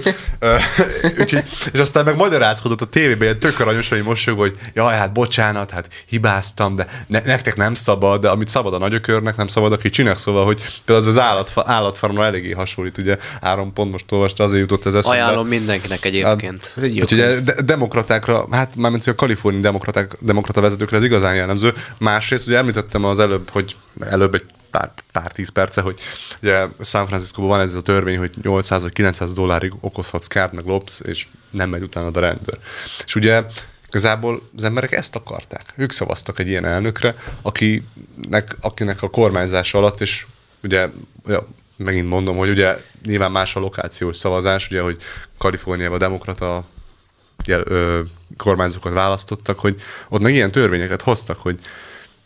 Úgyhogy, 1.20 1.44
és 1.74 1.80
aztán 1.80 2.06
meg 2.06 2.16
magyarázkodott 2.16 2.82
a 2.82 2.86
tévében 2.86 3.22
ilyen 3.22 3.40
tök 3.40 3.60
aranyos, 3.60 3.90
hogy 3.90 4.04
mosolyog, 4.04 4.40
hogy 4.40 4.56
jaj, 4.74 4.96
hát 4.96 5.14
bocsánat, 5.14 5.70
hát 5.70 5.88
hibáztam, 6.06 6.74
de 6.74 6.88
ne, 7.08 7.22
nektek 7.26 7.56
nem 7.56 7.74
szabad, 7.74 8.22
de 8.22 8.30
amit 8.30 8.48
szabad 8.48 8.74
a 8.74 8.78
nagyökörnek, 8.78 9.36
nem 9.36 9.48
szabad 9.48 9.72
a 9.72 9.78
kicsinek, 9.78 10.18
szóval, 10.18 10.46
hogy 10.46 10.62
például 10.86 10.98
az 10.98 11.08
az 11.08 11.20
állatfa, 11.20 11.64
állatfarmra 11.66 12.26
eléggé 12.26 12.52
hasonlít, 12.52 12.98
ugye 12.98 13.18
Áron 13.42 13.74
pont 13.74 13.92
most 13.92 14.12
olvasta, 14.12 14.44
azért 14.44 14.62
jutott 14.62 14.86
ez 14.86 14.94
eszembe. 14.94 15.24
Ajánlom 15.24 15.48
mindenkinek 15.48 16.06
egyébként. 16.06 16.74
Ez 16.78 16.84
egy 16.84 17.00
Úgyhogy 17.02 17.20
a 17.20 17.40
de- 17.40 17.62
demokratákra, 17.62 18.48
hát 18.52 18.76
mármint 18.76 19.04
hogy 19.04 19.14
a 19.14 19.16
kaliforniai 19.16 19.64
demokraták, 19.64 20.16
demokrata 20.20 20.62
vezetőkre 20.62 20.98
ez 20.98 21.04
igazán 21.04 21.36
jellemző. 21.36 21.74
Másrészt, 21.98 22.48
ugye 22.48 22.58
említettem 22.58 23.04
az 23.04 23.20
előbb, 23.20 23.50
hogy 23.50 23.76
előbb 24.00 24.34
egy 24.34 24.44
pár, 24.72 24.92
pár 25.12 25.32
tíz 25.32 25.50
perce, 25.50 25.82
hogy 25.82 26.00
ugye 26.42 26.68
San 26.82 27.08
Franciscóban 27.08 27.50
van 27.50 27.60
ez 27.60 27.74
a 27.74 27.82
törvény, 27.82 28.18
hogy 28.18 28.34
800 28.42 28.82
vagy 28.82 28.94
900 28.94 29.34
dollárig 29.34 29.74
okozhatsz 29.80 30.28
kárt, 30.28 30.54
meg 30.54 30.66
lopsz, 30.66 31.02
és 31.04 31.28
nem 31.52 31.70
megy 31.70 31.82
utána 31.82 32.10
a 32.14 32.20
rendőr. 32.20 32.60
És 33.06 33.16
ugye 33.16 33.44
Igazából 33.88 34.50
az 34.58 34.64
emberek 34.64 34.92
ezt 34.92 35.16
akarták. 35.16 35.74
Ők 35.76 35.92
szavaztak 35.92 36.40
egy 36.40 36.48
ilyen 36.48 36.66
elnökre, 36.66 37.16
akinek, 37.42 38.56
akinek 38.62 39.02
a 39.02 39.10
kormányzása 39.10 39.78
alatt, 39.78 40.02
és 40.02 40.26
ugye 40.64 40.90
ja, 41.28 41.48
megint 41.76 42.10
mondom, 42.10 42.38
hogy 42.38 42.50
ugye 42.50 42.78
nyilván 43.06 43.32
más 43.32 43.56
a 43.56 43.60
lokációs 43.60 44.16
szavazás, 44.16 44.68
ugye, 44.68 44.82
hogy 44.82 44.98
Kaliforniában 45.38 45.98
demokrata 45.98 46.66
jel, 47.46 47.62
ö, 47.66 48.02
kormányzókat 48.38 48.94
választottak, 48.94 49.60
hogy 49.60 49.82
ott 50.10 50.22
meg 50.22 50.34
ilyen 50.34 50.52
törvényeket 50.52 51.02
hoztak, 51.02 51.38
hogy 51.38 51.60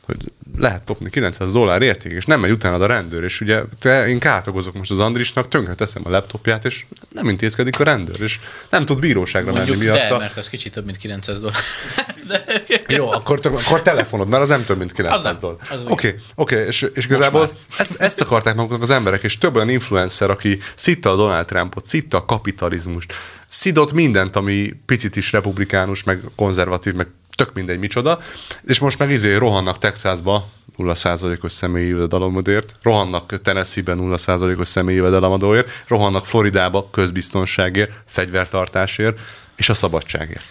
hogy 0.05 0.17
lehet 0.57 0.81
lopni 0.87 1.09
900 1.09 1.51
dollár 1.51 1.81
érték, 1.81 2.11
és 2.11 2.25
nem 2.25 2.39
megy 2.39 2.51
utána 2.51 2.83
a 2.83 2.85
rendőr, 2.85 3.23
és 3.23 3.41
ugye 3.41 3.61
te, 3.79 4.07
én 4.07 4.19
kátogozok 4.19 4.73
most 4.73 4.91
az 4.91 4.99
Andrisnak, 4.99 5.47
tönkre 5.47 5.73
teszem 5.73 6.01
a 6.05 6.09
laptopját, 6.09 6.65
és 6.65 6.85
nem 7.11 7.29
intézkedik 7.29 7.79
a 7.79 7.83
rendőr, 7.83 8.21
és 8.21 8.39
nem 8.69 8.85
tud 8.85 8.99
bíróságra 8.99 9.51
menni 9.51 9.69
Mondjuk, 9.69 9.91
de, 9.91 9.97
miatta. 9.97 10.17
mert 10.17 10.37
ez 10.37 10.49
kicsit 10.49 10.71
több, 10.71 10.85
mint 10.85 10.97
900 10.97 11.39
dollár. 11.39 11.59
Jó, 12.87 13.11
akkor, 13.11 13.39
akkor 13.43 13.81
telefonod, 13.81 14.27
mert 14.27 14.41
az 14.41 14.49
nem 14.49 14.63
több, 14.65 14.77
mint 14.77 14.91
900 14.91 15.23
Az 15.23 15.23
nem. 15.23 15.37
dollár. 15.41 15.59
Az. 15.69 15.83
Oké, 15.87 16.15
oké, 16.35 16.65
és, 16.65 16.89
és 16.93 17.05
igazából 17.05 17.51
ezt, 17.77 18.01
ezt 18.01 18.21
akarták 18.21 18.55
maguknak 18.55 18.81
az 18.81 18.89
emberek, 18.89 19.23
és 19.23 19.37
több 19.37 19.55
olyan 19.55 19.69
influencer, 19.69 20.29
aki 20.29 20.59
szitta 20.75 21.11
a 21.11 21.15
Donald 21.15 21.45
Trumpot, 21.45 21.85
szitta 21.85 22.17
a 22.17 22.25
kapitalizmust, 22.25 23.13
szidott 23.47 23.93
mindent, 23.93 24.35
ami 24.35 24.73
picit 24.85 25.15
is 25.15 25.31
republikánus, 25.31 26.03
meg 26.03 26.21
konzervatív, 26.35 26.93
meg 26.93 27.07
tök 27.35 27.53
mindegy 27.53 27.79
micsoda, 27.79 28.19
és 28.63 28.79
most 28.79 28.99
meg 28.99 29.11
izé 29.11 29.35
rohannak 29.35 29.77
Texasba 29.77 30.47
0%-os 30.77 31.51
személyi 31.51 31.87
jövedelemadóért, 31.87 32.75
rohannak 32.81 33.39
Tennessee-ben 33.39 33.97
0%-os 34.01 34.67
személyi 34.67 34.97
jövedelemadóért, 34.97 35.83
rohannak 35.87 36.25
Floridába 36.25 36.89
közbiztonságért, 36.91 37.91
fegyvertartásért, 38.07 39.19
és 39.55 39.69
a 39.69 39.73
szabadságért. 39.73 40.43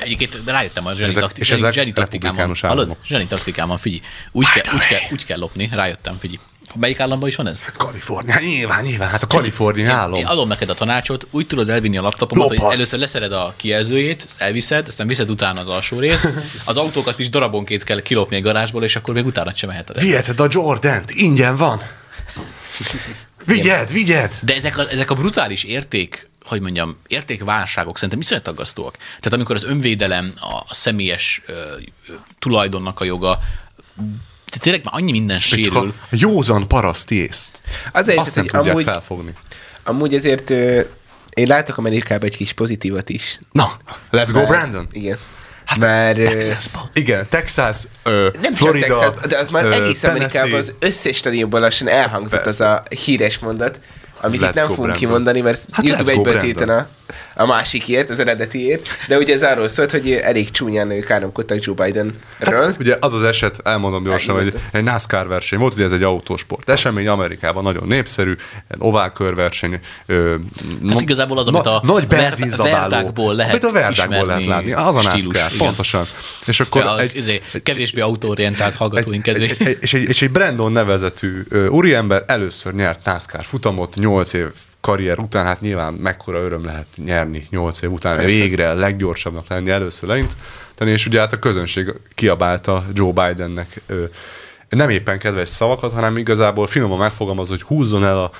Egyébként 0.00 0.42
rájöttem 0.46 0.86
a 0.86 0.94
zseni, 0.94 1.08
ezek- 1.08 1.22
takti- 1.22 1.40
és 1.40 1.46
zseni, 1.46 1.60
ezek 1.60 1.72
zseni 1.72 1.92
taktikámon. 1.92 2.54
Hallod? 2.60 2.96
Zseni 3.04 3.26
taktikámon, 3.26 3.78
figyelj. 3.78 4.00
Úgy 4.32 4.48
kell, 4.50 4.74
úgy, 4.74 4.86
kell, 4.86 5.00
úgy 5.10 5.24
kell 5.24 5.38
lopni, 5.38 5.68
rájöttem, 5.72 6.18
figyelj. 6.18 6.38
Melyik 6.74 7.00
államban 7.00 7.28
is 7.28 7.36
van 7.36 7.46
ez? 7.46 7.62
Kalifornia, 7.76 8.38
nyilván, 8.40 8.82
nyilván, 8.82 9.08
hát 9.08 9.22
a 9.22 9.26
Kalifornia 9.26 9.92
állam. 9.92 10.14
Én 10.14 10.26
adom 10.26 10.48
neked 10.48 10.68
a 10.68 10.74
tanácsot, 10.74 11.26
úgy 11.30 11.46
tudod 11.46 11.68
elvinni 11.68 11.96
a 11.96 12.02
laptopomat, 12.02 12.48
hogy 12.48 12.56
Lophatsz. 12.56 12.74
először 12.74 12.98
leszered 12.98 13.32
a 13.32 13.54
kijelzőjét, 13.56 14.24
ezt 14.26 14.40
elviszed, 14.40 14.88
aztán 14.88 15.06
viszed 15.06 15.30
utána 15.30 15.60
az 15.60 15.68
alsó 15.68 15.98
részt, 15.98 16.32
az 16.64 16.76
autókat 16.76 17.18
is 17.18 17.30
darabonként 17.30 17.84
kell 17.84 18.00
kilopni 18.00 18.36
a 18.36 18.40
garázsból, 18.40 18.84
és 18.84 18.96
akkor 18.96 19.14
még 19.14 19.26
utána 19.26 19.52
sem 19.54 19.68
meheted. 19.68 20.00
Viheted 20.00 20.40
a 20.40 20.46
Jordan-t, 20.50 21.10
ingyen 21.10 21.56
van. 21.56 21.82
Vigyed, 23.44 23.92
vigyed! 23.92 24.38
De 24.40 24.54
ezek 24.54 24.78
a, 24.78 24.88
ezek 24.90 25.10
a 25.10 25.14
brutális 25.14 25.64
érték, 25.64 26.28
hogy 26.44 26.60
mondjam, 26.60 26.96
értékválságok 27.06 27.94
szerintem 27.94 28.20
iszonyat 28.20 28.48
aggasztóak. 28.48 28.96
Tehát 28.96 29.32
amikor 29.32 29.54
az 29.54 29.64
önvédelem, 29.64 30.32
a, 30.40 30.54
a 30.68 30.74
személyes 30.74 31.42
ö, 31.46 31.52
ö, 31.52 32.12
tulajdonnak 32.38 33.00
a 33.00 33.04
joga, 33.04 33.38
tehát 34.48 34.60
tényleg 34.62 34.80
már 34.84 34.94
annyi 34.94 35.10
minden 35.10 35.38
sérül. 35.38 35.94
józan 36.10 36.68
paraszt 36.68 37.10
észt. 37.10 37.60
Az 37.92 38.08
Azt 38.08 38.16
nem 38.16 38.44
hogy 38.44 38.44
tudják 38.52 38.64
amúgy, 38.64 38.84
felfogni. 38.84 39.32
amúgy 39.84 40.14
ezért 40.14 40.50
én 41.34 41.46
látok 41.46 41.78
Amerikában 41.78 42.28
egy 42.28 42.36
kis 42.36 42.52
pozitívat 42.52 43.08
is. 43.08 43.38
Na, 43.52 43.76
let's 44.12 44.28
go 44.32 44.46
Brandon. 44.46 44.88
Igen. 44.92 45.18
Hát, 45.64 45.78
Mert, 45.78 46.16
Texasban. 46.24 46.90
Igen, 46.92 47.26
Texas, 47.28 47.76
ö, 48.02 48.28
nem 48.42 48.54
Florida, 48.54 48.86
csak 48.86 48.98
Texas, 49.00 49.28
de 49.30 49.38
az 49.38 49.48
már 49.48 49.64
ö, 49.64 49.72
egész 49.72 50.00
Tennessee. 50.00 50.10
Amerikában 50.10 50.58
az 50.58 50.72
összes 50.78 51.16
stadionban 51.16 51.60
lassan 51.60 51.88
elhangzott 51.88 52.40
Persze. 52.42 52.64
az 52.70 52.82
a 52.90 52.94
híres 53.04 53.38
mondat, 53.38 53.80
amit 54.20 54.40
Let's 54.40 54.44
itt 54.48 54.54
nem 54.54 54.66
fogunk 54.66 54.76
Brandon. 54.76 54.96
kimondani, 54.96 55.40
mert 55.40 55.64
Hát 55.72 55.86
YouTube 55.86 56.12
egyből 56.12 56.38
tiltana. 56.38 56.88
A 57.34 57.46
másikért, 57.46 58.10
az 58.10 58.18
eredetiért, 58.18 58.88
de 59.08 59.16
ugye 59.16 59.34
ez 59.34 59.42
arról 59.42 59.68
szólt, 59.68 59.90
hogy 59.90 60.12
elég 60.12 60.50
csúnyán 60.50 61.00
káromkodtak 61.00 61.62
Joe 61.64 61.74
Bidenről. 61.84 62.64
Hát, 62.64 62.76
ugye 62.78 62.96
az 63.00 63.12
az 63.12 63.22
eset, 63.22 63.60
elmondom 63.64 64.02
gyorsan, 64.02 64.34
hogy 64.34 64.54
egy 64.72 64.82
NASCAR 64.84 65.28
verseny 65.28 65.58
volt, 65.58 65.74
ugye 65.74 65.84
ez 65.84 65.92
egy 65.92 66.02
autósport 66.02 66.68
esemény, 66.68 67.08
Amerikában 67.08 67.62
nagyon 67.62 67.86
népszerű, 67.86 68.36
egy 68.68 68.76
oválkörverseny. 68.78 69.80
Ö, 70.06 70.34
Hát 70.88 71.00
igazából 71.00 71.38
az, 71.38 71.48
amit 71.48 71.66
a 71.66 71.80
nagy 71.84 72.06
benzinzabáló. 72.06 72.76
verdákból 72.78 73.34
lehet 73.34 73.52
Amit 73.52 73.64
a 73.64 73.72
verdákból 73.72 74.26
lehet 74.26 74.46
látni. 74.46 74.72
Az 74.72 74.94
a 74.94 75.00
stílus, 75.00 75.26
NASCAR, 75.26 75.52
igen. 75.52 75.66
pontosan. 75.66 76.04
És 76.46 76.60
akkor 76.60 76.82
A, 76.82 77.00
egy, 77.00 77.40
egy, 77.52 77.62
kevésbé 77.62 78.00
autóorientált 78.00 78.74
hallgatóink 78.74 79.26
egy, 79.26 79.34
kedvé. 79.34 79.54
egy, 79.58 79.66
egy, 79.68 79.78
és, 79.80 79.94
egy, 79.94 80.02
és 80.02 80.22
egy 80.22 80.30
Brandon 80.30 80.72
nevezetű 80.72 81.42
úriember 81.70 82.24
először 82.26 82.74
nyert 82.74 83.04
NASCAR 83.04 83.44
futamot 83.44 83.94
8 83.94 84.32
év 84.32 84.46
karrier 84.80 85.18
után, 85.18 85.44
hát 85.44 85.60
nyilván 85.60 85.94
mekkora 85.94 86.38
öröm 86.38 86.64
lehet 86.64 86.86
nyerni 86.96 87.46
8 87.50 87.82
év 87.82 87.92
után, 87.92 88.24
végre 88.24 88.70
a 88.70 88.74
leggyorsabbnak 88.74 89.48
lenni, 89.48 89.70
először 89.70 90.08
leint 90.08 90.36
és 90.86 91.06
ugye 91.06 91.20
hát 91.20 91.32
a 91.32 91.38
közönség 91.38 91.94
kiabálta 92.14 92.84
Joe 92.92 93.12
Bidennek 93.12 93.80
nem 94.68 94.88
éppen 94.88 95.18
kedves 95.18 95.48
szavakat, 95.48 95.92
hanem 95.92 96.16
igazából 96.16 96.66
finoman 96.66 96.98
megfogalmazva, 96.98 97.54
hogy 97.54 97.62
húzzon 97.62 98.04
el 98.04 98.18
a, 98.18 98.30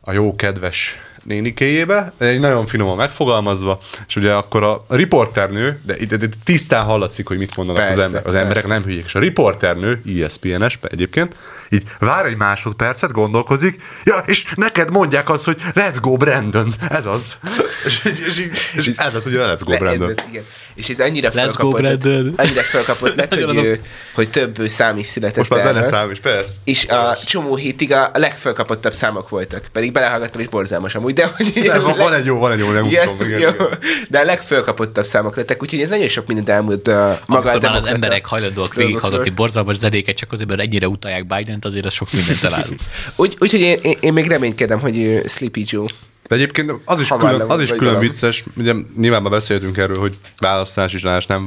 a 0.00 0.12
jó 0.12 0.36
kedves 0.36 0.98
nénikéjébe, 1.22 2.12
egy 2.18 2.40
nagyon 2.40 2.66
finoman 2.66 2.96
megfogalmazva, 2.96 3.80
és 4.08 4.16
ugye 4.16 4.32
akkor 4.32 4.62
a 4.62 4.82
riporternő, 4.88 5.80
de 5.86 5.96
itt 5.98 6.14
de 6.14 6.28
tisztán 6.44 6.84
hallatszik, 6.84 7.26
hogy 7.28 7.38
mit 7.38 7.56
mondanak 7.56 7.82
Persze, 7.82 8.00
az, 8.00 8.06
ember, 8.06 8.26
az 8.26 8.34
emberek, 8.34 8.66
nem 8.66 8.82
hülyék. 8.82 9.04
És 9.04 9.14
a 9.14 9.18
riporternő, 9.18 10.02
ESPN-es 10.22 10.78
egyébként, 10.82 11.34
így 11.68 11.82
vár 11.98 12.26
egy 12.26 12.36
másodpercet, 12.36 13.12
gondolkozik, 13.12 13.82
ja, 14.04 14.22
és 14.26 14.44
neked 14.54 14.90
mondják 14.90 15.28
azt, 15.30 15.44
hogy 15.44 15.56
let's 15.74 15.96
go 16.00 16.16
Brandon, 16.16 16.74
ez 16.88 17.06
az. 17.06 17.36
És, 17.86 18.04
és, 18.04 18.20
és, 18.26 18.48
és, 18.76 18.90
ez 18.96 19.14
lett 19.14 19.26
ugye 19.26 19.42
a 19.42 19.54
let's 19.54 19.60
go 19.64 19.76
Brandon. 19.76 20.08
Le- 20.08 20.14
igen. 20.30 20.44
És 20.74 20.88
ez 20.88 21.00
annyira 21.00 21.28
Let's 21.28 21.32
go, 21.34 21.40
felkapott, 21.40 21.80
Brandon. 21.80 22.34
annyira 22.36 22.60
felkapott 22.60 23.14
lett, 23.14 23.34
hogy, 23.44 23.56
ő- 23.56 23.80
hogy 24.14 24.30
több 24.30 24.56
szám 24.68 24.98
is 24.98 25.06
született 25.06 25.36
Most 25.36 25.50
már 25.50 25.58
erről. 25.58 25.72
zene 25.72 25.84
szám 25.86 26.10
is, 26.10 26.20
persze. 26.20 26.54
És 26.64 26.86
a 26.86 27.18
csomó 27.24 27.56
hétig 27.56 27.92
a 27.92 28.10
legfelkapottabb 28.14 28.92
számok 28.92 29.28
voltak. 29.28 29.64
Pedig 29.72 29.92
belehallgattam, 29.92 30.40
és 30.40 30.48
borzalmas 30.48 30.94
amúgy, 30.94 31.11
de 31.12 31.32
hogy... 31.36 31.52
De 31.52 31.78
van, 31.78 31.96
van 31.96 32.12
egy 32.12 32.24
jó, 32.24 32.38
van 32.38 32.52
egy 32.52 32.58
jó, 32.58 32.70
nem 32.70 32.84
igen, 32.84 33.08
tudom. 33.08 33.26
Igen, 33.26 33.40
jó. 33.40 33.48
igen. 33.48 33.78
De 34.08 34.18
a 34.18 34.24
legfelkapottabb 34.24 35.04
számok 35.04 35.36
lettek, 35.36 35.62
úgyhogy 35.62 35.80
ez 35.80 35.88
nagyon 35.88 36.08
sok 36.08 36.26
mindent 36.26 36.48
elmúlt 36.48 36.88
uh, 36.88 36.94
maga 36.94 37.48
a 37.48 37.52
Amikor 37.52 37.60
már 37.62 37.74
az 37.74 37.84
emberek 37.84 38.26
hajlandóak 38.26 38.74
végighallgatni 38.74 39.30
borzalmas 39.30 39.76
zenéket, 39.76 40.16
csak 40.16 40.32
azért, 40.32 40.48
mert 40.48 40.60
ennyire 40.60 40.88
utálják 40.88 41.26
Biden-t, 41.26 41.64
azért 41.64 41.84
az 41.84 41.92
sok 41.92 42.12
mindent 42.12 42.44
elárul. 42.44 42.76
Úgy, 43.16 43.36
úgyhogy 43.38 43.60
én, 43.60 43.78
én, 43.82 43.96
én, 44.00 44.12
még 44.12 44.26
reménykedem, 44.26 44.80
hogy 44.80 45.22
Sleepy 45.26 45.64
Joe. 45.66 45.86
De 46.28 46.34
egyébként 46.34 46.74
az 46.84 47.00
is 47.00 47.08
külön, 47.08 47.40
az 47.40 47.60
is 47.60 47.68
külön 47.68 47.84
valami. 47.84 48.08
vicces, 48.08 48.44
ugye 48.56 48.74
nyilván 48.96 49.22
már 49.22 49.30
beszéltünk 49.30 49.76
erről, 49.76 49.98
hogy 49.98 50.16
választási 50.38 50.98
csalás, 50.98 51.26
nem 51.26 51.44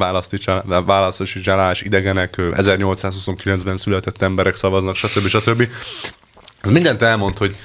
választási 0.86 1.42
csalás, 1.42 1.82
idegenek, 1.82 2.38
ö, 2.38 2.50
1829-ben 2.58 3.78
született 3.78 4.22
emberek 4.22 4.56
szavaznak, 4.56 4.96
stb. 4.96 5.28
stb. 5.28 5.68
Ez 6.62 6.70
mindent 6.70 7.02
elmond, 7.02 7.38
hogy 7.38 7.56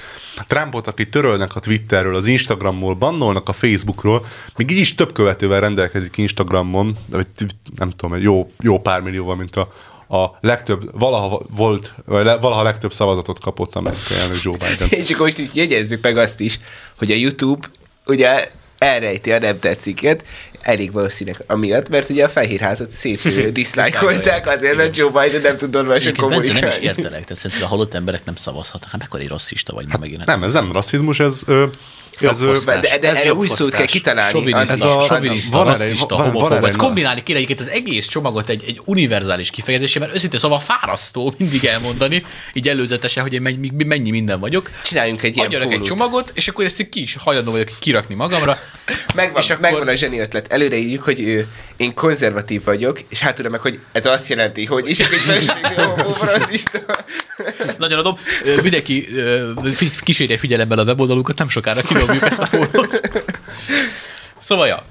Trumpot, 0.47 0.87
aki 0.87 1.09
törölnek 1.09 1.57
a 1.57 1.61
Twitterről, 1.61 2.15
az 2.15 2.27
Instagramról, 2.27 2.95
bannolnak 2.95 3.49
a 3.49 3.53
Facebookról, 3.53 4.25
még 4.57 4.71
így 4.71 4.79
is 4.79 4.95
több 4.95 5.13
követővel 5.13 5.61
rendelkezik 5.61 6.17
Instagramon, 6.17 6.97
vagy 7.07 7.27
nem 7.77 7.91
tudom, 7.91 8.21
jó, 8.21 8.51
jó 8.61 8.81
pár 8.81 9.01
millióval, 9.01 9.37
mint 9.37 9.57
a, 9.57 9.73
a 10.17 10.39
legtöbb, 10.41 10.99
valaha 10.99 11.43
volt, 11.51 11.93
vagy 12.05 12.25
le- 12.25 12.37
valaha 12.37 12.63
legtöbb 12.63 12.93
szavazatot 12.93 13.41
kapott 13.41 13.75
amerikai 13.75 14.17
elnök 14.17 14.43
Joe 14.43 14.57
Biden. 14.57 14.89
És 15.01 15.11
akkor 15.11 15.27
most 15.27 15.39
így 15.39 15.57
jegyezzük 15.57 16.03
meg 16.03 16.17
azt 16.17 16.41
is, 16.41 16.59
hogy 16.99 17.11
a 17.11 17.15
YouTube 17.15 17.69
ugye 18.07 18.51
elrejti 18.79 19.33
a 19.33 19.39
nem 19.39 19.59
tetsziket, 19.59 20.25
elég 20.61 20.93
valószínűleg 20.93 21.45
amiatt, 21.47 21.89
mert 21.89 22.11
ugye 22.11 22.25
a 22.25 22.29
Fehérházat 22.29 22.91
szét 22.91 23.53
diszlájkolták 23.53 24.47
azért, 24.47 24.77
mert 24.77 24.97
Joe 24.97 25.23
Biden 25.23 25.41
nem 25.41 25.57
tud 25.57 25.71
normálisan 25.71 26.09
Egyébként 26.09 26.31
Bence 26.31 26.53
nem 26.53 26.57
is 26.57 26.61
kommunikálni. 26.61 27.01
értelek, 27.01 27.25
tehát 27.25 27.43
szerintem 27.43 27.67
a 27.67 27.71
halott 27.71 27.95
emberek 27.95 28.25
nem 28.25 28.37
szavazhatnak. 28.37 28.91
Hát 28.91 29.01
mekkora 29.01 29.23
egy 29.23 29.29
rasszista 29.29 29.73
vagy 29.73 29.85
hát, 29.89 30.01
megint. 30.01 30.25
Nem, 30.25 30.43
ez 30.43 30.53
nem 30.53 30.73
rasszizmus, 30.73 31.21
ez... 31.21 31.43
Ö, 31.47 31.65
Jogfosztás. 32.21 32.81
De, 32.81 32.99
de 32.99 33.09
Ez 33.09 33.19
erre 33.19 33.35
új 33.35 33.49
szót 33.49 33.75
kell 33.75 33.87
kitalálni. 33.87 34.31
Soviniszta, 34.31 34.73
Ez 34.73 34.83
a- 34.83 35.03
soviniszta, 35.03 35.57
van 35.57 35.67
rasszista, 35.67 36.07
van- 36.17 36.19
van 36.19 36.27
homofób. 36.33 36.53
erre 36.53 36.67
Ezt 36.67 36.75
egy- 36.75 36.81
kombinálni 36.81 37.23
kéne 37.23 37.39
egyébként 37.39 37.69
az 37.69 37.75
egész 37.75 38.07
csomagot 38.09 38.49
egy, 38.49 38.65
egy 38.67 38.81
univerzális 38.85 39.51
kifejezésé, 39.51 39.99
mert 39.99 40.15
őszintén 40.15 40.39
szóval 40.39 40.59
fárasztó 40.61 41.35
mindig 41.39 41.65
elmondani, 41.65 42.25
így 42.53 42.69
előzetesen, 42.69 43.23
hogy 43.23 43.33
én 43.33 43.43
mennyi, 43.43 43.71
mennyi 43.85 44.11
minden 44.11 44.41
vagyok. 44.41 44.71
Csináljunk 44.85 45.23
egy 45.23 45.35
ilyen 45.35 45.47
Adjanak 45.47 45.73
egy 45.73 45.83
csomagot, 45.83 46.33
és 46.35 46.49
akkor 46.49 46.65
ezt 46.65 46.89
ki 46.89 47.03
is 47.03 47.17
hajlandó 47.21 47.51
vagyok 47.51 47.69
kirakni 47.79 48.15
magamra. 48.15 48.59
Megvan, 49.15 49.43
és 49.43 49.51
akkor 49.51 49.63
megvan 49.63 49.89
a 49.89 49.95
zseni 49.95 50.19
ötlet. 50.19 50.53
Előre 50.53 50.77
írjuk, 50.77 51.03
hogy 51.03 51.21
ő, 51.21 51.47
én 51.77 51.95
konzervatív 51.95 52.65
vagyok, 52.65 52.99
és 53.09 53.19
hátul 53.21 53.49
meg, 53.49 53.61
hogy 53.61 53.79
ez 53.93 54.07
azt 54.07 54.29
jelenti, 54.29 54.65
hogy, 54.65 54.97
akkor 54.99 56.29
egy 56.51 56.63
nagyon 57.79 57.99
adom. 57.99 58.19
Mindenki 58.63 59.09
kísérje 60.01 60.39
figyelemmel 60.39 60.79
a 60.79 60.85
weboldalunkat, 60.85 61.39
nem 61.39 61.49
sokára 61.49 61.83
kidobjuk 62.01 62.23
ezt 62.31 62.41
a 62.41 62.49
kódot. 62.51 63.01
Szóval, 64.39 64.67
ja, 64.67 64.85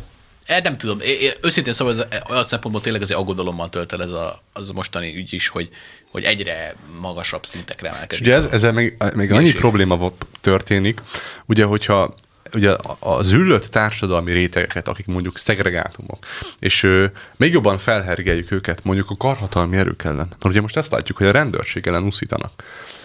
Eh, 0.46 0.62
nem 0.62 0.78
tudom, 0.78 1.00
én, 1.00 1.18
én, 1.22 1.32
őszintén 1.42 1.74
szóval 1.74 1.94
ez, 1.94 2.00
a- 2.00 2.30
olyan 2.32 2.44
szempontból 2.44 2.82
tényleg 2.84 3.02
azért 3.02 3.20
aggodalommal 3.20 3.70
tölt 3.70 3.94
el 3.94 4.02
ez 4.04 4.12
a, 4.12 4.44
az 4.54 4.70
a 4.70 4.74
mostani 4.74 5.16
ügy 5.16 5.34
is, 5.34 5.48
hogy, 5.48 5.70
hogy 6.12 6.24
egyre 6.24 6.76
magasabb 7.02 7.46
szintekre 7.46 7.88
És 7.88 7.94
emelkedik. 7.96 8.26
ugye 8.26 8.36
ez, 8.36 8.46
ezzel 8.46 8.72
még, 8.74 8.98
még 9.14 9.32
annyi 9.32 9.52
probléma 9.54 10.12
történik, 10.42 11.02
ugye, 11.46 11.64
hogyha 11.64 12.14
ugye 12.54 12.72
a- 13.00 13.24
züllött 13.24 13.66
társadalmi 13.66 14.32
rétegeket, 14.32 14.88
akik 14.88 15.06
mondjuk 15.06 15.38
szegregátumok, 15.38 16.26
és 16.60 16.84
ö, 16.84 17.06
még 17.36 17.52
jobban 17.52 17.78
felhergeljük 17.78 18.52
őket 18.52 18.84
mondjuk 18.84 19.10
a 19.10 19.18
karhatalmi 19.18 19.78
erők 19.78 20.04
ellen. 20.04 20.28
Mert 20.30 20.46
ugye 20.46 20.62
most 20.62 20.78
ezt 20.78 20.92
látjuk, 20.92 21.18
hogy 21.18 21.28
a 21.28 21.32
rendőrség 21.32 21.88
ellen 21.88 22.04
uszítanak. 22.04 22.64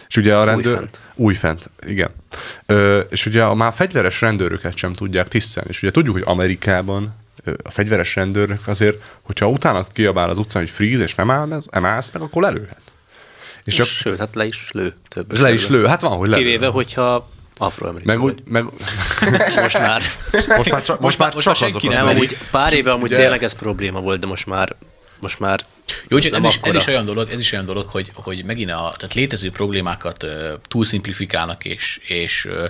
És 0.09 0.17
ugye 0.17 0.35
a 0.37 0.45
rendőr... 0.45 0.73
Újfent. 0.73 1.01
Újfent, 1.15 1.71
igen. 1.87 2.11
És 3.11 3.27
ugye 3.27 3.43
a 3.43 3.55
már 3.55 3.73
fegyveres 3.75 4.21
rendőröket 4.21 4.77
sem 4.77 4.93
tudják 4.93 5.29
tisztelni. 5.29 5.69
És 5.71 5.83
ugye 5.83 5.93
tudjuk, 5.93 6.15
hogy 6.15 6.25
Amerikában 6.27 7.15
a 7.63 7.71
fegyveres 7.71 8.15
rendőrök 8.15 8.67
azért, 8.69 9.03
hogyha 9.23 9.49
utána 9.49 9.85
kiabál 9.93 10.29
az 10.31 10.39
utcán, 10.39 10.63
hogy 10.63 10.71
freeze, 10.71 11.03
és 11.03 11.15
nem, 11.15 11.31
áll, 11.31 11.63
nem 11.71 11.85
állsz 11.85 12.11
meg, 12.11 12.23
akkor 12.23 12.43
lelőhet. 12.43 12.81
És 13.65 13.75
csak 13.75 13.87
Sőt, 13.87 14.19
hát 14.19 14.35
le 14.35 14.45
is 14.45 14.71
lő. 14.73 14.95
Több 15.09 15.39
le 15.39 15.53
is 15.53 15.69
lő. 15.69 15.87
Hát 15.87 16.01
van, 16.01 16.17
hogy 16.17 16.29
lelő. 16.29 16.43
Kivéve, 16.43 16.67
hogyha 16.67 17.29
afroamerikai 17.57 18.17
Meg 18.17 18.25
úgy, 18.25 18.43
meg. 18.45 18.65
Most 19.63 19.79
már. 19.79 20.03
most 20.57 20.71
már 20.71 20.83
csak, 20.83 21.01
most 21.01 21.19
már 21.19 21.35
most 21.35 21.47
csak 21.47 21.61
már 21.61 21.69
azok 21.69 21.81
senki 21.81 21.89
nem 21.89 22.07
amúgy 22.07 22.39
pár 22.51 22.73
éve 22.73 22.91
amúgy 22.93 23.05
ugye- 23.09 23.17
tényleg 23.17 23.43
ez 23.43 23.53
probléma 23.53 24.01
volt, 24.01 24.21
de 24.21 24.27
most 24.27 24.47
már, 24.47 24.77
most 25.21 25.39
már 25.39 25.61
Jó, 26.09 26.19
csak 26.19 26.35
ez 26.35 26.45
is, 26.45 26.59
ez 26.63 26.75
is, 26.75 26.87
olyan 26.87 27.05
dolog, 27.05 27.31
ez 27.31 27.39
is 27.39 27.53
olyan 27.53 27.65
dolog, 27.65 27.89
hogy, 27.89 28.11
hogy 28.15 28.45
megint 28.45 28.71
a 28.71 28.95
tehát 28.97 29.15
létező 29.15 29.51
problémákat 29.51 30.23
uh, 30.23 30.31
túlszimplifikálnak 30.69 31.65
és, 31.65 32.01
és 32.07 32.45
uh, 32.45 32.65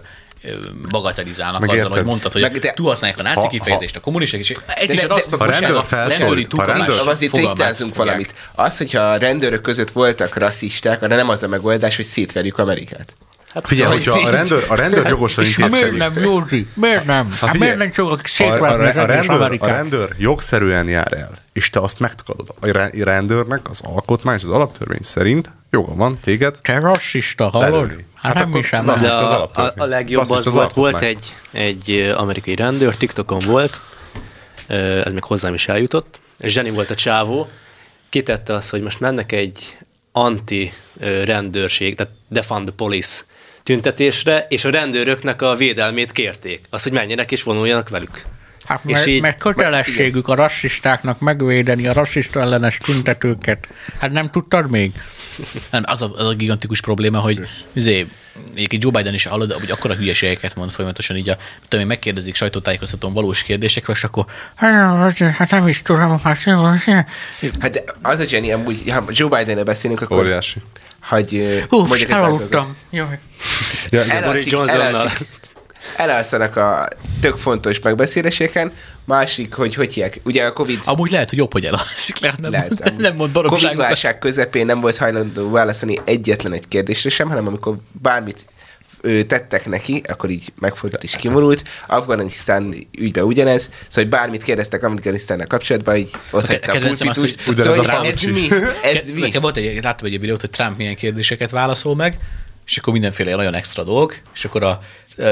bagatelizálnak 0.91 1.61
Meg 1.61 1.69
azzal, 1.69 1.81
érted. 1.83 1.97
hogy 1.97 2.05
mondtad, 2.07 2.33
hogy 2.33 2.41
Meg 2.41 2.59
de- 2.59 2.73
túlhasználják 2.73 3.19
a 3.19 3.23
náci 3.23 3.39
Ha- 3.41 3.49
kifejezést, 3.49 3.97
a 3.97 4.01
kommunisták 4.01 4.41
is. 4.41 4.53
Egy 4.67 4.91
is 4.91 5.03
a 5.03 5.07
rasszizmus, 5.07 5.39
de- 5.39 5.45
a 5.45 5.49
rendőr 5.51 5.69
bocsánat, 5.69 5.87
felszólít, 5.87 6.55
rendőri 6.57 6.99
Az 6.99 7.07
azért 7.07 7.33
fogják. 7.33 7.97
valamit. 7.97 8.35
Az, 8.55 8.77
hogyha 8.77 9.01
a 9.01 9.17
rendőrök 9.17 9.61
között 9.61 9.91
voltak 9.91 10.37
rasszisták, 10.37 11.03
arra 11.03 11.17
nem 11.17 11.29
az 11.29 11.43
a 11.43 11.49
megoldás, 11.49 11.97
hogy 11.97 12.05
szétverjük 12.05 12.59
Amerikát. 12.59 13.15
Hát 13.55 13.67
Figyelj, 13.67 13.99
Szóval, 13.99 14.15
hogyha 14.15 14.29
a 14.29 14.37
rendőr, 14.37 14.65
a 14.69 14.75
rendőr 14.75 15.07
jogosan 15.15 15.45
És 15.45 15.57
miért 15.57 15.73
intézkedik. 15.73 15.99
nem, 16.15 16.23
Józsi? 16.23 16.67
Miért 16.75 17.05
nem? 17.05 17.25
Hát, 17.31 17.51
figyelj, 17.51 17.59
miért 17.59 17.77
nem 17.77 17.91
csak 17.91 18.07
A, 18.07 18.13
a, 18.13 18.19
szétverni 18.25 18.89
az 18.89 18.97
a, 18.97 19.05
rendőr, 19.07 19.59
a 19.61 19.67
rendőr 19.67 20.09
jogszerűen 20.19 20.89
jár 20.89 21.13
el, 21.13 21.31
és 21.53 21.71
te 21.71 21.81
azt 21.81 21.99
megtagadod. 21.99 22.49
A 22.61 22.67
re- 22.67 22.91
rendőrnek 22.99 23.69
az 23.71 23.81
alkotmány 23.85 24.37
és 24.37 24.43
az 24.43 24.49
alaptörvény 24.51 25.03
szerint 25.03 25.51
joga 25.71 25.95
van 25.95 26.19
téged 26.19 26.59
Te 26.63 26.79
rasszista, 26.79 27.49
hallod? 27.49 27.71
lelőni. 27.71 28.07
Hát, 28.15 28.35
nem 28.35 28.53
hiszem. 28.53 28.87
rasszista 28.87 29.09
De 29.09 29.25
az 29.25 29.31
a, 29.55 29.61
a, 29.63 29.73
a 29.77 29.85
legjobb 29.85 30.19
Rasszista 30.29 30.39
az 30.39 30.47
az 30.47 30.55
volt, 30.55 30.73
volt 30.73 31.01
egy, 31.03 31.35
egy 31.51 32.13
amerikai 32.17 32.55
rendőr, 32.55 32.97
TikTokon 32.97 33.39
volt, 33.47 33.81
ez 35.05 35.13
még 35.13 35.25
hozzám 35.25 35.55
is 35.55 35.69
eljutott, 35.69 36.21
és 36.39 36.53
Zseni 36.53 36.71
volt 36.71 36.91
a 36.91 36.95
csávó, 36.95 37.49
kitette 38.09 38.55
azt, 38.55 38.71
hogy 38.71 38.83
most 38.83 39.01
mennek 39.01 39.33
egy 39.33 39.77
anti 40.17 40.73
ö, 41.01 41.25
rendőrség, 41.25 41.95
tehát 41.95 42.13
defund 42.29 42.71
police 42.71 43.23
tüntetésre, 43.63 44.47
és 44.49 44.65
a 44.65 44.71
rendőröknek 44.71 45.43
a 45.43 45.55
védelmét 45.55 46.13
kérték. 46.13 46.61
Azt, 46.71 46.83
hogy 46.83 46.93
menjenek 46.93 47.33
és 47.33 47.43
vonuljanak 47.43 47.89
velük. 47.89 48.25
Hát 48.65 48.81
És 48.85 48.93
mert, 48.93 49.07
így- 49.07 49.21
mert 49.23 49.39
kötelességük 49.39 50.29
a 50.29 50.35
rasszistáknak 50.35 51.19
megvédeni 51.21 51.87
a 51.87 51.93
rasszista 51.93 52.41
ellenes 52.41 52.79
tüntetőket. 52.79 53.67
Hát 53.99 54.13
nem 54.13 54.31
tudtad 54.31 54.71
még? 54.71 54.93
Nem, 55.71 55.83
az 55.87 56.03
a, 56.03 56.13
az 56.17 56.29
a 56.29 56.35
gigantikus 56.35 56.81
probléma, 56.81 57.19
hogy 57.19 57.49
izé, 57.73 58.07
egyébként 58.55 58.83
Joe 58.83 58.93
Biden 58.93 59.15
is 59.15 59.25
hallod, 59.27 59.53
hogy 59.53 59.71
akkora 59.71 59.95
hülyeségeket 59.95 60.55
mond 60.55 60.71
folyamatosan, 60.71 61.17
így 61.17 61.29
a, 61.29 61.37
tudom, 61.63 61.81
én 61.81 61.87
megkérdezik 61.87 62.35
sajtótájékoztatón 62.35 63.13
valós 63.13 63.43
kérdésekről, 63.43 63.97
és 63.97 64.05
akkor 64.05 64.25
Hát, 64.55 65.51
nem 65.51 65.69
is 65.69 65.83
tudom, 65.83 66.01
hát 66.01 66.23
Hát 67.61 67.71
de 67.71 67.85
az 68.03 68.21
a 68.21 68.25
zseni, 68.25 68.53
amúgy, 68.53 68.91
ha 68.91 69.05
Joe 69.09 69.39
Biden-el 69.39 69.65
beszélünk, 69.65 70.01
akkor 70.01 70.17
Óriási. 70.19 70.61
hogy 71.01 71.65
Hú, 71.69 71.87
elaludtam. 72.09 72.77
Jaj. 72.91 73.19
Ja. 73.91 73.99
Boris 74.01 74.13
Elalszik, 74.13 74.51
Johnsonnal. 74.51 74.87
elalszik, 74.87 75.27
elalszanak 75.97 76.57
a 76.57 76.89
tök 77.21 77.37
fontos 77.37 77.81
megbeszéléseken, 77.81 78.73
másik, 79.05 79.55
hogy 79.55 79.75
hogy 79.75 79.93
hívják, 79.93 80.21
ugye 80.25 80.45
a 80.45 80.53
Covid 80.53 80.79
Amúgy 80.85 81.11
lehet, 81.11 81.31
hogy 81.31 81.39
jobb, 81.39 81.53
hogy 81.53 81.65
elalszik. 81.65 82.19
Lehet, 82.19 82.41
nem, 82.41 82.51
lehet, 82.51 82.79
nem, 82.85 82.97
nem 82.97 83.17
mond 83.17 83.33
baromságokat. 83.33 83.71
Covid-válság 83.71 84.19
közepén 84.19 84.67
nem 84.67 84.81
volt 84.81 84.97
hajlandó 84.97 85.51
válaszolni 85.51 86.01
egyetlen 86.05 86.53
egy 86.53 86.69
kérdésre 86.69 87.11
sem, 87.11 87.29
hanem 87.29 87.47
amikor 87.47 87.77
bármit 88.03 88.45
ö, 89.01 89.23
tettek 89.23 89.67
neki, 89.67 90.03
akkor 90.09 90.31
így 90.31 90.53
megfordult 90.61 91.03
és 91.03 91.17
kimurult. 91.17 91.65
Afganisztán 91.87 92.75
ügyben 92.99 93.25
ugyanez, 93.25 93.63
szóval 93.63 93.79
hogy 93.89 94.09
bármit 94.09 94.43
kérdeztek 94.43 94.83
Afganisztánnal 94.83 95.47
kapcsolatban, 95.47 95.97
így 95.97 96.11
ott 96.31 96.47
hagyta 96.47 96.73
a 96.73 96.79
pulpitust. 96.79 97.41
Szóval, 97.57 97.97
hogy 97.97 98.07
ez 98.07 98.23
mi? 98.23 98.49
Ez 98.83 99.09
mi? 99.15 99.21
Nekem 99.21 99.41
volt 99.41 99.57
egy, 99.57 99.83
láttam 99.83 100.07
egy 100.07 100.21
videót, 100.21 100.41
hogy 100.41 100.51
Trump 100.51 100.77
milyen 100.77 100.97
kérdéseket 100.97 101.51
válaszol 101.51 101.97
meg, 101.97 102.19
és 102.67 102.77
akkor 102.77 102.93
mindenféle 102.93 103.35
nagyon 103.35 103.55
extra 103.55 103.83
dolg, 103.83 104.15
és 104.35 104.45
akkor 104.45 104.63
a 104.63 104.81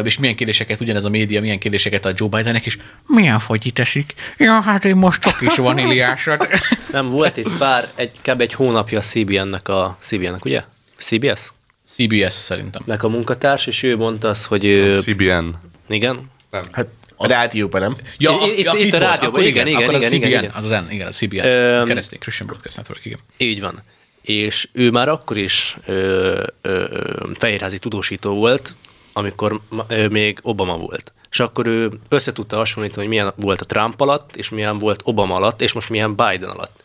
és 0.04 0.18
milyen 0.18 0.36
kérdéseket, 0.36 0.80
ugyanez 0.80 1.04
a 1.04 1.08
média, 1.08 1.40
milyen 1.40 1.58
kérdéseket 1.58 2.06
ad 2.06 2.18
Joe 2.18 2.28
Bidennek, 2.28 2.66
és 2.66 2.78
Milyen 3.06 3.38
fagyit 3.38 3.78
eszik? 3.78 4.14
Ja, 4.38 4.60
hát 4.60 4.84
én 4.84 4.96
most 4.96 5.20
csak 5.20 5.40
is 5.40 5.54
vaníliásat. 5.56 6.48
Nem, 6.92 7.08
volt 7.08 7.36
itt 7.36 7.56
pár, 7.56 7.90
egy, 7.94 8.10
kb. 8.22 8.40
egy 8.40 8.52
hónapja 8.54 8.98
a 8.98 9.02
CBN-nek 9.02 9.68
a, 9.68 9.96
CBN-nek, 10.00 10.44
ugye? 10.44 10.62
CBS? 10.98 11.40
CBS 11.86 12.32
szerintem. 12.34 12.82
Nek 12.84 13.02
a 13.02 13.08
munkatárs, 13.08 13.66
és 13.66 13.82
ő 13.82 13.96
mondta 13.96 14.28
azt, 14.28 14.44
hogy 14.44 14.64
ő, 14.64 14.96
CBN. 14.98 15.44
igen, 15.88 16.30
Nem. 16.50 16.62
Hát 16.72 16.88
a 17.16 17.26
rádióban 17.28 17.80
nem. 17.80 17.96
Ja, 18.18 18.30
Itt- 18.46 18.58
itt- 18.58 18.64
ja, 18.64 18.72
itt 18.76 18.94
a 18.94 18.98
volt, 18.98 19.10
rádióban, 19.10 19.42
igen, 19.42 19.66
igen, 19.66 19.82
akkor 19.82 19.94
az 19.94 20.00
igen, 20.02 20.10
CBN, 20.10 20.26
igen, 20.26 20.42
igen. 20.42 20.54
Az 20.54 20.64
az 20.64 20.70
N, 20.70 20.90
igen, 20.90 21.06
a 21.06 21.10
CBN. 21.10 21.44
Öm, 21.44 21.84
Keresztény 21.84 22.18
Christian 22.18 22.48
Broadcast 22.48 22.76
Network, 22.76 23.04
igen. 23.04 23.18
Így 23.36 23.60
van. 23.60 23.82
És 24.22 24.68
ő 24.72 24.90
már 24.90 25.08
akkor 25.08 25.38
is 25.38 25.76
ö, 25.86 26.42
ö, 26.62 26.84
fehérházi 27.34 27.78
tudósító 27.78 28.34
volt, 28.34 28.74
amikor 29.12 29.60
még 30.10 30.38
Obama 30.42 30.76
volt. 30.76 31.12
És 31.30 31.40
akkor 31.40 31.66
ő 31.66 31.90
össze 32.08 32.32
tudta 32.32 32.56
hasonlítani, 32.56 33.00
hogy 33.00 33.08
milyen 33.08 33.32
volt 33.36 33.60
a 33.60 33.64
Trump 33.64 34.00
alatt, 34.00 34.36
és 34.36 34.48
milyen 34.50 34.78
volt 34.78 35.00
Obama 35.04 35.34
alatt, 35.34 35.60
és 35.60 35.72
most 35.72 35.90
milyen 35.90 36.14
Biden 36.14 36.48
alatt. 36.48 36.81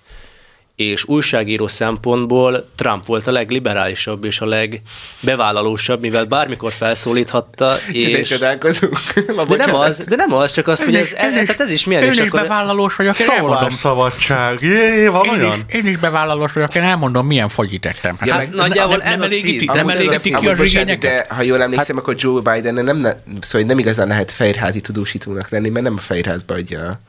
És 0.78 1.04
újságíró 1.08 1.68
szempontból 1.68 2.70
Trump 2.76 3.06
volt 3.06 3.28
a 3.28 3.32
legliberálisabb 3.32 4.24
és 4.24 4.42
a 4.42 4.46
legbevállalósabb, 4.46 6.00
mivel 6.02 6.26
bármikor 6.26 6.72
felszólíthatta, 6.72 7.76
És 7.92 8.04
és... 8.06 8.28
csodálkozunk. 8.30 8.98
Ma 9.36 9.44
De 9.46 9.56
nem 9.56 9.76
az, 9.76 9.98
de 9.98 10.16
nem 10.16 10.34
az, 10.34 10.52
csak 10.52 10.68
az, 10.68 10.84
hogy 10.84 10.96
ez, 10.96 11.14
ez, 11.18 11.32
tehát 11.34 11.60
ez 11.60 11.72
is 11.72 11.86
milyen, 11.86 12.04
Én 12.04 12.10
és 12.10 12.18
is 12.18 12.22
akkor... 12.28 12.42
bevállalós 12.42 12.96
vagyok, 12.96 13.20
én 13.20 13.28
elmondom. 13.30 13.58
Szólásszabadság. 13.70 14.62
Jé, 14.62 15.08
van 15.08 15.26
Én 15.26 15.34
is, 15.34 15.38
olyan? 15.40 15.64
én 15.68 15.86
is 15.88 15.98
bevállalós 15.98 16.52
vagyok, 16.54 16.76
én 16.76 16.84
elmondom, 16.84 17.28
milyen 17.28 17.50
fagyit 17.50 17.86
ettem. 17.86 18.16
Hát, 18.20 18.28
Ja, 18.28 18.34
Hát 18.34 18.52
nagyjából 18.54 18.98
nem- 18.98 19.08
ez 19.22 19.22
elégíti- 19.22 19.66
nem 19.66 19.88
szín- 20.12 20.38
ki 20.40 20.48
az 20.48 20.60
igényeket? 20.60 21.00
De 21.00 21.26
ha 21.36 21.42
jól 21.42 21.62
emlékszem, 21.62 21.96
hát, 21.96 22.04
akkor 22.06 22.16
Joe 22.18 22.42
Biden 22.54 22.84
nem, 22.84 22.98
ne, 22.98 23.14
szóval 23.42 23.68
nem 23.68 23.80
igazán 23.80 24.08
lehet 24.08 24.32
fehérházi 24.32 24.82
tudósítónak 24.82 25.50
lenni, 25.50 25.70
mert 25.70 25.86
nem 25.86 25.96
a 25.98 26.02
fehérházba 26.02 26.54
adja 26.54 27.00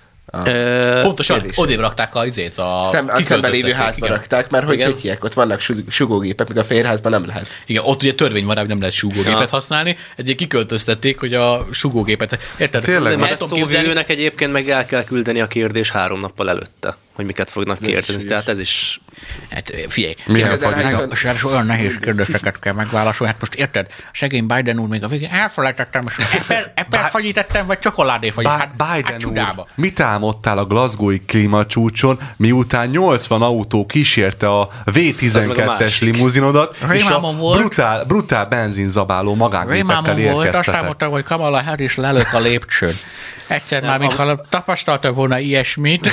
Ö, 0.45 0.99
Pontosan, 1.03 1.37
kérdés. 1.39 1.59
odébb 1.59 1.79
rakták 1.81 2.14
a 2.14 2.26
izét, 2.26 2.59
a 2.59 2.89
szem, 2.93 3.09
a 3.09 3.20
szemben 3.20 3.51
lévő 3.51 3.72
házba 3.72 4.07
igen. 4.07 4.16
rakták, 4.18 4.51
mert 4.51 4.64
hogy, 4.64 4.74
Igen. 4.74 4.91
hogy 4.91 5.01
hívják, 5.01 5.24
ott 5.24 5.33
vannak 5.33 5.61
su- 5.61 5.85
sugógépek, 5.91 6.49
míg 6.49 6.57
a 6.59 6.64
fehérházban 6.64 7.12
nem 7.12 7.26
lehet. 7.26 7.49
Igen, 7.66 7.83
ott 7.85 8.03
ugye 8.03 8.12
törvény 8.12 8.45
van 8.45 8.55
rá, 8.55 8.61
hogy 8.61 8.68
nem 8.70 8.79
lehet 8.79 8.95
súgógépet 8.95 9.41
Ja. 9.41 9.47
használni, 9.51 9.97
ezért 10.16 10.37
kiköltöztették, 10.37 11.18
hogy 11.18 11.35
a 11.35 11.66
súgógépet, 11.70 12.39
érted? 12.59 12.83
Tényleg? 12.83 13.18
Már 13.18 13.33
a 13.33 13.37
tudom 13.37 13.49
képzelni, 13.59 13.74
szóvivőnek 13.76 14.09
egyébként 14.11 14.53
meg 14.53 14.68
el 14.70 14.85
kell 14.85 15.05
küldeni 15.05 15.41
a 15.41 15.47
kérdés 15.47 15.91
három 15.91 16.20
nappal 16.20 16.49
előtte, 16.49 16.97
hogy 17.19 17.27
miket 17.27 17.51
fognak 17.51 17.79
kérdezni. 17.79 18.25
Tehát 18.25 18.49
ez 18.49 18.59
is... 18.59 19.01
Hát 19.51 19.73
figyelj, 19.89 20.14
Milyen 20.27 20.59
nagyon, 20.59 21.11
és 21.11 21.45
olyan 21.45 21.66
nehéz 21.66 21.97
kérdéseket 22.01 22.59
kell 22.59 22.73
megválaszolni. 22.73 23.33
Hát 23.33 23.41
most 23.41 23.55
érted, 23.55 23.87
szegény 24.12 24.47
Biden 24.47 24.79
úr 24.79 24.89
még 24.89 25.05
a 25.05 25.09
végén 25.09 25.31
elfelejtettem, 25.31 26.05
és 26.09 26.16
eper, 26.41 26.73
eper 26.75 27.11
fagyítettem, 27.11 27.66
vagy 27.66 27.79
csokoládé 27.79 28.31
fagyit. 28.31 28.51
Bá- 28.51 28.59
Hát, 28.59 28.71
Biden 28.71 29.12
hát 29.12 29.25
úr, 29.59 29.64
mit 29.75 30.01
álmodtál 30.01 30.59
a 30.59 30.64
Glasgowi 30.64 31.21
klímacsúcson, 31.21 32.19
miután 32.37 32.89
80 32.89 33.43
autó 33.43 33.87
kísérte 33.87 34.49
a 34.49 34.69
Ez 34.85 34.95
meg 34.95 35.59
a 35.59 35.62
V12-es 35.62 35.66
másik. 35.79 36.01
limuzinodat, 36.12 36.77
és 36.93 37.05
a 37.05 37.21
volt. 37.21 37.59
brutál, 37.59 38.05
brutál 38.05 38.47
benzinzabáló 38.47 39.35
magángépekkel 39.35 40.03
Rémámon 40.03 40.33
volt, 40.33 40.47
érkeztetek. 40.47 40.83
mondta, 40.83 41.07
hogy 41.07 41.23
Kamala 41.23 41.62
Harris 41.62 41.97
lelök 41.97 42.33
a 42.33 42.39
lépcsőn. 42.39 42.93
Egyszer 43.47 43.83
már, 43.83 43.99
mintha 43.99 44.35
tapasztalta 44.49 45.12
volna 45.12 45.39
ilyesmit. 45.39 46.09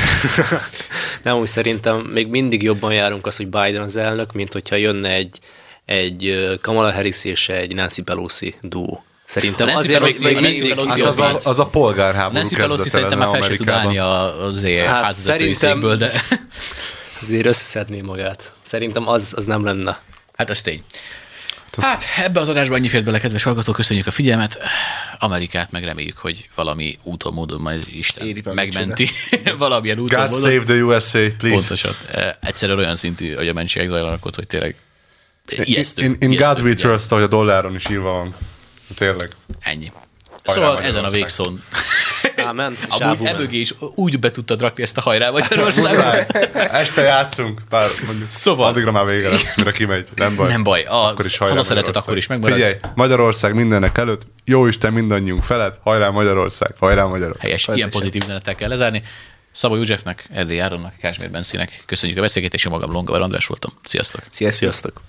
Nem, 1.24 1.38
úgy 1.38 1.48
szerintem 1.48 1.98
még 2.00 2.28
mindig 2.28 2.64
jobban 2.64 2.94
járunk 2.94 3.26
az, 3.26 3.36
hogy 3.36 3.48
Biden 3.48 3.82
az 3.82 3.96
elnök, 3.96 4.34
mint 4.34 4.54
hogyha 4.54 4.76
jönne 4.76 5.10
egy, 5.10 5.40
egy 5.86 6.58
Kamala 6.62 6.92
Harris 6.94 7.24
és 7.24 7.50
egy 7.50 7.76
Nancy 7.76 8.02
Pelosi 8.02 8.56
duó. 8.62 9.04
Szerintem 9.26 9.68
A 9.68 9.72
Nancy 9.72 9.84
azért 9.86 10.00
Pelosi- 10.00 10.24
még, 10.24 10.38
a 10.38 10.40
még. 10.40 10.70
Pelosi 10.76 10.88
Hát 11.02 11.10
az, 11.10 11.20
a, 11.20 11.40
az- 11.44 11.60
a 11.60 11.66
polgárháború 11.66 12.36
Nancy 12.36 12.56
Pelosi 12.56 12.90
szerintem 12.90 13.18
már 13.18 13.28
fel 13.28 13.42
se 13.42 13.56
tud 13.56 13.70
állni 13.70 13.98
a- 13.98 14.44
az 14.46 14.66
hát, 14.86 15.14
szerintem- 15.16 15.98
de 15.98 16.12
azért 17.22 17.46
összeszedné 17.46 18.02
magát. 18.02 18.52
Szerintem 18.64 19.08
az, 19.10 19.34
az 19.38 19.46
nem 19.46 19.64
lenne. 19.64 20.00
hát 20.34 20.50
ez 20.50 20.62
tény. 20.62 20.84
Hát 21.78 22.04
ebbe 22.18 22.40
az 22.40 22.50
adásban 22.50 22.78
annyi 22.78 22.88
fért 22.88 23.04
bele, 23.04 23.20
kedves 23.20 23.44
hallgatók, 23.44 23.76
köszönjük 23.76 24.08
a 24.08 24.12
figyelmet. 24.12 24.58
Amerikát 25.20 25.72
meg 25.72 25.84
reméljük, 25.84 26.18
hogy 26.18 26.48
valami 26.56 26.98
úton, 27.04 27.34
módon 27.34 27.62
majd 27.62 27.84
Isten 27.92 28.28
Éri 28.28 28.44
megmenti. 28.54 29.10
Valamilyen 29.58 30.00
úton, 30.00 30.20
God 30.20 30.30
módon. 30.30 30.52
save 30.52 30.64
the 30.64 30.84
USA, 30.84 31.20
please. 31.38 31.56
Pontosan. 31.56 31.96
Eh, 32.12 32.34
Egyszerűen 32.42 32.78
olyan 32.78 32.96
szintű, 32.96 33.34
hogy 33.34 33.48
a 33.48 33.54
mentségek 33.54 33.88
zajlanak 33.88 34.26
ott, 34.26 34.36
hogy 34.36 34.48
tényleg 34.48 34.76
ijesztő. 35.48 36.04
in, 36.04 36.16
in 36.20 36.32
ijesztő 36.32 36.54
God 36.54 36.64
we 36.66 36.74
trust, 36.74 37.12
ahogy 37.12 37.24
a 37.24 37.28
dolláron 37.28 37.76
is 37.76 37.90
írva 37.90 38.12
van. 38.12 38.36
Tényleg. 38.96 39.36
Ennyi. 39.60 39.92
Hajrá 40.46 40.68
Szóval 40.68 40.82
ezen 40.82 41.04
a 41.04 41.10
végszón. 41.10 41.64
Ámen. 42.46 42.78
Amúgy 42.90 43.26
emögé 43.26 43.58
is 43.60 43.74
úgy 43.96 44.20
be 44.20 44.32
tudtad 44.32 44.62
rakni 44.62 44.84
ezt 44.84 44.98
a 44.98 45.02
hajrá 45.02 45.30
Magyarországon. 45.32 46.14
Este 46.72 47.02
játszunk. 47.02 47.62
Bár 47.70 47.90
mondjuk, 48.06 48.32
Szóval- 48.32 48.70
Addigra 48.70 48.92
már 48.92 49.06
vége 49.06 49.30
lesz, 49.30 49.56
mire 49.56 49.72
kimegy. 49.72 50.08
Nem 50.16 50.36
baj. 50.36 50.48
Nem 50.48 50.64
baj, 50.64 50.84
a 50.84 51.06
Akkor 51.06 51.26
is 51.26 51.38
hajrá 51.38 51.56
Magyarország. 51.56 51.96
akkor 51.96 52.18
is 52.18 52.28
megmarad. 52.28 52.56
Figyelj, 52.56 52.76
Magyarország 52.96 53.54
mindenek 53.54 53.98
előtt, 53.98 54.26
jó 54.46 54.66
Isten 54.66 54.94
mindannyiunk 54.94 55.44
felett, 55.44 55.80
hajrá 55.84 56.10
Magyarország, 56.10 56.76
hajrá 56.80 57.04
Magyarország. 57.06 57.42
Helyes, 57.42 57.68
ilyen 57.74 57.90
pozitív 57.90 58.22
üzenettel 58.24 58.56
kell 58.56 58.70
lezárni. 58.70 59.02
Szabó 59.52 59.76
Józsefnek, 59.76 60.28
Erdély 60.34 60.60
Áronnak, 60.62 60.94
Kásmér 60.98 61.32
Bencinek 61.32 61.84
köszönjük 61.86 62.18
a 62.18 62.22
beszélgetést, 62.22 62.66
én 62.66 62.72
magam 62.72 62.92
Longa 62.92 63.14
András 63.22 63.46
voltam. 63.46 63.72
Sziasztok! 63.84 64.22
Sziasztok! 64.32 64.60
Sziasztok! 64.62 65.02